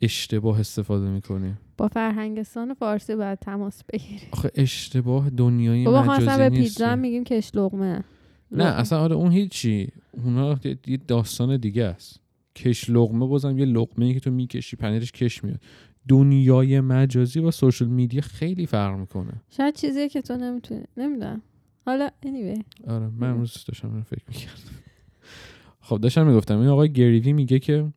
اشتباه 0.00 0.60
استفاده 0.60 1.08
می‌کنیم؟ 1.10 1.58
با 1.76 1.88
فرهنگستان 1.88 2.74
فارسی 2.74 3.14
باید 3.16 3.38
تماس 3.38 3.84
بگیری 3.84 4.26
آخه 4.32 4.50
اشتباه 4.54 5.30
دنیای 5.30 5.84
بابا 5.84 6.02
مجازی 6.02 6.38
به 6.38 6.48
نیست. 6.48 6.62
پیتزا 6.62 6.88
هم 6.88 6.98
میگیم 6.98 7.24
کش 7.24 7.50
لقمه. 7.54 8.04
نه. 8.52 8.64
اصلا 8.64 8.98
آره 9.00 9.14
اون 9.16 9.32
هیچی. 9.32 9.88
اونا 10.12 10.58
یه- 10.86 10.96
داستان 11.08 11.56
دیگه 11.56 11.84
است. 11.84 12.20
کش 12.56 12.90
لقمه 12.90 13.26
بازم 13.26 13.58
یه 13.58 13.64
لقمه 13.64 14.04
ای 14.04 14.14
که 14.14 14.20
تو 14.20 14.30
می‌کشی 14.30 14.76
پنیرش 14.76 15.12
کش 15.12 15.44
میاد. 15.44 15.60
دنیای 16.08 16.80
مجازی 16.80 17.40
و 17.40 17.50
سوشال 17.50 17.88
میدیا 17.88 18.20
خیلی 18.20 18.66
فرق 18.66 18.98
می‌کنه. 18.98 19.32
شاید 19.50 19.74
چیزیه 19.74 20.08
که 20.08 20.22
تو 20.22 20.36
نمی‌تونی 20.36 20.84
نمی‌دونم. 20.96 21.42
حالا 21.86 22.10
anyway. 22.22 22.62
آره 22.86 23.08
من 23.08 23.30
امروز 23.30 23.64
داشتم 23.68 23.90
اینو 23.90 24.02
فکر 24.02 24.24
می‌کردم. 24.28 24.56
خب 25.80 25.98
داشتم 26.00 26.26
می‌گفتم 26.26 26.58
این 26.58 26.68
آقای 26.68 26.92
گریوی 26.92 27.32
میگه 27.32 27.58
که 27.58 27.92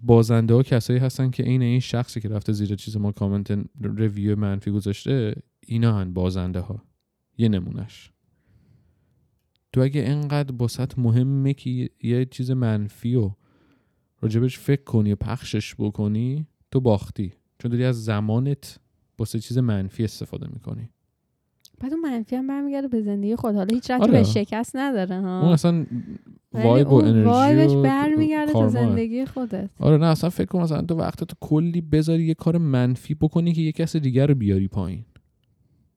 بازنده 0.00 0.54
ها 0.54 0.62
کسایی 0.62 0.98
هستن 0.98 1.30
که 1.30 1.42
عین 1.42 1.62
این 1.62 1.80
شخصی 1.80 2.20
که 2.20 2.28
رفته 2.28 2.52
زیر 2.52 2.74
چیز 2.74 2.96
ما 2.96 3.12
کامنت 3.12 3.66
ریویو 3.80 4.36
منفی 4.36 4.70
گذاشته 4.70 5.34
اینا 5.66 5.98
هن 5.98 6.12
بازنده 6.12 6.60
ها. 6.60 6.82
یه 7.38 7.48
نمونش 7.48 8.10
تو 9.72 9.80
اگه 9.80 10.04
انقدر 10.06 10.52
باست 10.52 10.98
مهمه 10.98 11.54
که 11.54 11.90
یه 12.02 12.24
چیز 12.24 12.50
منفی 12.50 13.14
و 13.14 13.30
راجبش 14.20 14.58
فکر 14.58 14.84
کنی 14.84 15.12
و 15.12 15.16
پخشش 15.16 15.74
بکنی 15.78 16.46
تو 16.70 16.80
باختی. 16.80 17.32
چون 17.58 17.70
داری 17.70 17.84
از 17.84 18.04
زمانت 18.04 18.80
واسه 19.18 19.40
چیز 19.40 19.58
منفی 19.58 20.04
استفاده 20.04 20.46
می‌کنی. 20.46 20.90
بعد 21.80 21.92
اون 21.92 22.00
منفی 22.02 22.36
هم 22.36 22.46
برمیگرده 22.46 22.88
به 22.88 23.02
زندگی 23.02 23.36
خود. 23.36 23.54
حالا 23.54 23.74
هیچ 23.74 23.90
ربطی 23.90 24.02
آره. 24.02 24.12
به 24.12 24.24
شکست 24.24 24.76
نداره 24.76 25.20
ها. 25.20 25.42
اون 25.42 25.52
اصلا 25.52 25.86
وایب 26.52 26.88
و 26.88 26.94
انرژی 26.94 27.24
وایبش 27.24 27.74
برمیگرده 27.74 28.52
تو. 28.52 28.68
زندگی 28.68 29.26
خودت. 29.26 29.70
آره 29.78 29.96
نه 29.96 30.06
اصلا 30.06 30.30
فکر 30.30 30.46
کن 30.46 30.60
مثلا 30.60 30.82
تو 30.82 30.94
وقت 30.94 31.24
تو 31.24 31.36
کلی 31.40 31.80
بذاری 31.80 32.24
یه 32.24 32.34
کار 32.34 32.58
منفی 32.58 33.14
بکنی 33.14 33.52
که 33.52 33.60
یه 33.60 33.72
کس 33.72 33.96
دیگر 33.96 34.26
رو 34.26 34.34
بیاری 34.34 34.68
پایین. 34.68 35.04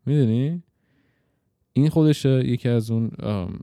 می‌دونی؟ 0.06 0.64
این 1.74 1.90
خودش 1.90 2.26
یکی 2.26 2.70
از 2.70 2.92
اون 2.92 3.12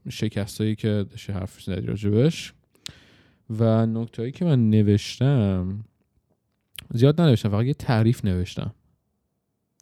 شکستایی 0.09 0.75
که 0.75 1.07
داشته 1.11 1.33
حرف 1.33 1.62
زدی 1.62 1.87
راجبش 1.87 2.55
و 3.59 3.87
نکتهایی 3.87 4.33
که 4.33 4.45
من 4.45 4.71
نوشتم 4.71 5.85
زیاد 6.95 7.21
ننوشتم 7.21 7.49
فقط 7.49 7.65
یه 7.65 7.75
تعریف 7.75 8.25
نوشتم. 8.25 8.75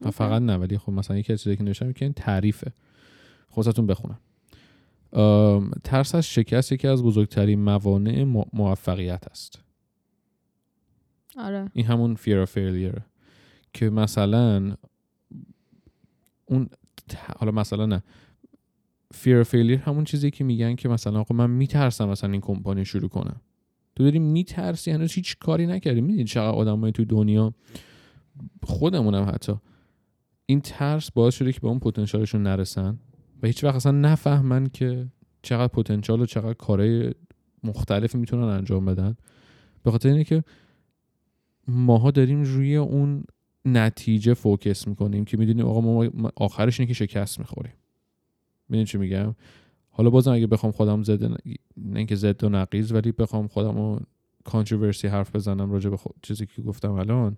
و. 0.09 0.11
فقط 0.11 0.43
نه 0.43 0.57
ولی 0.57 0.79
خب 0.79 0.93
مثلا 0.93 1.19
یکی 1.19 1.33
از 1.33 1.39
چیزایی 1.39 1.57
که 1.57 1.63
نوشتم 1.63 1.93
که 1.93 2.05
این 2.05 2.13
تعریفه. 2.13 2.73
خودتون 3.49 3.87
بخونم. 3.87 4.19
ترس 5.85 6.15
از 6.15 6.27
شکست 6.27 6.73
یکی 6.73 6.89
از 6.89 7.03
بزرگترین 7.03 7.61
موانع 7.61 8.25
مو- 8.25 8.45
موفقیت 8.53 9.25
است. 9.31 9.63
آره. 11.39 11.71
این 11.73 11.87
همون 11.87 12.17
fear 12.17 12.47
of 12.47 12.51
failure. 12.51 13.01
که 13.73 13.91
مثلا 13.91 14.77
اون 16.47 16.69
حالا 17.39 17.53
مثلا 17.53 17.87
نه. 17.87 18.03
fear 19.15 19.45
of 19.45 19.49
failure 19.49 19.81
همون 19.89 20.05
چیزی 20.05 20.31
که 20.31 20.45
میگن 20.45 20.75
که 20.75 20.89
مثلا 20.89 21.21
آقا 21.21 21.35
من 21.35 21.51
میترسم 21.51 22.09
مثلا 22.09 22.31
این 22.31 22.41
کمپانی 22.41 22.85
شروع 22.85 23.09
کنم. 23.09 23.41
تو 23.97 24.05
داری 24.05 24.19
میترسی 24.19 24.91
هنوز 24.91 25.13
هیچ 25.13 25.39
کاری 25.39 25.67
نکردی. 25.67 26.01
می‌دونی 26.01 26.25
چقدر 26.25 26.57
آدمای 26.57 26.93
تو 26.93 27.05
دنیا 27.05 27.55
خودمونم 28.63 29.29
حتی 29.35 29.53
این 30.53 30.61
ترس 30.61 31.11
باعث 31.11 31.35
شده 31.35 31.53
که 31.53 31.61
به 31.61 31.69
اون 31.69 31.79
پتانسیلشون 31.79 32.43
نرسن 32.43 32.99
و 33.43 33.47
هیچ 33.47 33.65
وقت 33.65 33.77
اصلا 33.77 33.93
نفهمن 33.93 34.67
که 34.67 35.07
چقدر 35.43 35.69
پتانسیل 35.69 36.21
و 36.21 36.27
چقدر 36.27 36.53
کارهای 36.53 37.15
مختلفی 37.65 38.19
می‌تونن 38.19 38.43
انجام 38.43 38.85
بدن. 38.85 39.17
به 39.83 39.91
خاطر 39.91 40.09
اینه 40.09 40.25
که 40.25 40.45
ماها 41.69 42.11
داریم 42.11 42.43
روی 42.43 42.77
اون 42.77 43.25
نتیجه 43.65 44.35
focus 44.35 44.89
می‌کنیم 44.89 45.25
که 45.25 45.37
می‌دونیم 45.37 45.67
آقا 45.67 45.81
ما 45.81 46.09
آخرش 46.37 46.81
اینه 46.81 46.89
که 46.89 46.95
شکست 46.95 47.39
می‌خوریم. 47.39 47.73
می‌دونی 48.69 48.87
چی 48.87 48.99
میگم؟ 48.99 49.35
حالا 49.91 50.11
بازم 50.11 50.33
اگه 50.33 50.47
بخوام 50.47 50.73
خودم 50.73 51.03
ضد 51.03 51.29
نه 51.29 51.39
اینکه 51.99 52.17
ضد 52.17 52.45
و 52.45 52.49
نقیض 52.49 52.93
ولی 52.93 53.13
بخوام 53.13 53.49
خودم 53.49 53.77
رو 53.77 54.01
controversy 54.45 55.09
حرف 55.09 55.37
بزنم 55.37 55.73
راجع 55.73 55.91
به 55.91 55.97
خود 55.97 56.15
چیزی 56.23 56.47
که 56.47 56.63
گفتم 56.63 56.93
الان 56.93 57.37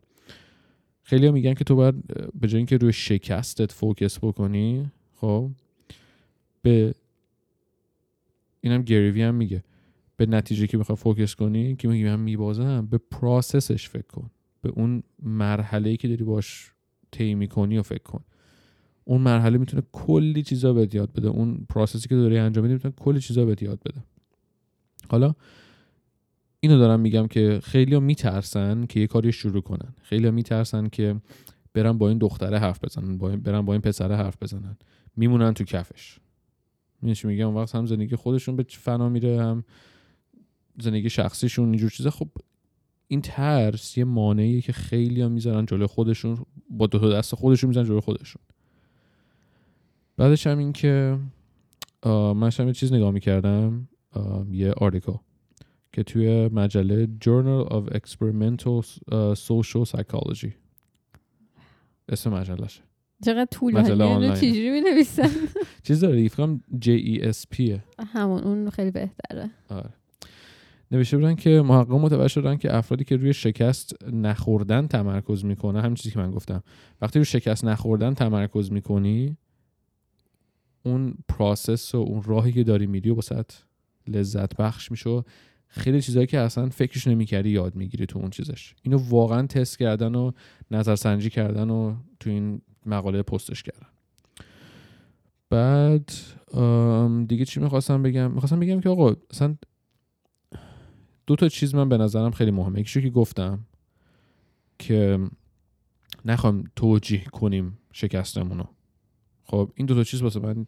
خیلی 1.07 1.31
میگن 1.31 1.55
که 1.55 1.65
تو 1.65 1.77
باید 1.77 1.95
به 2.41 2.49
جای 2.49 2.57
اینکه 2.57 2.77
روی 2.77 2.93
شکستت 2.93 3.73
focus 3.73 4.19
بکنی 4.19 4.91
خب 5.15 5.51
به 6.63 6.95
اینم 8.61 8.83
GaryVee 8.83 9.23
هم 9.23 9.35
میگه. 9.35 9.65
به 10.17 10.27
نتیجه 10.27 10.67
که 10.67 10.79
می‌خوای 10.79 10.97
focus 10.97 11.35
کنی 11.35 11.77
که 11.77 11.89
میگی 11.89 12.05
من 12.05 12.21
میبازم 12.21 12.87
به 12.87 12.99
process 12.99 13.69
ش 13.69 13.89
فکر 13.89 14.07
کن. 14.07 14.31
به 14.63 14.69
اون 14.69 15.03
مرحله 15.23 15.97
که 15.97 16.09
داری 16.09 16.25
باش 16.25 16.73
طی 17.11 17.35
می‌کنی 17.35 17.79
و 17.79 17.83
فکر 17.83 18.03
کن. 18.03 18.25
اون 19.05 19.21
مرحله 19.21 19.59
می‌تونه 19.59 19.83
کلی 19.93 20.43
چیزا 20.43 20.73
بهت 20.73 20.95
یاد 20.95 21.13
بده. 21.13 21.29
اون 21.29 21.67
process 21.69 22.04
ی 22.04 22.09
که 22.09 22.17
داری 22.17 22.39
انجام 22.39 22.65
میدی 22.65 22.75
می‌تونه 22.75 22.95
کلی 22.95 23.21
چیزا 23.21 23.45
بهت 23.45 23.63
یاد 23.63 23.81
بده. 23.85 24.05
حالا 25.09 25.35
اینو 26.65 26.79
دارم 26.79 27.01
میگم 27.01 27.27
که 27.27 27.61
خیلی 27.63 28.01
میترسن 28.01 28.87
که 28.87 29.01
یه 29.01 29.07
کاری 29.07 29.33
شروع 29.33 29.63
کنن. 29.63 29.95
خیلی 30.03 30.31
میترسن 30.31 30.89
که 30.89 31.17
برن 31.75 31.99
با 31.99 32.09
این 32.09 32.19
دختره 32.19 32.59
حرف 32.59 32.85
بزنن 32.85 33.19
یا 33.19 33.37
برن 33.37 33.61
با 33.61 33.73
این 33.73 33.83
پسره 33.83 34.17
حرف 34.17 34.43
بزنن. 34.43 34.77
میمونن 35.17 35.55
تو 35.55 35.65
کفش. 35.65 36.19
چی 37.15 37.27
میگم؟ 37.27 37.57
وقت 37.57 37.75
هم 37.75 37.87
زندگی 37.87 38.17
خودشون 38.17 38.57
به 38.57 38.67
فنا 38.69 39.09
میره 39.09 39.43
هم 39.43 39.65
زندگی 40.81 41.11
شخصیشون 41.11 41.69
اینجور 41.69 41.91
چیزا 41.91 42.11
خب 42.11 42.29
این 43.09 43.21
ترس 43.21 43.99
یه 43.99 44.05
مانعیه 44.05 44.61
که 44.61 44.73
خیلی 44.73 45.23
هم 45.23 45.33
می‌ذارن 45.33 45.67
جلوی 45.67 45.87
خودشون 45.87 46.39
با 46.71 46.87
دو 46.87 46.99
تا 46.99 47.09
دست 47.11 47.35
خودشون 47.35 47.69
می‌زنن 47.69 47.85
جلوی 47.85 48.01
خودشون. 48.01 48.43
بعدش 50.17 50.47
هم 50.47 50.59
این 50.59 50.73
که 50.73 51.19
من 52.35 52.51
یه 52.59 52.73
چیز 52.73 52.93
نگاه 52.93 53.11
می‌کردم 53.11 53.89
یه 54.51 54.73
آرتیکل. 54.73 55.17
که 55.95 56.03
توی 56.03 56.49
مجله 56.49 57.09
Journal 57.25 57.69
of 57.73 57.97
Experimental 57.97 58.85
Social 59.35 59.85
Psychology. 59.91 60.51
اسم 62.09 62.31
مجلهشه. 62.31 62.83
چقدر 63.25 63.45
طولانی 63.51 63.85
مجله 63.85 64.05
اینو 64.05 64.17
آنلاینه. 64.17 64.41
چجوری 64.41 64.71
می 64.71 64.81
نویسن 64.81 65.31
چیز 65.87 66.01
داره 66.01 66.17
دیگه 66.17 66.29
فکر 66.29 66.47
کنم 66.47 66.61
JESP 66.83 67.81
همون 68.07 68.43
اون 68.43 68.71
خیلی 68.71 68.91
بهتره. 68.91 69.51
آره. 69.69 69.91
نوشته 70.91 71.17
بودن 71.17 71.35
که 71.35 71.51
محقق 71.51 71.93
متوجه 71.93 72.29
شدن 72.29 72.57
که 72.57 72.77
افرادی 72.77 73.05
که 73.05 73.17
روی 73.17 73.33
شکست 73.33 74.05
نخوردن 74.13 74.87
تمرکز 74.87 75.45
می‌کنه 75.45 75.83
همین 75.83 75.95
چیزی 75.95 76.11
که 76.11 76.19
من 76.19 76.31
گفتم. 76.31 76.63
وقتی 77.01 77.19
روی 77.19 77.27
شکست 77.27 77.65
نخوردن 77.65 78.15
تمرکز 78.15 78.73
می‌کنی 78.73 79.37
اون 80.83 81.15
پراسس 81.29 81.95
و 81.95 81.99
اون 81.99 82.23
راهی 82.23 82.53
که 82.53 82.65
داری 82.65 82.87
میری 82.87 83.11
و 83.11 83.21
لذت 84.09 84.57
بخش 84.57 84.91
میشه 84.91 85.25
خیلی 85.77 86.03
چیزایی 86.03 86.27
که 86.27 86.39
اصلا 86.39 86.69
فکرش 86.69 87.07
نمی‌کردی 87.07 87.51
یاد 87.51 87.75
می‌گیری 87.75 88.07
تو 88.07 88.19
اون 88.19 88.31
چیزش. 88.31 88.75
اینو 88.83 88.99
واقعا 89.09 89.47
تست 89.47 89.79
کردن 89.79 90.15
و 90.15 90.33
نظرسنجی 90.71 91.31
کردن 91.31 91.71
و 91.71 91.97
تو 92.21 92.31
این 92.31 92.61
مقاله 92.87 93.23
پستش 93.23 93.63
کردن. 93.63 93.87
بعد 95.51 96.13
دیگه 97.27 97.45
چی 97.45 97.61
می‌خواستم 97.61 98.03
بگم؟ 98.03 98.31
می‌خواستم 98.31 98.61
بگم 98.61 98.81
که 98.81 98.89
آقا 98.89 99.17
اصلا 99.31 99.57
دو 101.27 101.37
تا 101.37 101.49
چیز 101.49 101.75
من 101.75 101.89
به 101.89 101.99
نظرم 101.99 102.31
خیلی 102.31 102.51
مهمه. 102.51 102.81
یکیشو 102.81 103.01
که 103.01 103.11
گفتم 103.11 103.67
که 104.79 105.19
نخوایم 106.25 106.65
توجیه 106.77 107.25
کنیم 107.25 107.79
شکستمونو. 107.93 108.65
خب 109.45 109.73
این 109.75 109.87
دو 109.87 109.95
تا 109.95 110.05
چیز 110.05 110.23
واسه 110.23 110.41
من 110.41 110.65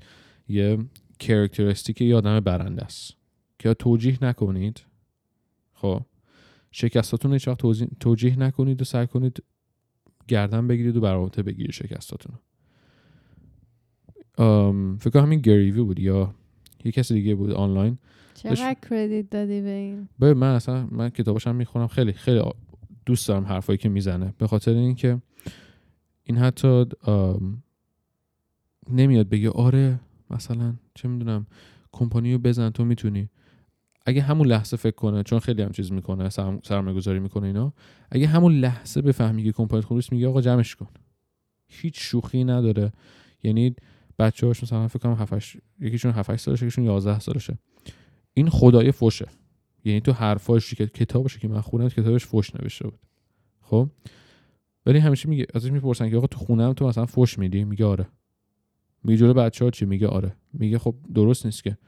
یه 0.49 0.79
کرکترستیک 1.19 2.01
یه 2.01 2.17
آدم 2.17 2.41
برنده 2.41 2.85
است. 2.85 3.17
که 3.59 3.75
توجیه 3.75 4.19
نکنید. 4.23 4.86
خب. 5.77 6.03
شکستاتون 6.71 7.31
رو 7.31 7.33
هیچ 7.33 7.49
وقت 7.49 7.61
توجیه 8.01 8.39
نکنید 8.39 8.81
و 8.81 8.85
سعی 8.85 9.07
کنید 9.07 9.43
گردن 10.29 10.67
بگیرید 10.67 10.97
و 10.97 11.01
برآورده 11.01 11.43
بگیرید 11.43 11.73
شکستاتون 11.73 12.33
فکر 14.99 15.11
کنم 15.11 15.23
همین 15.23 15.41
گریوی 15.41 15.83
بود 15.83 16.01
یا 16.01 16.35
یه 16.85 16.93
کسی 16.93 17.15
دیگه 17.15 17.35
بود 17.35 17.51
آنلاین. 17.51 17.99
چقدر 18.35 18.77
کردیت 18.91 19.31
دادی 19.31 19.61
به 19.61 19.71
این؟ 19.71 20.09
به 20.19 20.35
من 20.35 20.55
اصلا 20.55 20.87
من 20.91 21.09
کتاباشم 21.09 21.55
می‌خونم. 21.55 21.87
خیلی 21.87 22.13
خیلی 22.13 22.43
دوست 23.07 23.29
دارم 23.29 23.45
حرفایی 23.45 23.79
که 23.79 23.89
می‌زنه. 23.89 24.35
به 24.39 24.47
خاطر 24.47 24.71
اینکه 24.71 25.23
این 26.25 26.39
حتی 26.39 26.85
نمیاد 28.91 29.29
بگه 29.29 29.51
آره 29.51 30.01
مثلا 30.31 30.75
چه 30.95 31.09
می‌دونم 31.09 31.47
کمپانی 31.93 32.33
رو 32.33 32.39
بزن 32.39 32.71
تو 32.71 32.85
می‌تونی. 32.85 33.31
اگه 34.07 34.23
همون 34.23 34.47
لحظه 34.47 34.77
فکر 34.77 34.95
کنه 34.95 35.23
چون 35.23 35.39
خیلی 35.39 35.63
هم 35.63 35.73
چیز 35.73 35.93
می‌کنه 35.93 36.29
سرمایه 36.65 36.97
گذاری 36.97 37.19
می‌کنه 37.19 37.47
اینا 37.47 37.73
اگه 38.11 38.27
همون 38.27 38.53
لحظه 38.53 39.03
بفهمی 39.03 39.45
که 39.45 39.53
کمپانی 39.53 39.83
خوب 39.83 39.97
نیست 39.97 40.13
میگه 40.13 40.29
آقا 40.29 40.41
جمعش 40.41 40.75
کن. 40.75 40.87
هیچ 41.69 41.95
شوخی 41.99 42.45
نداره. 42.45 42.93
یعنی 43.43 43.77
بچه 44.19 44.47
هاش 44.47 44.63
مثلا 44.63 44.89
فکر 44.89 44.99
کنم 44.99 45.15
7 45.15 45.57
یکیشون 45.81 46.13
7 46.13 46.37
سالشه 46.37 46.67
یکیشون 46.67 46.85
11 46.85 47.19
سالشه. 47.19 47.59
این 48.35 48.49
خدای 48.49 48.93
فوشه. 48.93 49.27
یعنی 49.85 50.01
تو 50.01 50.13
حرفاش 50.13 50.75
که 50.75 50.87
کتابش 50.87 51.39
که 51.39 51.49
من 51.49 51.61
خوندم 51.61 51.89
کتابش 51.89 52.27
فوش 52.27 52.55
نوشته 52.57 52.85
بود. 52.89 53.01
خب؟ 53.61 53.91
ولی 54.87 54.99
همیشه 54.99 55.29
میگه 55.29 55.47
ازش 55.55 55.71
می‌پرسن 55.71 56.11
که 56.11 56.17
آقا 56.17 56.27
تو 56.27 56.39
خونم 56.39 56.73
تو 56.73 56.87
مثلا 56.89 57.07
فوش 57.07 57.39
میدی؟ 57.39 57.65
میگه 57.65 57.85
آره. 57.85 58.07
میگه 59.05 59.19
جلو 59.19 59.35
بچه 59.35 59.71
چی؟ 59.71 59.85
میگه 59.85 60.09
آره. 60.09 60.37
میگه 60.53 60.79
خب 60.79 60.95
درست 61.15 61.47
نیست 61.47 61.65
که. 61.65 61.79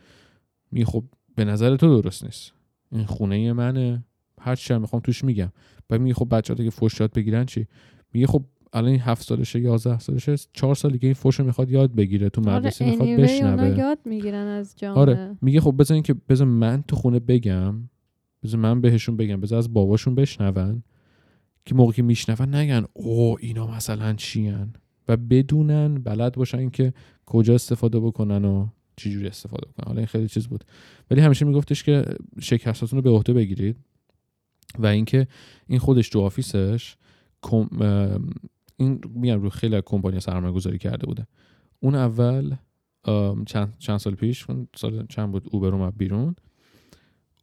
میگه 0.71 0.87
خب 0.87 1.05
به 1.39 1.45
نظر 1.45 1.77
تو 1.77 2.01
درست 2.01 2.25
نیست. 2.25 2.53
این 2.93 3.05
خونه 3.05 3.53
منه. 3.53 4.05
هر 4.41 4.55
چی 4.55 4.79
می‌خوام 4.79 5.03
توش 5.03 5.25
میگم. 5.25 5.53
بعد 5.89 6.01
میگه 6.01 6.15
خب 6.15 6.29
بچه 6.31 6.55
ها 6.55 6.65
که 6.65 6.71
فوش 6.71 7.01
یاد 7.01 7.13
بگیرن 7.13 7.45
چی؟ 7.45 7.67
میگه 8.13 8.27
خب 8.27 8.45
الان 8.73 8.91
این 8.91 9.01
هفت 9.01 9.23
سالشه 9.23 9.61
یازده 9.61 9.99
سالشه 9.99 10.37
چهار 10.53 10.75
سال 10.75 10.91
دیگه 10.93 11.07
این 11.07 11.15
فوش 11.15 11.41
رو 11.41 11.47
می‌خواد 11.47 11.71
یاد 11.71 11.95
بگیره 11.95 12.29
تو 12.29 12.41
مدرسه 12.41 12.85
آره 12.85 12.91
می‌خواد 12.91 13.09
بشنوه. 13.09 13.79
یاد 13.79 13.99
می‌گیرن 14.05 14.47
از 14.47 14.75
جامعه. 14.77 15.01
آره 15.01 15.37
میگه 15.43 15.61
خب 15.61 15.75
بذار 15.79 16.01
که 16.01 16.15
بذار 16.29 16.47
من 16.47 16.85
تو 16.89 16.97
خونه 16.97 17.19
بگم 17.19 17.75
بذار 18.43 18.61
من 18.61 18.81
بهشون 18.81 19.17
بگم 19.17 19.41
بذار 19.41 19.59
از 19.59 19.73
باباشون 19.73 20.15
بشنون. 20.15 20.83
که 21.65 21.75
موقعی 21.75 21.93
که 21.93 22.03
میشنون 22.03 22.55
نگن 22.55 22.85
او 22.93 23.37
اینا 23.41 23.67
مثلا 23.67 24.13
چیان 24.13 24.73
و 25.09 25.17
بدونن 25.17 25.95
بلد 25.95 26.35
باشن 26.35 26.71
که 26.71 26.93
کجا 27.27 27.55
استفاده 27.55 28.01
بکنن 28.01 28.45
و 28.45 28.67
چجوری 28.99 29.27
استفاده 29.27 29.67
بکنن 29.67 29.87
حالا 29.87 29.99
این 29.99 30.07
خیلی 30.07 30.29
چیز 30.29 30.47
بود. 30.47 30.65
ولی 31.11 31.21
همیشه 31.21 31.45
میگفتش 31.45 31.83
که 31.83 32.05
شکستاتون 32.41 32.97
رو 32.97 33.03
به 33.03 33.11
عهده 33.11 33.33
بگیرید 33.33 33.77
و 34.79 34.87
اینکه 34.87 35.29
این 35.67 35.79
خودش 35.79 36.09
تو 36.09 36.21
آفیسش 36.21 36.97
این 38.77 39.01
میگم 39.15 39.43
رو 39.43 39.51
خیلی 39.51 39.83
کمپانی 39.87 40.21
سرمایه 40.21 40.53
گذاری 40.53 40.79
کرده 40.79 41.07
بوده. 41.07 41.27
اون 41.81 41.95
اول 41.95 42.57
چند, 43.47 43.77
چند 43.79 43.99
سال 43.99 44.15
پیش 44.15 44.47
سال 44.77 45.07
چند 45.07 45.33
بود؟ 45.33 45.49
اوبر 45.53 45.69
اومد 45.69 45.97
بیرون. 45.97 46.37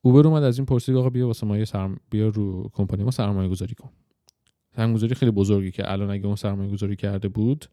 اوبر 0.02 0.28
اومد 0.28 0.44
از 0.44 0.58
این 0.58 0.66
پرسید 0.66 0.96
آقا 0.96 1.10
بیا 1.10 1.28
واسه 1.28 1.48
ما 1.48 1.58
یه 1.58 1.66
سرم... 1.66 2.00
بیا 2.10 2.28
رو 2.28 2.70
کمپانی 2.74 3.04
ما 3.04 3.12
سرمایه 3.12 3.50
گذاری 3.50 3.76
کن. 3.76 3.90
سرمایه 4.76 4.96
گذاری 4.96 5.16
خیلی 5.16 5.32
بزرگی 5.32 5.72
که 5.72 5.92
الان 5.92 6.10
اگه 6.10 6.26
اون 6.26 6.36
سرمایه 6.36 6.72
گذاری 6.72 6.96
کرده 6.96 7.28
بود 7.28 7.66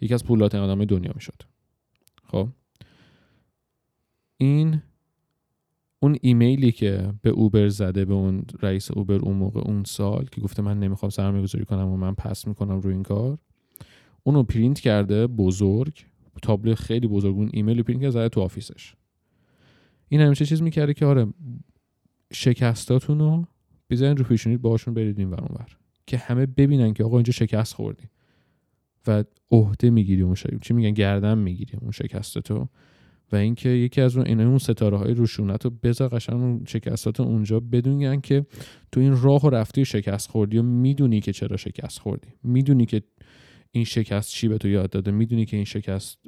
یکی 0.00 0.14
از 0.14 0.24
پولدارترین 0.24 0.64
آدمای 0.64 0.86
دنیا 0.86 1.12
می‌شد. 1.14 1.42
خب؟ 2.24 2.48
این 4.40 4.82
اون 6.00 6.16
ایمیلی 6.20 6.72
که 6.72 7.12
به 7.22 7.30
اوبر 7.30 7.68
زده 7.68 8.04
به 8.04 8.14
اون 8.14 8.44
رئیس 8.60 8.90
اوبر 8.90 9.14
اون 9.14 9.36
موقع 9.36 9.60
اون 9.60 9.84
سال 9.84 10.26
که 10.32 10.40
گفته 10.40 10.62
من 10.62 10.80
نمی‌خوام 10.80 11.10
سرمایه 11.10 11.42
گذاری 11.42 11.64
کنم 11.64 11.88
و 11.88 11.96
من 11.96 12.14
pass 12.14 12.46
می‌کنم 12.46 12.80
روی 12.80 12.94
این 12.94 13.02
کار 13.02 13.38
اونو 14.22 14.42
پرینت 14.42 14.80
کرده 14.80 15.26
بزرگ 15.26 16.04
تابلو 16.42 16.74
خیلی 16.74 17.06
بزرگ 17.06 17.34
اون 17.34 17.50
ایمیل 17.52 17.78
رو 17.78 17.82
پرینت 17.82 18.00
کرده 18.02 18.10
زده 18.10 18.28
تو 18.28 18.40
office 18.40 18.76
ش. 18.76 18.94
این 20.08 20.20
همیشه 20.20 20.46
چیز 20.46 20.62
می‌کرده 20.62 20.94
که 20.94 21.06
آره 21.06 21.26
شکستاتون 22.32 23.18
رو 23.18 23.46
بزنین 23.90 24.16
رو 24.16 24.24
پیشونید 24.24 24.62
باشون 24.62 24.94
برید 24.94 25.18
این 25.18 25.30
ور 25.30 25.76
که 26.06 26.16
همه 26.18 26.46
ببینن 26.46 26.92
که 26.92 27.04
آقا 27.04 27.16
اینجا 27.16 27.32
شکست 27.32 27.74
خوردی. 27.74 28.04
و 29.06 29.24
عهده 29.50 29.90
می‌گیری 29.90 30.22
اون 30.22 30.34
شکست 30.34 30.60
چی 30.62 30.74
میگن؟ 30.74 30.90
گردن 30.90 31.38
می‌گیری 31.38 31.78
اون 31.80 31.90
شکستاتو. 31.90 32.68
و 33.32 33.36
اینکه 33.36 33.68
یکی 33.68 34.00
از 34.00 34.16
اون 34.16 34.26
اینا 34.26 34.48
اون 34.48 34.58
ستاره 34.58 34.98
های 34.98 35.14
روشونت 35.14 35.64
رو 35.64 35.70
بذار 35.82 36.08
قشنگ 36.08 36.36
اون 36.36 36.64
شکستات 36.68 37.20
اونجا 37.20 37.60
بدونن 37.60 38.20
که 38.20 38.46
تو 38.92 39.00
این 39.00 39.22
راه 39.22 39.42
و 39.42 39.50
رفتی 39.50 39.84
شکست 39.84 40.30
خوردی 40.30 40.58
و 40.58 40.62
می‌دونی 40.62 41.20
که 41.20 41.32
چرا 41.32 41.56
شکست 41.56 41.98
خوردی. 41.98 42.28
می‌دونی 42.42 42.86
که 42.86 43.02
این 43.70 43.84
شکست 43.84 44.30
چی 44.30 44.48
به 44.48 44.58
تو 44.58 44.68
یاد 44.68 44.90
داده. 44.90 45.10
می‌دونی 45.10 45.44
که 45.44 45.56
این 45.56 45.64
شکست 45.64 46.18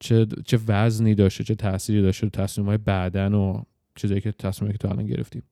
چه 0.00 0.26
چه 0.46 0.58
وزنی 0.68 1.14
داشته 1.14 1.44
چه 1.44 1.54
تأثیری 1.54 2.02
داشته 2.02 2.28
تو 2.28 2.42
تصمیم 2.42 2.66
های 2.66 2.78
بعدن 2.78 3.34
و 3.34 3.62
چیزایی 3.96 4.20
که 4.20 4.32
تصمیمی 4.32 4.72
که 4.72 4.78
تو 4.78 4.88
الان 4.88 5.06
گرفتیم 5.06 5.42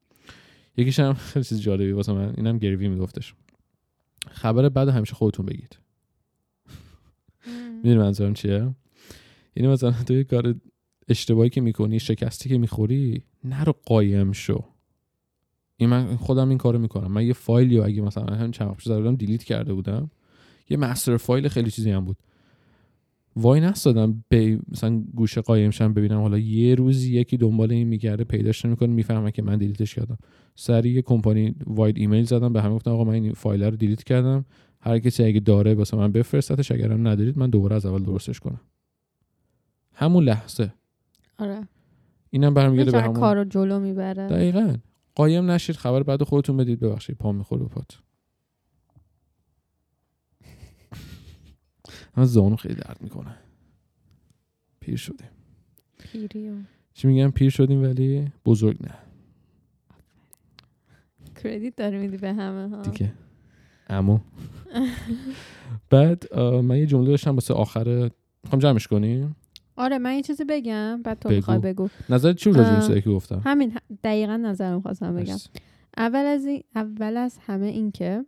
یکیش 0.77 1.01
هم 1.01 1.13
خیلی 1.15 1.45
چیز 1.49 1.61
جالبی 1.61 1.93
واسه 1.93 2.13
من 2.13 2.35
اینم 2.37 2.59
گریوی 2.59 2.89
میگفتش. 2.89 3.35
خبر 4.31 4.69
بعد 4.69 4.89
همیشه 4.89 5.15
خودتون 5.15 5.47
بگید. 5.47 5.79
می‌دونی 7.77 7.97
منظورم 7.97 8.35
چیه؟ 8.35 8.75
یعنی 9.57 9.69
مثلا 9.69 9.93
تو 9.93 10.15
یه 10.15 10.25
کار 10.25 10.55
اشتباهی 11.09 11.51
که 11.51 11.61
می‌کنی 11.61 11.99
شکستی 11.99 12.49
که 12.49 12.59
می‌خوری 12.59 13.23
نرو 13.45 13.75
قایم 13.87 14.33
شو. 14.33 14.65
این 15.77 15.91
من 15.91 16.17
خودم 16.17 16.49
این 16.49 16.59
کارو 16.59 16.79
می‌کنم. 16.79 17.13
من 17.13 17.27
یه 17.27 17.33
فایلی 17.33 17.81
اگه 17.81 18.03
مثلا 18.03 18.37
هم 18.37 18.51
چند 18.51 18.69
وقت 18.69 18.89
بودم 18.89 19.17
دیلیت 19.17 19.45
کرده 19.45 19.75
بودم. 19.75 20.11
یه 20.71 20.77
master 20.77 21.17
file 21.17 21.49
خیلی 21.49 21.71
چیزی 21.71 21.91
هم 21.91 22.05
بود. 22.05 22.17
واینستادم 23.37 24.25
به 24.29 24.59
مثلا 24.69 25.05
گوشه 25.15 25.41
قایم 25.41 25.71
شم 25.71 25.93
ببینم. 25.93 26.21
حالا 26.21 26.39
یه 26.39 26.75
روزی 26.75 27.15
یکی 27.15 27.37
دنبال 27.37 27.73
این 27.73 27.89
میگرده 27.89 28.25
پیداش 28.25 28.65
نمی‌کنه 28.65 28.89
می‌فهمه 28.89 29.33
که 29.33 29.43
من 29.43 29.59
delete 29.59 29.86
ش 29.86 29.95
کردم. 29.95 30.19
سریع 30.55 30.93
یه 30.95 31.03
company 31.03 31.55
wide 31.67 31.99
ایمیل 31.99 32.25
زدم 32.25 32.53
به 32.53 32.63
همه 32.63 32.75
گفتم 32.75 32.91
آقا 32.91 33.05
من 33.05 33.13
این 33.13 33.33
فایل 33.33 33.63
رو 33.63 33.77
delete 33.77 34.05
کردم. 34.05 34.45
هر 34.81 34.99
کسی 34.99 35.25
اگه 35.25 35.41
داره 35.41 35.75
واسه 35.75 35.97
من 35.97 36.13
بفرستتش 36.13 36.73
اگرم 36.73 37.09
ندارید 37.09 37.39
من 37.39 37.51
دوباره 37.51 37.77
از 37.77 37.87
اول 37.87 38.03
درستش 38.03 38.41
کنم. 38.41 38.61
همون 39.99 40.25
لحظه. 40.25 40.73
آره. 41.39 41.69
اینم 42.31 42.55
برمیگرده 42.55 42.91
به 42.91 43.03
همون 43.03 43.15
کار 43.15 43.37
رو 43.37 43.45
جلو 43.45 43.81
می‌بره. 43.81 44.29
دقیقا. 44.29 44.77
قایم 45.15 45.51
نشید 45.51 45.77
خبر 45.77 46.03
بد 46.03 46.23
خودتون 46.23 46.57
بدید 46.57 46.81
ببخشید. 46.81 47.19
پا 47.19 47.33
می‌خوره 47.33 47.65
پات. 47.65 47.99
من 52.17 52.25
زانو 52.25 52.57
خیلی 52.57 52.75
درد 52.75 52.99
می‌کنه. 53.01 53.35
پیر 54.81 54.97
شدیم. 54.97 55.29
پیری 55.99 56.51
و 56.51 56.55
چی 56.95 57.09
میگم 57.09 57.31
پیر 57.31 57.51
شدیم 57.51 57.83
ولی 57.83 58.33
بزرگ 58.45 58.83
نه. 58.83 58.95
کردیت 61.43 61.77
داری 61.77 61.99
میدی 61.99 62.17
به 62.17 62.33
همه 62.33 62.77
ها؟ 62.77 62.83
دیگه. 62.83 63.13
امو 63.89 64.19
بعد 65.91 66.35
من 66.39 66.79
یه 66.79 66.87
جمله 66.87 67.11
داشتم 67.11 67.35
واسه 67.35 67.55
آخر 67.55 68.11
می‌خوام 68.45 68.61
جمعش 68.61 68.87
کنیم. 68.87 69.37
آره 69.77 69.99
من 69.99 70.15
یه 70.15 70.23
چیزی 70.23 70.45
بگم 70.45 71.03
بعد 71.03 71.19
تو 71.19 71.29
بگو. 71.29 71.37
می‌خوای 71.37 71.59
بگو. 71.59 71.89
نظرت 72.09 72.37
چی 72.37 72.53
راجع 72.53 73.01
که 73.01 73.11
گفتم؟ 73.11 73.43
همین 73.45 73.79
دقیقا 74.05 74.37
نظرم 74.37 74.81
خواستم 74.81 75.15
بگم. 75.15 75.37
اول 75.97 76.27
از 76.27 76.47
این 76.47 76.63
اول 76.75 77.17
از 77.17 77.39
همه 77.47 77.67
این 77.67 77.93
که 77.93 78.25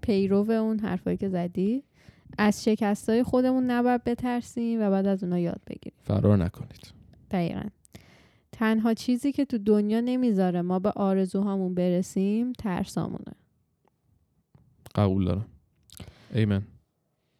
پیرو 0.00 0.50
اون 0.50 0.78
حرفایی 0.78 1.16
که 1.16 1.28
زدی 1.28 1.82
از 2.38 2.64
شکستای 2.64 3.22
خودمون 3.22 3.70
نباید 3.70 4.04
بترسیم 4.04 4.80
و 4.80 4.90
بعد 4.90 5.06
از 5.06 5.24
اونا 5.24 5.38
یاد 5.38 5.60
بگیریم. 5.66 5.98
فرار 6.04 6.36
نکنید. 6.36 6.92
دقیقا. 7.30 7.62
تنها 8.52 8.94
چیزی 8.94 9.32
که 9.32 9.44
تو 9.44 9.58
دنیا 9.58 10.00
نمی‌ذاره 10.00 10.62
ما 10.62 10.78
به 10.78 10.90
آرزوهامون 10.90 11.74
برسیم 11.74 12.52
ترسامونه. 12.52 13.32
قبول 14.94 15.24
دارم. 15.24 15.46
ایمن 16.34 16.62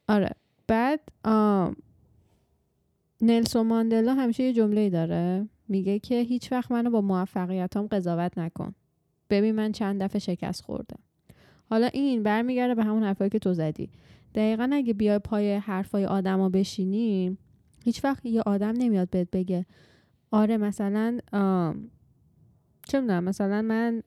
آره. 0.09 0.31
بعد 0.67 1.01
نلسون 3.21 3.67
ماندلا 3.67 4.15
همیشه 4.15 4.43
یه 4.43 4.53
جمله 4.53 4.81
ای 4.81 4.91
داره. 4.91 5.49
میگه 5.69 5.99
که 5.99 6.21
هیچ 6.21 6.53
وقت 6.53 6.71
منو 6.71 6.91
با 6.91 7.01
موفقیتام 7.01 7.87
قضاوت 7.87 8.39
نکن. 8.39 8.75
ببین 9.31 9.55
من 9.55 9.73
چند 9.73 10.03
دفعه 10.03 10.19
شکست 10.19 10.63
خوردم. 10.63 10.99
حالا 11.71 11.87
این 11.87 12.23
برمیگرده 12.23 12.75
به 12.75 12.85
همون 12.85 13.03
حرفایی 13.03 13.31
که 13.31 13.39
تو 13.39 13.55
زدی. 13.55 13.91
دقیقا 14.35 14.71
اگه 14.73 14.95
بیای 14.95 15.19
پای 15.19 15.55
حرفای 15.55 16.07
آدما 16.07 16.49
بشینی 16.49 17.39
هیچ 17.85 18.05
وقت 18.05 18.27
یه 18.27 18.43
آدم 18.43 18.75
نمیاد 18.77 19.11
بهت 19.11 19.29
بگه 19.31 19.67
آره 20.31 20.57
مثلا 20.57 21.19
چه 22.89 23.01
می‌دونم 23.01 23.25
مثلا 23.25 23.63
من 23.63 24.03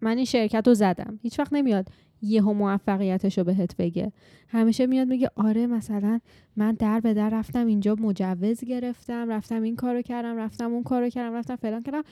من 0.00 0.16
این 0.16 0.24
شرکت 0.24 0.68
رو 0.68 0.74
زدم. 0.74 1.18
هیچ 1.22 1.38
وقت 1.38 1.52
نمیاد 1.52 1.88
یهو 2.22 2.52
موفقیتش 2.52 3.38
رو 3.38 3.44
بهت 3.44 3.76
بگه. 3.76 4.12
همیشه 4.48 4.86
میاد 4.86 5.08
میگه 5.08 5.30
آره 5.36 5.66
مثلا 5.66 6.20
من 6.56 6.72
در 6.72 7.00
به 7.00 7.14
در 7.14 7.30
رفتم 7.30 7.66
اینجا 7.66 7.94
مجوز 7.94 8.64
گرفتم 8.64 9.30
رفتم 9.30 9.62
این 9.62 9.76
کارو 9.76 10.02
کردم 10.02 10.36
رفتم 10.36 10.72
اون 10.72 10.82
کارو 10.82 11.08
کردم 11.08 11.36
رفتم 11.36 11.56
فلان 11.56 11.82
کردم. 11.82 12.02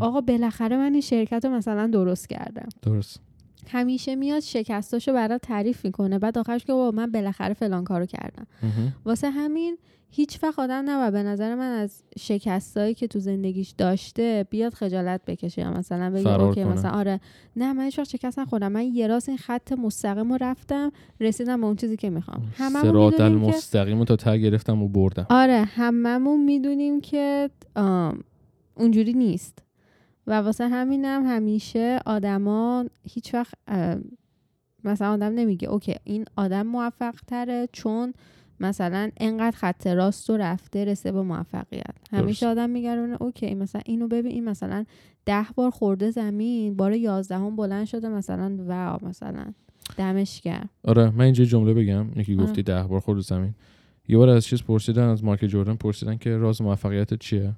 آقا 0.00 0.20
بالاخره 0.20 0.76
من 0.76 0.92
این 0.92 1.00
شرکت 1.00 1.44
رو 1.44 1.50
مثلا 1.50 1.86
درست 1.86 2.28
کردم. 2.28 2.68
درست. 2.82 3.20
همیشه 3.68 4.16
میاد 4.16 4.40
شکستاشو 4.40 5.12
برات 5.12 5.42
تعریف 5.42 5.84
می‌کنه. 5.84 6.18
بعد 6.18 6.38
آخرش 6.38 6.64
که 6.64 6.72
بابا 6.72 6.96
من 6.96 7.10
بالاخره 7.10 7.54
فلان 7.54 7.84
کارو 7.84 8.06
کردم. 8.06 8.46
واسه 9.04 9.30
همین 9.30 9.78
هیچ 10.10 10.42
وقت 10.42 10.58
آدم 10.58 10.90
نباید 10.90 11.12
به 11.12 11.22
نظر 11.22 11.54
من 11.54 11.72
از 11.72 12.02
شکستایی 12.18 12.94
که 12.94 13.06
تو 13.06 13.18
زندگیش 13.18 13.70
داشته 13.70 14.46
بیاد 14.50 14.74
خجالت 14.74 15.20
بکشه 15.26 15.62
یا 15.62 15.70
مثلا 15.70 16.10
بگه 16.10 16.40
اوکی 16.40 16.64
کنه. 16.64 16.72
مثلا 16.72 16.90
آره. 16.90 17.20
نه 17.56 17.72
من 17.72 17.84
هیچ 17.84 17.98
وقت 17.98 18.08
شکست 18.08 18.38
نخوردم. 18.38 18.72
من 18.72 18.82
یه 18.82 19.06
راست 19.06 19.28
این 19.28 19.38
خط 19.38 19.72
مستقیم 19.72 20.32
رو 20.32 20.38
رفتم 20.40 20.92
رسیدم 21.20 21.60
به 21.60 21.66
اون 21.66 21.76
چیزی 21.76 21.96
که 21.96 22.10
می‌خوام. 22.10 22.42
هممون 22.54 22.82
سرات 22.82 23.20
می‌دونیم 23.20 23.98
رو 23.98 24.04
تا 24.04 24.16
ته 24.16 24.38
گرفتم 24.38 24.82
و 24.82 24.88
بردم. 24.88 25.26
آره 25.30 25.64
هممون 25.64 26.44
می‌دونیم 26.44 27.00
که 27.00 27.50
آم، 27.76 28.24
اونجوری 28.74 29.12
نیست. 29.12 29.62
و 30.26 30.32
واسه 30.32 30.68
همینم 30.68 31.26
همیشه 31.26 31.98
آدما 32.06 32.84
هیچ 33.02 33.34
وقت 33.34 33.54
مثلا 34.84 35.12
آدم 35.12 35.32
نمیگه 35.32 35.68
اوکی 35.68 35.94
این 36.04 36.24
آدم 36.36 36.66
موفق 36.66 37.14
تره 37.26 37.68
چون 37.72 38.12
مثلا 38.60 39.10
انقدر 39.16 39.56
خط 39.56 39.86
راست 39.86 40.30
و 40.30 40.36
رفته 40.36 40.84
رسه 40.84 41.12
به 41.12 41.22
موفقیت. 41.22 41.94
همیشه 42.12 42.46
آدم 42.46 42.70
میگرونه 42.70 43.22
اوکی 43.22 43.54
مثلا 43.54 43.80
اینو 43.86 44.08
ببین 44.08 44.32
این 44.32 44.44
مثلا 44.44 44.84
ده 45.24 45.46
بار 45.54 45.70
خورده 45.70 46.10
زمین 46.10 46.76
بار 46.76 46.92
یازدهم 46.92 47.56
بلند 47.56 47.86
شده 47.86 48.08
مثلا 48.08 48.56
wow 48.66 49.08
مثلا 49.08 49.52
دمش 49.96 50.40
گرم. 50.40 50.68
آره 50.84 51.10
من 51.10 51.24
اینجا 51.24 51.44
جمله 51.44 51.74
بگم 51.74 52.10
آره. 52.10 52.36
گفتی 52.36 52.62
ده 52.62 52.82
بار 52.82 53.00
خورد 53.00 53.20
زمین. 53.20 53.54
یه 54.08 54.16
بار 54.16 54.28
از 54.28 54.44
چیز 54.44 54.62
پرسیدن 54.62 55.08
از 55.08 55.24
مایکل 55.24 55.46
جوردن 55.46 55.74
پرسیدن 55.74 56.16
که 56.16 56.36
راز 56.36 56.62
موفقیت 56.62 57.14
چیه؟ 57.14 57.54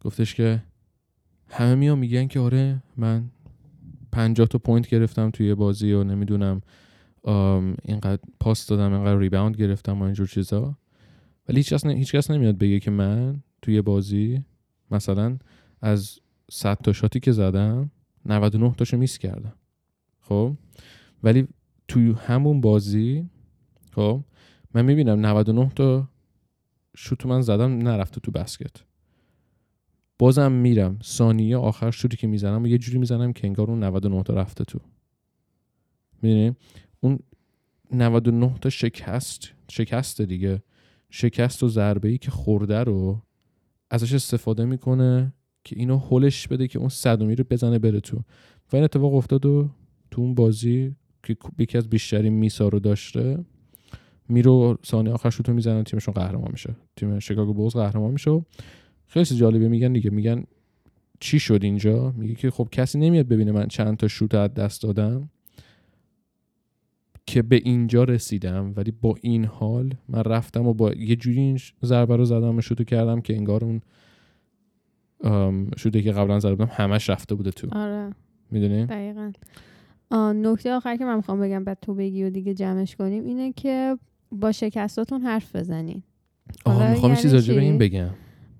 گفتش 0.00 0.34
که 0.34 0.62
همه 1.50 1.74
میان 1.74 1.98
میگن 1.98 2.26
که 2.26 2.40
آره 2.40 2.82
من 2.96 3.30
50 4.12 4.46
تا 4.46 4.58
point 4.58 4.88
گرفتم 4.88 5.30
توی 5.30 5.54
بازی 5.54 5.92
و 5.92 6.04
نمی‌دونم 6.04 6.60
اینقدر 7.84 8.22
پاس 8.40 8.66
دادم 8.66 8.92
اینقدر 8.92 9.18
rebound 9.18 9.56
گرفتم 9.56 10.00
و 10.00 10.04
اینجور 10.04 10.26
چیزا. 10.26 10.76
ولی 11.48 11.56
هیچ 11.56 11.72
کس, 11.72 11.86
هیچ 11.86 12.14
کس 12.14 12.30
نمیاد 12.30 12.58
بگه 12.58 12.80
که 12.80 12.90
من 12.90 13.42
توی 13.62 13.82
بازی 13.82 14.44
مثلا 14.90 15.38
از 15.80 16.18
100 16.50 16.78
تا 16.78 16.92
شاتی 16.92 17.20
که 17.20 17.32
زدم 17.32 17.90
99 18.26 18.74
تاشو 18.74 18.96
میس 18.96 19.18
کردم. 19.18 19.54
خب؟ 20.20 20.56
ولی 21.22 21.48
توی 21.88 22.12
همون 22.12 22.60
بازی 22.60 23.28
خب؟ 23.92 24.20
من 24.74 24.84
می‌بینم 24.84 25.26
99 25.26 25.68
تا 25.76 26.08
شوت 26.96 27.26
من 27.26 27.40
زدم 27.40 27.78
نرفته 27.78 28.20
تو 28.20 28.30
بسکت. 28.30 28.87
بازم 30.18 30.52
میرم. 30.52 30.98
ثانیه 31.02 31.56
آخر 31.56 31.90
شوتی 31.90 32.16
که 32.16 32.26
می‌زنم 32.26 32.62
و 32.62 32.66
یه 32.66 32.78
جوری 32.78 32.98
می‌زنم 32.98 33.32
که 33.32 33.46
انگار 33.46 33.70
اون 33.70 33.84
99 33.84 34.22
تا 34.22 34.34
رفته 34.34 34.64
تو. 34.64 34.78
می‌دونی؟ 36.22 36.56
اون 37.00 37.18
99 37.92 38.54
تا 38.60 38.70
شکست 38.70 39.52
شکست 39.70 40.20
دیگه. 40.20 40.62
شکست 41.10 41.62
و 41.62 41.68
ضربه 41.68 42.08
ای 42.08 42.18
که 42.18 42.30
خورده 42.30 42.84
رو 42.84 43.22
ازش 43.90 44.14
استفاده 44.14 44.64
می‌کنه 44.64 45.32
که 45.64 45.76
اینو 45.78 45.98
هلش 45.98 46.48
بده 46.48 46.68
که 46.68 46.78
اون 46.78 46.88
صدومی 46.88 47.34
رو 47.34 47.44
بزنه 47.50 47.78
بره 47.78 48.00
تو. 48.00 48.16
و 48.72 48.76
این 48.76 48.84
اتفاق 48.84 49.14
افتاد 49.14 49.46
و 49.46 49.70
تو 50.10 50.20
اون 50.22 50.34
بازی 50.34 50.94
که 51.22 51.36
یکی 51.58 51.78
از 51.78 51.88
بیشترین 51.88 52.32
میسا 52.32 52.68
رو 52.68 52.78
داشته 52.78 53.44
میرو 54.28 54.78
ثانیه 54.86 55.12
آخر 55.12 55.30
شوتو 55.30 55.52
می‌زنن 55.52 55.84
تیمشون 55.84 56.14
قهرمان 56.14 56.48
میشه. 56.52 56.76
تیم 56.96 57.18
شیکاگو 57.18 57.54
بولز 57.54 57.72
قهرمان 57.72 58.10
میشه 58.10 58.44
خیلی 59.08 59.24
جالبه. 59.24 59.68
میگن 59.68 59.92
دیگه 59.92 60.10
میگن 60.10 60.44
چی 61.20 61.38
شد 61.38 61.60
اینجا؟ 61.62 62.10
میگه 62.16 62.34
که 62.34 62.50
خب 62.50 62.68
کسی 62.72 62.98
نمیاد 62.98 63.28
ببینه 63.28 63.52
من 63.52 63.66
چند 63.66 63.96
تا 63.96 64.08
شوت 64.08 64.34
از 64.34 64.54
دست 64.54 64.82
دادم 64.82 65.30
که 67.26 67.42
به 67.42 67.56
اینجا 67.56 68.04
رسیدم. 68.04 68.72
ولی 68.76 68.90
با 68.90 69.14
این 69.20 69.44
حال 69.44 69.94
من 70.08 70.24
رفتم 70.24 70.66
و 70.66 70.74
با 70.74 70.92
یه 70.92 71.16
جوری 71.16 71.40
این 71.40 71.58
ضربه 71.84 72.16
رو 72.16 72.24
زدم 72.24 72.56
و 72.56 72.60
شوتو 72.60 72.84
کردم 72.84 73.20
که 73.20 73.36
انگار 73.36 73.64
اون 73.64 73.80
شوتی 75.76 76.02
که 76.02 76.12
قبلا 76.12 76.40
زده 76.40 76.54
بودم 76.54 76.70
همش 76.72 77.10
رفته 77.10 77.34
بوده 77.34 77.50
تو. 77.50 77.68
آره. 77.72 78.14
می‌دونی؟ 78.50 78.86
دقیقا. 78.86 79.32
نکته 80.32 80.72
آخر 80.72 80.96
که 80.96 81.04
من 81.04 81.16
می‌خوام 81.16 81.40
بگم 81.40 81.64
بعد 81.64 81.78
تو 81.82 81.94
بگی 81.94 82.24
و 82.24 82.30
دیگه 82.30 82.54
جمعش 82.54 82.96
کنیم 82.96 83.24
اینه 83.24 83.52
که 83.52 83.98
با 84.32 84.52
شکستاتون 84.52 85.20
حرف 85.20 85.56
بزنین. 85.56 86.02
آها 86.64 86.90
می‌خوام 86.90 87.12
یه 87.12 87.16
چیز 87.16 87.24
یعنی 87.24 87.34
راجع 87.34 87.54
به 87.54 87.60
این؟ 87.60 87.78
بگم. 87.78 88.10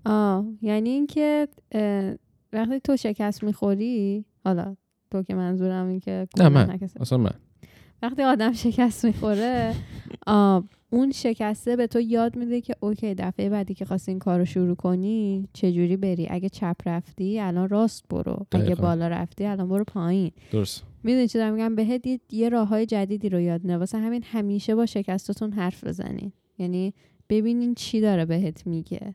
آه 0.09 0.45
یعنی 0.63 0.89
اینکه 0.91 1.49
وقتی 2.53 2.81
تو 2.85 2.97
شکست 2.97 3.45
می‌خوری 3.45 4.25
حالا 4.45 4.77
تو 5.11 5.23
که 5.23 5.35
منظورم 5.35 5.89
این 5.89 6.01
که 6.01 6.27
نه 6.39 6.49
من. 6.49 6.79
اصلا 7.01 7.19
من. 7.19 7.31
وقتی 8.03 8.23
آدم 8.23 8.53
شکست 8.53 9.05
می‌خوره 9.05 9.75
اون 10.91 11.11
شکسته 11.13 11.77
به 11.77 11.87
تو 11.87 12.01
یاد 12.01 12.37
میده 12.37 12.61
که 12.61 12.75
اوکی 12.81 13.15
دفعه 13.15 13.49
بعدی 13.49 13.75
که 13.75 13.85
خواستی 13.85 14.11
این 14.11 14.19
کار 14.19 14.39
رو 14.39 14.45
شروع 14.45 14.75
کنی 14.75 15.49
چجوری 15.53 15.97
بری؟ 15.97 16.27
اگه 16.31 16.49
چپ 16.49 16.77
رفتی 16.87 17.41
الان 17.41 17.69
راست 17.69 18.05
برو. 18.11 18.47
اگه 18.53 18.65
دقیقاً. 18.65 18.83
بالا 18.83 19.09
رفتی 19.09 19.45
الان 19.45 19.69
برو 19.69 19.85
پایین. 19.85 20.31
درست 20.53 20.85
می‌دونی 21.05 21.29
چی 21.29 21.39
دارم 21.39 21.53
میگم؟ 21.55 21.75
بهت 21.75 22.07
یه- 22.07 22.21
یه 22.31 22.49
راه 22.49 22.69
های 22.69 22.87
جدیدی 22.87 23.29
رو 23.29 23.41
یاد 23.41 23.63
میده. 23.63 23.79
واسه 23.79 23.99
همین 23.99 24.23
همیشه 24.25 24.75
با 24.75 24.87
شکستاتون 24.87 25.53
حرف 25.53 25.85
بزنین 25.85 26.33
یعنی 26.59 26.95
ببینین 27.29 27.75
چی 27.75 28.01
داره 28.01 28.25
بهت 28.25 28.67
میگه. 28.67 29.15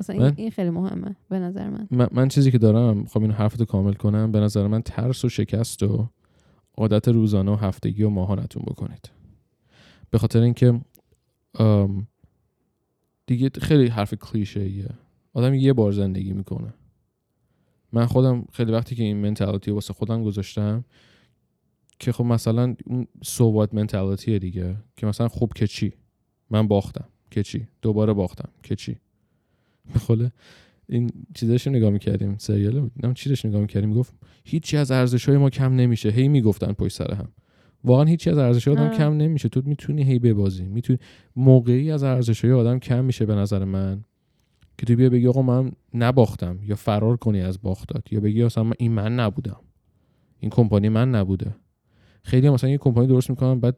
اصلا 0.00 0.16
این, 0.16 0.24
من- 0.24 0.34
این 0.36 0.50
خیلی 0.50 0.70
مهمه 0.70 1.16
به 1.28 1.38
نظر 1.38 1.68
من. 1.70 1.88
من, 1.90 2.08
من 2.12 2.28
چیزی 2.28 2.50
که 2.50 2.58
دارم 2.58 2.96
می‌خوام 2.96 3.24
این 3.24 3.32
حرفتو 3.32 3.64
کامل 3.64 3.92
کنم 3.92 4.32
به 4.32 4.40
نظر 4.40 4.66
من 4.66 4.82
ترس 4.82 5.24
و 5.24 5.28
شکست 5.28 5.82
و 5.82 6.08
عادت 6.76 7.08
روزانه 7.08 7.52
و 7.52 7.54
هفتگی 7.54 8.02
و 8.02 8.08
ماهانتون 8.08 8.62
بکنید. 8.66 9.10
به 10.10 10.18
خاطر 10.18 10.40
اینکه 10.40 10.80
دیگه 13.26 13.50
خیلی 13.60 13.86
حرف 13.88 14.14
کلیشه 14.14 14.60
ایه 14.60 14.88
آدم 15.32 15.54
یه 15.54 15.72
بار 15.72 15.92
زندگی 15.92 16.32
می‌کنه. 16.32 16.74
من 17.92 18.06
خودم 18.06 18.44
خیلی 18.52 18.72
وقتی 18.72 18.94
که 18.94 19.02
این 19.02 19.16
منتالیتی 19.16 19.70
واسه 19.70 19.92
خودم 19.94 20.24
گذاشتم 20.24 20.84
که 21.98 22.12
خب 22.12 22.24
مثلا 22.24 22.74
اون 22.86 23.06
سووات 23.22 23.74
منتالیتیه 23.74 24.38
دیگه 24.38 24.76
که 24.96 25.06
مثلا 25.06 25.28
خب 25.28 25.52
که 25.54 25.66
چی؟ 25.66 25.92
من 26.50 26.68
باختم. 26.68 27.08
که 27.30 27.42
چی؟ 27.42 27.68
دوباره 27.82 28.12
باختم. 28.12 28.48
که 28.62 28.76
چی؟ 28.76 28.96
بخوله 29.94 30.32
این 30.88 31.10
چیزاشو 31.34 31.70
نگاه 31.70 31.90
می‌کردیم 31.90 32.36
سریال 32.38 32.80
بود. 32.80 32.92
نم 33.02 33.14
چیزش 33.14 33.44
نگاه 33.44 33.60
می‌کردیم. 33.60 33.88
می‌گفت 33.88 34.14
هیچی 34.44 34.76
از 34.76 34.90
ارزش 34.90 35.28
های 35.28 35.38
ما 35.38 35.50
کم 35.50 35.76
نمیشه. 35.76 36.08
هی 36.08 36.28
می‌گفتن 36.28 36.72
پشت 36.72 36.96
سر 36.96 37.14
هم. 37.14 37.28
واقعا 37.84 38.04
هیچی 38.04 38.30
از 38.30 38.38
ارزش 38.38 38.68
آدم. 38.68 38.90
کم 38.90 39.16
نمیشه. 39.16 39.48
تو 39.48 39.62
می‌تونی 39.64 40.02
هی 40.02 40.18
ببازی. 40.18 40.64
می‌تونی 40.64 40.98
موقعی 41.36 41.90
از 41.90 42.02
ارزش 42.02 42.44
های 42.44 42.54
آدم 42.54 42.78
کم 42.78 43.04
میشه 43.04 43.26
به 43.26 43.34
نظر 43.34 43.64
من 43.64 44.04
که 44.78 44.86
تو 44.86 44.96
بیا 44.96 45.10
بگی 45.10 45.26
آقا 45.26 45.42
من 45.42 45.72
نباختم 45.94 46.58
یا 46.62 46.76
فرار 46.76 47.16
کنی 47.16 47.40
از 47.40 47.62
باختات 47.62 48.12
یا 48.12 48.20
بگی 48.20 48.42
اصلا 48.42 48.64
من 48.64 48.72
این 48.78 48.92
من 48.92 49.14
نبودم. 49.20 49.60
این 50.38 50.50
کمپانی 50.50 50.88
من 50.88 51.10
نبوده. 51.10 51.54
خیلی 52.22 52.50
مثلا 52.50 52.70
یه 52.70 52.78
کمپانی 52.78 53.06
درست 53.06 53.30
می‌کنن 53.30 53.60
بعد 53.60 53.76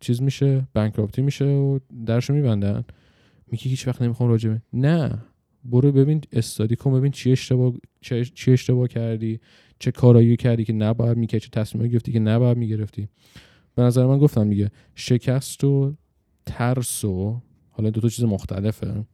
چیز 0.00 0.22
میشه 0.22 0.68
بانکراپتی 0.74 1.22
میشه 1.22 1.44
و 1.44 1.78
درشو 2.06 2.34
میبندن. 2.34 2.84
میگه 3.46 3.64
هیچ 3.64 3.88
وقت 3.88 4.02
نمی‌خوام 4.02 4.28
راجبه 4.28 4.62
نه. 4.72 5.18
برو 5.64 5.92
ببین 5.92 6.20
استادی 6.32 6.76
کن 6.76 6.92
ببین 6.92 7.12
چی 7.12 7.32
اشتباه 7.32 7.72
چه- 8.00 8.24
چی 8.24 8.52
اشتباه 8.52 8.88
کردی 8.88 9.40
چه 9.78 9.90
کارایی 9.90 10.36
کردی 10.36 10.64
که 10.64 10.72
نباید 10.72 11.16
می‌کردی 11.16 11.40
چه 11.44 11.50
تصمیمی 11.52 11.88
گرفتی 11.88 12.12
که 12.12 12.18
نباید 12.18 12.56
می‌گرفتی. 12.58 13.08
به 13.74 13.82
نظر 13.82 14.06
من 14.06 14.18
گفتم 14.18 14.48
دیگه 14.48 14.70
شکست 14.94 15.64
و 15.64 15.94
ترس 16.46 17.04
و 17.04 17.40
حالا 17.70 17.90
دو 17.90 18.00
تا 18.00 18.08
چیز 18.08 18.24
مختلفه. 18.24 19.04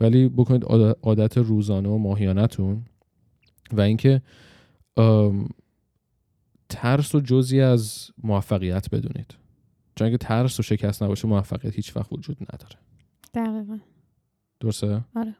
ولی 0.00 0.28
بکنید 0.28 0.64
عاد- 0.64 0.98
عادت 1.02 1.38
روزانه 1.38 1.88
و 1.88 1.98
ماهیانتون 1.98 2.84
و 3.72 3.80
اینکه 3.80 4.22
ترس 6.68 7.14
و 7.14 7.20
جزی 7.20 7.60
از 7.60 8.10
موفقیت 8.22 8.90
بدونید. 8.90 9.34
چون 9.96 10.06
اگه 10.08 10.16
ترس 10.16 10.60
و 10.60 10.62
شکست 10.62 11.02
نباشه 11.02 11.28
موفقیت 11.28 11.74
هیچ 11.74 11.96
وقت 11.96 12.12
وجود 12.12 12.36
نداره. 12.40 12.76
دقیقا. 13.34 13.78
درسته؟ 14.60 15.04
آره. 15.16 15.34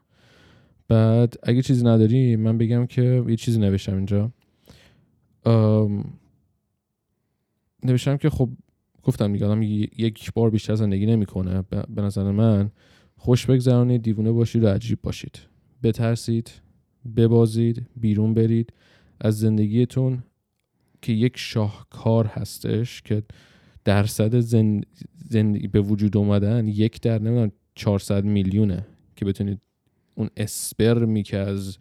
بعد 0.89 1.35
اگه 1.43 1.61
چیزی 1.61 1.85
نداری 1.85 2.35
من 2.35 2.57
بگم 2.57 2.85
که 2.85 3.23
یه 3.27 3.35
چیزی 3.35 3.59
نوشتم 3.59 3.95
اینجا. 3.95 4.31
نوشتم 7.83 8.17
که 8.17 8.29
خب 8.29 8.49
گفتم 9.03 9.33
دیگه 9.33 9.45
آدم 9.45 9.61
یک 9.61 10.33
بار 10.33 10.49
بیشتر 10.49 10.75
زندگی 10.75 11.05
نمی‌کنه. 11.05 11.61
به 11.89 12.01
نظر 12.01 12.31
من 12.31 12.71
خوش 13.17 13.45
بگذرانید 13.45 14.01
دیوونه 14.01 14.31
باشید 14.31 14.63
و 14.63 14.67
عجیب 14.67 14.99
باشید. 15.03 15.39
بترسید 15.83 16.51
ببازید 17.15 17.87
بیرون 17.95 18.33
برید. 18.33 18.73
از 19.21 19.39
زندگیتون 19.39 20.23
که 21.01 21.13
یک 21.13 21.37
شاهکار 21.37 22.25
هستش 22.25 23.01
که 23.01 23.23
درصد 23.85 24.39
زن... 24.39 24.81
زندگی 25.29 25.67
به 25.67 25.81
وجود 25.81 26.17
اومدن 26.17 26.67
یک 26.67 27.01
در 27.01 27.21
نمی‌دونم 27.21 27.51
400 27.75 28.23
میلیونه 28.23 28.85
که 29.15 29.25
بتونید 29.25 29.61
اون 30.19 30.29
اسپرمی 30.37 31.23
که 31.23 31.37
از 31.37 31.77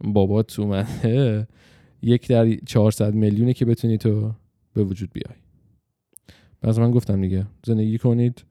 بابات 0.00 0.58
اومده 0.58 1.48
یک 2.02 2.28
در 2.28 2.54
400 2.54 3.14
میلیونه 3.14 3.52
که 3.52 3.64
بتونی 3.64 3.98
تو 3.98 4.32
به 4.74 4.84
وجود 4.84 5.10
بیای 5.12 5.36
پس 6.62 6.78
من 6.78 6.90
گفتم 6.90 7.20
دیگه 7.20 7.46
زندگی 7.66 7.98
کنید 7.98 8.44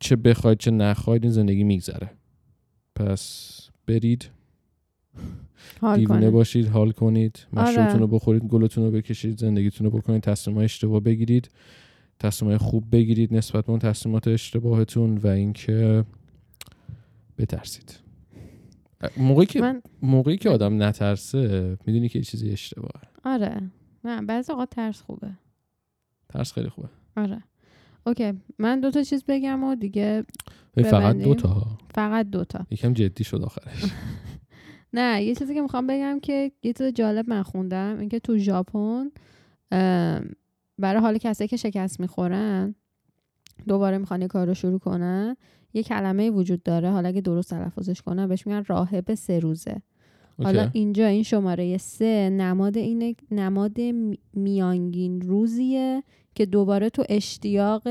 چه 0.00 0.16
بخواید 0.16 0.58
چه 0.58 0.70
نخواید 0.70 1.22
این 1.22 1.32
زندگی 1.32 1.64
میگذره 1.64 2.10
پس 2.94 3.54
برید 3.86 4.30
دیوونه. 5.94 6.30
باشید 6.30 6.68
حال 6.68 6.90
کنید 6.90 7.46
مشروبتون 7.52 7.84
آره. 7.84 7.98
رو 7.98 8.06
بخورید 8.06 8.42
گلتون 8.42 8.84
رو 8.84 8.90
بکشید 8.90 9.38
زندگیتون 9.38 9.90
رو 9.90 9.98
بکنید 9.98 10.22
تصمیمات 10.22 10.64
اشتباه 10.64 11.00
بگیرید 11.00 11.50
تصمیمات 12.18 12.60
خوب 12.60 12.84
بگیرید 12.92 13.34
نسبت 13.34 13.64
به 13.64 13.70
اون 13.70 13.78
تصمیمات 13.78 14.28
اشتباهتون 14.28 15.16
و 15.16 15.26
اینکه 15.26 16.04
بترسید. 17.38 17.98
موقعی 19.16 19.46
که 19.46 19.60
من 19.60 19.82
موقعی 20.02 20.36
که 20.36 20.50
آدم 20.50 20.82
نترسه 20.82 21.78
می‌دونی 21.86 22.08
که 22.08 22.18
یه 22.18 22.24
چیزی 22.24 22.50
اشتباهه. 22.50 23.02
آره. 23.24 23.70
نه 24.04 24.22
بعضی 24.22 24.52
اوقات 24.52 24.70
ترس 24.70 25.00
خوبه. 25.00 25.30
ترس 26.28 26.52
خیلی 26.52 26.68
خوبه. 26.68 26.88
آره. 27.16 27.42
اوکی. 28.06 28.32
من 28.58 28.80
دو 28.80 28.90
تا 28.90 29.02
چیز 29.02 29.24
بگم 29.28 29.64
و 29.64 29.74
دیگه 29.74 30.24
فقط. 30.74 31.16
دو 31.16 31.34
تا. 31.34 31.66
فقط 31.94 32.30
دوتا 32.30 32.66
یکم 32.70 32.92
جدی 32.92 33.24
شد 33.24 33.42
آخرش. 33.42 33.84
نه 34.92 35.22
یه 35.22 35.34
چیزی 35.34 35.54
که 35.54 35.60
می‌خوام 35.62 35.86
بگم 35.86 36.20
که 36.20 36.52
یه 36.62 36.72
چیز 36.72 36.86
جالب 36.86 37.30
من 37.30 37.42
خوندم 37.42 37.98
اینکه 37.98 38.20
تو 38.20 38.38
ژاپن 38.38 39.10
برای 40.78 41.00
حال 41.00 41.18
کسایی 41.18 41.48
که 41.48 41.56
شکست 41.56 42.00
می‌خورن 42.00 42.74
دوباره 43.68 43.98
می‌خوان 43.98 44.22
یه 44.22 44.28
کار 44.28 44.46
رو 44.46 44.54
شروع 44.54 44.78
کنن. 44.78 45.36
یه 45.72 45.82
کلمه 45.82 46.30
وجود 46.30 46.62
داره. 46.62 46.90
حالا 46.90 47.08
اگه 47.08 47.20
درست 47.20 47.50
تلفظش 47.50 48.02
کنم 48.02 48.28
بهش 48.28 48.46
میگن 48.46 48.64
راهب 48.66 49.14
سه 49.14 49.38
روزه. 49.38 49.82
حالا 50.42 50.62
اوکی. 50.62 50.78
اینجا 50.78 51.06
این 51.06 51.22
شماره 51.22 51.78
سه 51.78 52.30
نماد 52.30 52.76
اینه 52.76 53.14
نماد 53.30 53.80
می- 53.80 54.18
میانگین 54.34 55.20
روزیه 55.20 56.02
که 56.34 56.46
دوباره 56.46 56.90
تو 56.90 57.04
اشتیاق 57.08 57.82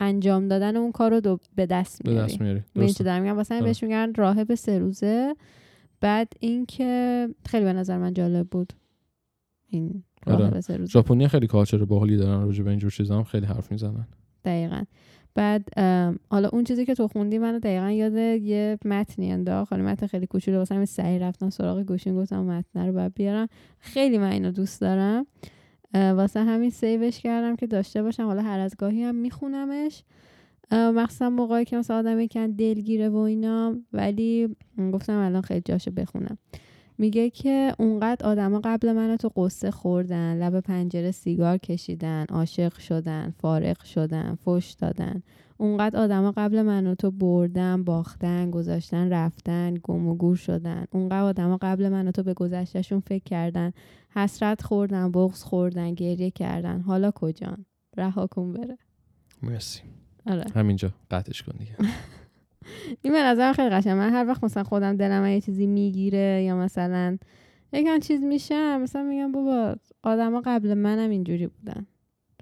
انجام 0.00 0.48
دادن 0.48 0.76
اون 0.76 0.92
کار 0.92 1.10
رو 1.10 1.20
دو 1.20 1.38
به 1.54 1.66
دست 1.66 2.02
به 2.02 2.10
میاری. 2.10 2.32
دست 2.32 2.40
میاری 2.40 2.62
به 2.74 2.92
دارم 3.04 3.22
میگم؟ 3.22 3.36
واسه 3.36 3.54
همین 3.54 3.62
آره. 3.62 3.70
بهش 3.70 3.82
میگن 3.82 4.12
راهب 4.16 4.54
سه 4.54 4.78
روزه. 4.78 5.34
بعد 6.00 6.32
اینکه 6.40 7.28
خیلی 7.46 7.64
به 7.64 7.72
نظر 7.72 7.98
من 7.98 8.14
جالب 8.14 8.48
بود. 8.48 8.72
این 9.68 10.02
آره. 10.26 10.38
راهب 10.38 10.60
سه 10.60 10.76
روزه. 10.76 10.90
ژاپنی 10.92 11.28
خیلی 11.28 11.46
کالچر 11.46 11.84
باحالی 11.84 12.16
دارن 12.16 12.42
راجع 12.42 12.64
به 12.64 12.70
اینجور 12.70 12.90
چیزا 12.90 13.16
هم 13.16 13.24
خیلی 13.24 13.46
حرف 13.46 13.72
می‌زنن. 13.72 14.06
دقیقا. 14.44 14.84
بعد 15.34 15.78
حالا 16.30 16.48
اون 16.52 16.64
چیزی 16.64 16.86
که 16.86 16.94
تو 16.94 17.08
خوندی 17.08 17.38
منو 17.38 17.58
دقیقا 17.58 17.90
یاد 17.90 18.16
یه 18.42 18.78
متنی 18.84 19.32
انداخت. 19.32 19.72
حالا 19.72 19.84
متن 19.84 20.06
خیلی 20.06 20.26
کوچولو 20.26 20.58
واسه 20.58 20.74
همین 20.74 20.86
سعی 20.86 21.18
رفتم 21.18 21.50
سراغ 21.50 21.82
گوشین 21.82 22.16
گفتم 22.16 22.44
متن 22.44 22.86
رو 22.86 22.92
باید 22.92 23.14
بیارم. 23.14 23.48
خیلی 23.78 24.18
من 24.18 24.30
اینو 24.30 24.50
دوست 24.50 24.80
دارم. 24.80 25.26
واسه 25.94 26.40
همین 26.40 26.70
سیوش 26.70 27.18
کردم 27.20 27.56
که 27.56 27.66
داشته 27.66 28.02
باشم. 28.02 28.26
حالا 28.26 28.42
هر 28.42 28.58
از 28.58 28.76
گاهی 28.78 29.02
هم 29.02 29.14
میخونمش. 29.14 30.02
مخصوصا 30.72 31.30
موقعی 31.30 31.64
که 31.64 31.76
مثلا 31.76 31.96
آدم 31.98 32.20
یکن 32.20 32.46
دلگیره 32.46 33.08
و 33.08 33.16
اینا 33.16 33.76
ولی 33.92 34.56
گفتم 34.92 35.18
الان 35.18 35.42
خیلی 35.42 35.62
جاشه 35.64 35.90
بخونم. 35.90 36.38
میگه 37.02 37.30
که 37.30 37.74
اونقدر 37.78 38.26
آدما 38.26 38.60
قبل 38.64 38.92
منو 38.92 39.16
تو 39.16 39.28
قصه 39.36 39.70
خوردن 39.70 40.42
لب 40.42 40.60
پنجره 40.60 41.10
سیگار 41.10 41.58
کشیدن 41.58 42.26
عاشق 42.28 42.78
شدن 42.78 43.34
فارغ 43.38 43.84
شدن 43.84 44.34
فش 44.34 44.74
دادن. 44.78 45.22
اونقدر 45.56 45.98
آدما 45.98 46.32
قبل 46.36 46.62
منو 46.62 46.94
تو 46.94 47.10
بردن 47.10 47.84
باختن 47.84 48.50
گذاشتن 48.50 49.12
رفتن 49.12 49.74
گم 49.82 50.08
و 50.08 50.14
گور 50.14 50.36
شدن. 50.36 50.84
اونقدر 50.92 51.22
آدما 51.22 51.58
قبل 51.62 51.88
منو 51.88 52.10
تو 52.10 52.22
به 52.22 52.34
گذشتهشون 52.34 53.00
فکر 53.00 53.24
کردن. 53.24 53.72
حسرت 54.10 54.62
خوردن 54.62 55.12
بغض 55.12 55.42
خوردن 55.42 55.94
گریه 55.94 56.30
کردن. 56.30 56.80
حالا 56.80 57.10
کجان؟ 57.10 57.66
رها 57.96 58.26
کن 58.26 58.52
بره. 58.52 58.78
مرسی. 59.42 59.80
آره. 60.26 60.44
همینجا 60.54 60.92
قطعش 61.10 61.42
کن 61.42 61.52
دیگه. 61.58 61.76
این 63.02 63.12
به 63.12 63.22
نظرم 63.22 63.52
خیلی 63.52 63.68
قشنگ 63.68 63.92
من 63.98 64.10
هر 64.12 64.26
وقت 64.26 64.44
مثلا 64.44 64.62
خودم 64.62 64.96
دلم 64.96 65.26
یه 65.26 65.40
چیزی 65.40 65.66
می‌گیره 65.66 66.42
یا 66.46 66.56
مثلا 66.56 67.18
یکم 67.72 67.98
چیز 67.98 68.22
میشم 68.22 68.80
مثلا 68.82 69.02
میگم 69.02 69.32
بابا 69.32 69.76
آدما 70.02 70.42
قبل 70.44 70.74
منم 70.74 71.10
اینجوری 71.10 71.46
بودن. 71.46 71.86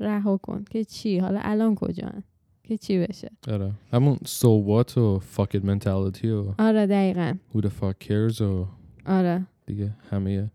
رها 0.01 0.37
کن. 0.37 0.65
که 0.71 0.85
چی؟ 0.85 1.19
حالا 1.19 1.41
الان 1.43 1.75
کجان 1.75 2.23
که 2.65 2.77
چی 2.77 2.99
بشه؟ 2.99 3.31
آره. 3.49 3.73
همون 3.93 4.17
so 4.17 4.67
what 4.67 4.97
و 4.99 5.21
fuck 5.37 5.57
it 5.57 5.61
mentality 5.65 6.25
و 6.25 6.55
آره 6.59 6.87
دقیقا. 6.87 7.35
who 7.55 7.59
the 7.61 7.69
fuck 7.81 8.07
cares 8.09 8.41
و 8.41 8.67
آره. 9.07 9.47
دیگه 9.67 9.91
همه 10.11 10.51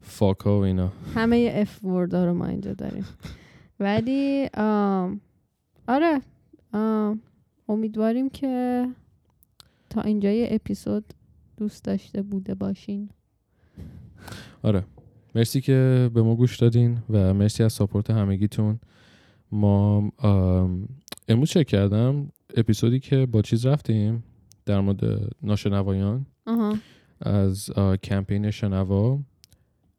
فاک 0.00 0.38
ها 0.40 0.58
و 0.58 0.62
اینا. 0.62 0.92
همه 1.14 1.52
اف 1.54 1.84
وردا 1.84 2.24
رو 2.24 2.34
ما 2.34 2.46
اینجا 2.46 2.72
داریم. 2.72 3.04
ولی 3.80 4.48
آم، 4.54 5.20
آره. 5.88 6.20
آم، 6.72 7.20
امیدواریم 7.68 8.28
که 8.30 8.86
تا 9.92 10.00
اینجای 10.00 10.54
اپیزود 10.54 11.04
دوست 11.56 11.84
داشته 11.84 12.22
بوده 12.22 12.54
باشین. 12.54 13.08
آره. 14.62 14.84
مرسی 15.34 15.60
که 15.60 16.10
به 16.14 16.22
ما 16.22 16.34
گوش 16.36 16.56
دادین 16.56 16.98
و 17.10 17.34
مرسی 17.34 17.62
از 17.62 17.72
ساپورت 17.72 18.10
همگیتون. 18.10 18.80
ما 19.52 20.12
امروز 21.28 21.50
چک 21.50 21.66
کردم 21.66 22.28
اپیزودی 22.56 23.00
که 23.00 23.26
با 23.26 23.42
چیز 23.42 23.66
رفتیم 23.66 24.24
در 24.66 24.80
مورد 24.80 25.30
ناشنوایان. 25.42 26.26
آها. 26.46 26.76
از 27.20 27.70
آه، 27.70 27.96
کمپین 27.96 28.50
شنوا. 28.50 29.18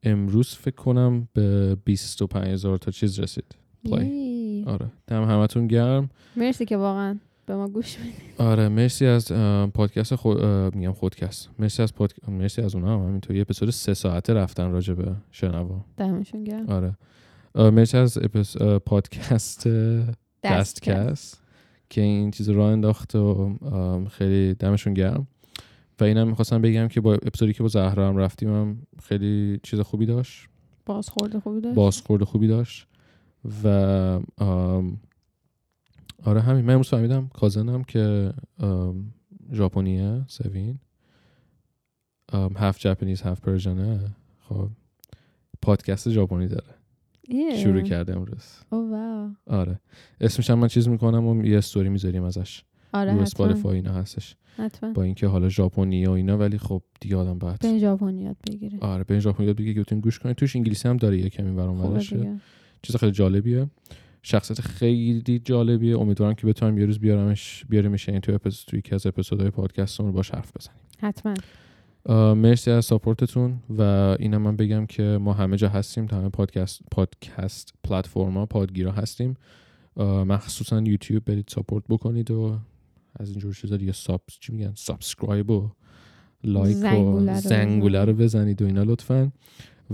امروز 0.04 0.50
فکر 0.56 0.76
کنم 0.76 1.28
به 1.34 1.76
25 1.86 2.48
هزار 2.48 2.78
تا 2.78 2.92
چیز 2.92 3.20
رسید. 3.20 3.56
پلی. 3.86 4.64
آره. 4.68 4.92
دم 5.08 5.24
همتون 5.24 5.68
گرم. 5.68 6.10
مرسی 6.36 6.66
که 6.66 6.78
واقعا 6.78 7.20
به 7.46 7.56
ما 7.56 7.68
گوش 7.68 8.00
می‌دید 8.00 8.16
آره 8.38 8.70
مرسی 8.70 9.06
از 9.06 9.32
پادکست 9.74 10.16
خود 10.16 10.46
میگم 10.76 10.94
خودکست. 10.94 11.50
مرسی 11.60 11.84
از 11.84 11.94
پاد... 11.94 12.14
مرسی 12.28 12.62
از 12.62 12.76
اونها 12.76 12.94
هم 12.94 13.08
همینطور 13.08 13.36
یه 13.36 13.42
اپیزود 13.42 13.70
سه 13.70 13.94
ساعته 13.94 14.34
رفتن 14.34 14.72
راجع 14.72 14.94
به 14.94 15.16
شنوا. 15.32 15.86
دمشون 15.98 16.44
گرم. 16.44 16.70
آره. 16.70 16.98
مرسی 17.72 17.98
از. 17.98 18.18
اه، 18.62 18.80
پادکست 18.80 19.68
دستکست. 20.44 21.44
که 21.90 22.02
این 22.02 22.32
چیز 22.32 22.50
رو 22.50 22.62
انداخت 22.62 23.16
و 23.16 23.56
خیلی 24.10 24.54
دمشون 24.54 24.94
گرم. 24.94 25.28
و 26.00 26.04
اینم 26.04 26.28
می‌خواستم 26.28 26.62
بگم 26.62 26.88
که 26.88 27.02
با 27.02 27.14
اپیزودی 27.14 27.54
که 27.54 27.64
با 27.64 27.70
زهرا 27.70 28.08
هم 28.08 28.18
رفتیم 28.18 28.50
هم 28.50 28.78
خیلی 29.04 29.60
چیز 29.64 29.80
خوبی 29.80 30.06
داشت. 30.06 30.50
بازخورد 30.86 31.40
خوبی 31.40 31.62
داشت. 31.62 31.76
بازخورد 31.76 32.24
خوبی 32.24 32.48
داشت. 32.48 32.88
و 33.64 34.20
آره 36.26 36.42
همین. 36.42 36.66
من 36.66 36.74
امروز 36.74 36.90
فهمیدم 36.90 37.28
کازنم 37.28 37.84
که 37.84 38.34
ژاپنیه 39.54 40.22
سوین. 40.28 40.80
هاف 42.34 42.80
ژاپنیز 42.80 43.22
هاف 43.22 43.42
پرژنه 43.42 44.00
خب 44.40 44.70
پادکست 45.62 46.10
ژاپنی 46.10 46.48
داره. 46.48 46.74
ایه. 47.22 47.58
شروع 47.58 47.82
کرده 47.82 48.16
امروز. 48.16 48.44
oh 48.72 48.92
wow 48.92 49.30
آره. 49.48 49.80
اسمش 50.22 50.50
هم 50.50 50.60
من 50.60 50.68
چیز 50.68 50.88
می‌کنم 50.88 51.28
و 51.28 51.46
یه 51.46 51.58
استوری 51.58 51.90
می‌ذاریم 51.90 52.24
ازش. 52.24 52.64
آره 52.94 53.06
رو 53.06 53.12
حتما. 53.12 53.24
Spotify 53.24 53.76
اینا 53.76 53.94
هستش. 53.94 54.36
حتما. 54.58 54.94
با 54.94 55.04
اینکه 55.04 55.28
حالا 55.28 55.50
ژاپنی 55.50 56.06
و 56.06 56.12
اینا 56.12 56.38
ولی 56.38 56.58
خب 56.58 56.82
دیگه 57.02 57.16
آدم 57.16 57.40
باید 57.40 57.60
به 57.60 57.80
ژاپنی 57.80 58.22
یاد 58.22 58.38
بگیره. 58.48 58.78
آره 58.82 59.04
به 59.04 59.20
ژاپنی 59.20 59.46
یاد 59.46 59.56
بگیره 59.56 59.74
که 59.74 59.82
بتونین 59.82 60.02
گوش 60.02 60.20
کنید 60.20 60.36
توش 60.36 60.56
انگلیسی 60.56 60.88
هم 60.88 60.98
داره 60.98 61.18
یه 61.18 61.30
کمی 61.30 61.56
برام. 61.56 62.00
چیز 62.82 62.96
خیلی 62.96 63.12
جالبیه. 63.12 63.68
شخصیت 64.24 64.62
خیلی 64.62 65.40
جالبیه. 65.40 66.00
امیدوارم 66.00 66.34
که 66.34 66.48
بتونم 66.48 66.78
یه 66.78 66.86
روز 66.86 67.00
بیارمش 67.00 67.66
بیاریمش 67.70 68.10
این 68.10 68.20
تو 68.20 68.34
اپیزود 68.34 68.68
تو 68.68 68.78
یکی 68.78 68.96
از 68.96 69.06
اپیزودهای 69.06 69.50
پادکستمون 69.50 70.12
باش 70.12 70.32
حرف 70.32 70.52
بزنیم. 70.58 70.80
حتما. 71.00 71.34
مرسی 72.34 72.72
از 72.72 72.86
support 72.86 73.38
تون 73.38 73.60
و 73.78 73.82
اینم 74.20 74.42
من 74.42 74.56
بگم 74.56 74.86
که 74.86 75.04
ما 75.22 75.34
همه 75.34 75.58
جا 75.58 75.70
هستیم. 75.70 76.08
همه 76.12 76.30
پادکست 76.30 76.82
پادکست 76.92 77.74
پلتفرما 77.84 78.46
پادگیرا 78.46 78.92
هستیم. 78.92 79.38
مخصوصا 79.98 80.82
یوتیوب 80.82 81.26
برید 81.26 81.46
support 81.48 81.84
بکنید 81.90 82.32
و 82.32 82.60
از 83.20 83.30
اینجور 83.30 83.54
چیزا 83.54 83.78
دیگه 83.78 83.92
sub 83.92 84.22
چی 84.40 84.54
میگن؟ 84.54 84.74
subscribe 84.76 85.50
و 85.50 85.70
like 86.44 86.78
و 86.78 87.20
رو 87.20 87.40
زنگوله 87.40 88.06
رو 88.06 88.14
بزنید 88.14 88.62
و 88.62 88.66
اینا 88.66 88.84
لطفا. 88.84 89.32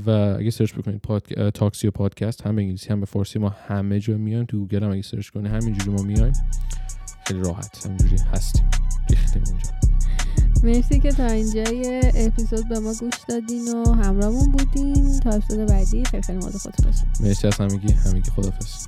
و 0.06 0.36
اگه 0.40 0.50
search 0.50 0.74
بکنید 0.74 1.02
پاد... 1.02 1.50
تاکسی 1.50 1.88
و 1.88 1.92
پادکست 1.92 2.48
هم 2.48 2.56
به 2.56 2.62
انگلیسی 2.62 2.90
هم 2.90 3.00
به 3.00 3.06
فارسی 3.06 3.40
ما 3.40 3.50
همه 3.68 4.00
جا 4.00 4.18
میایم. 4.18 4.46
تو 4.46 4.58
گوگل 4.60 4.84
هم 4.84 4.92
اگه 4.92 5.02
search 5.02 5.30
کنید 5.30 5.52
همینجوری 5.52 5.92
ما 5.92 6.04
میایم. 6.04 6.34
خیلی 7.28 7.40
راحت 7.40 7.86
همینجوری 7.86 8.18
هستیم. 8.34 8.70
ریختیم 9.10 9.44
اونجا. 9.48 9.70
مرسی 10.64 11.00
که 11.00 11.12
تا 11.12 11.26
اینجا 11.26 11.72
یه 11.72 12.02
اپیزود 12.16 12.70
به 12.70 12.80
ما 12.80 12.94
گوش 13.00 13.14
دادین 13.30 13.68
و 13.76 13.94
همراهمون 13.94 14.52
بودین. 14.52 15.20
تا 15.20 15.30
اپیزود 15.30 15.70
بعدی 15.70 16.06
خیلی 16.06 16.24
خیلی 16.24 16.38
مواظب 16.38 16.58
خودتون 16.58 16.86
باشین. 16.86 17.08
مرسی 17.20 17.48
از 17.48 17.56
همگی. 17.56 17.94
همگی 17.94 18.32
خدافظ 18.32 18.88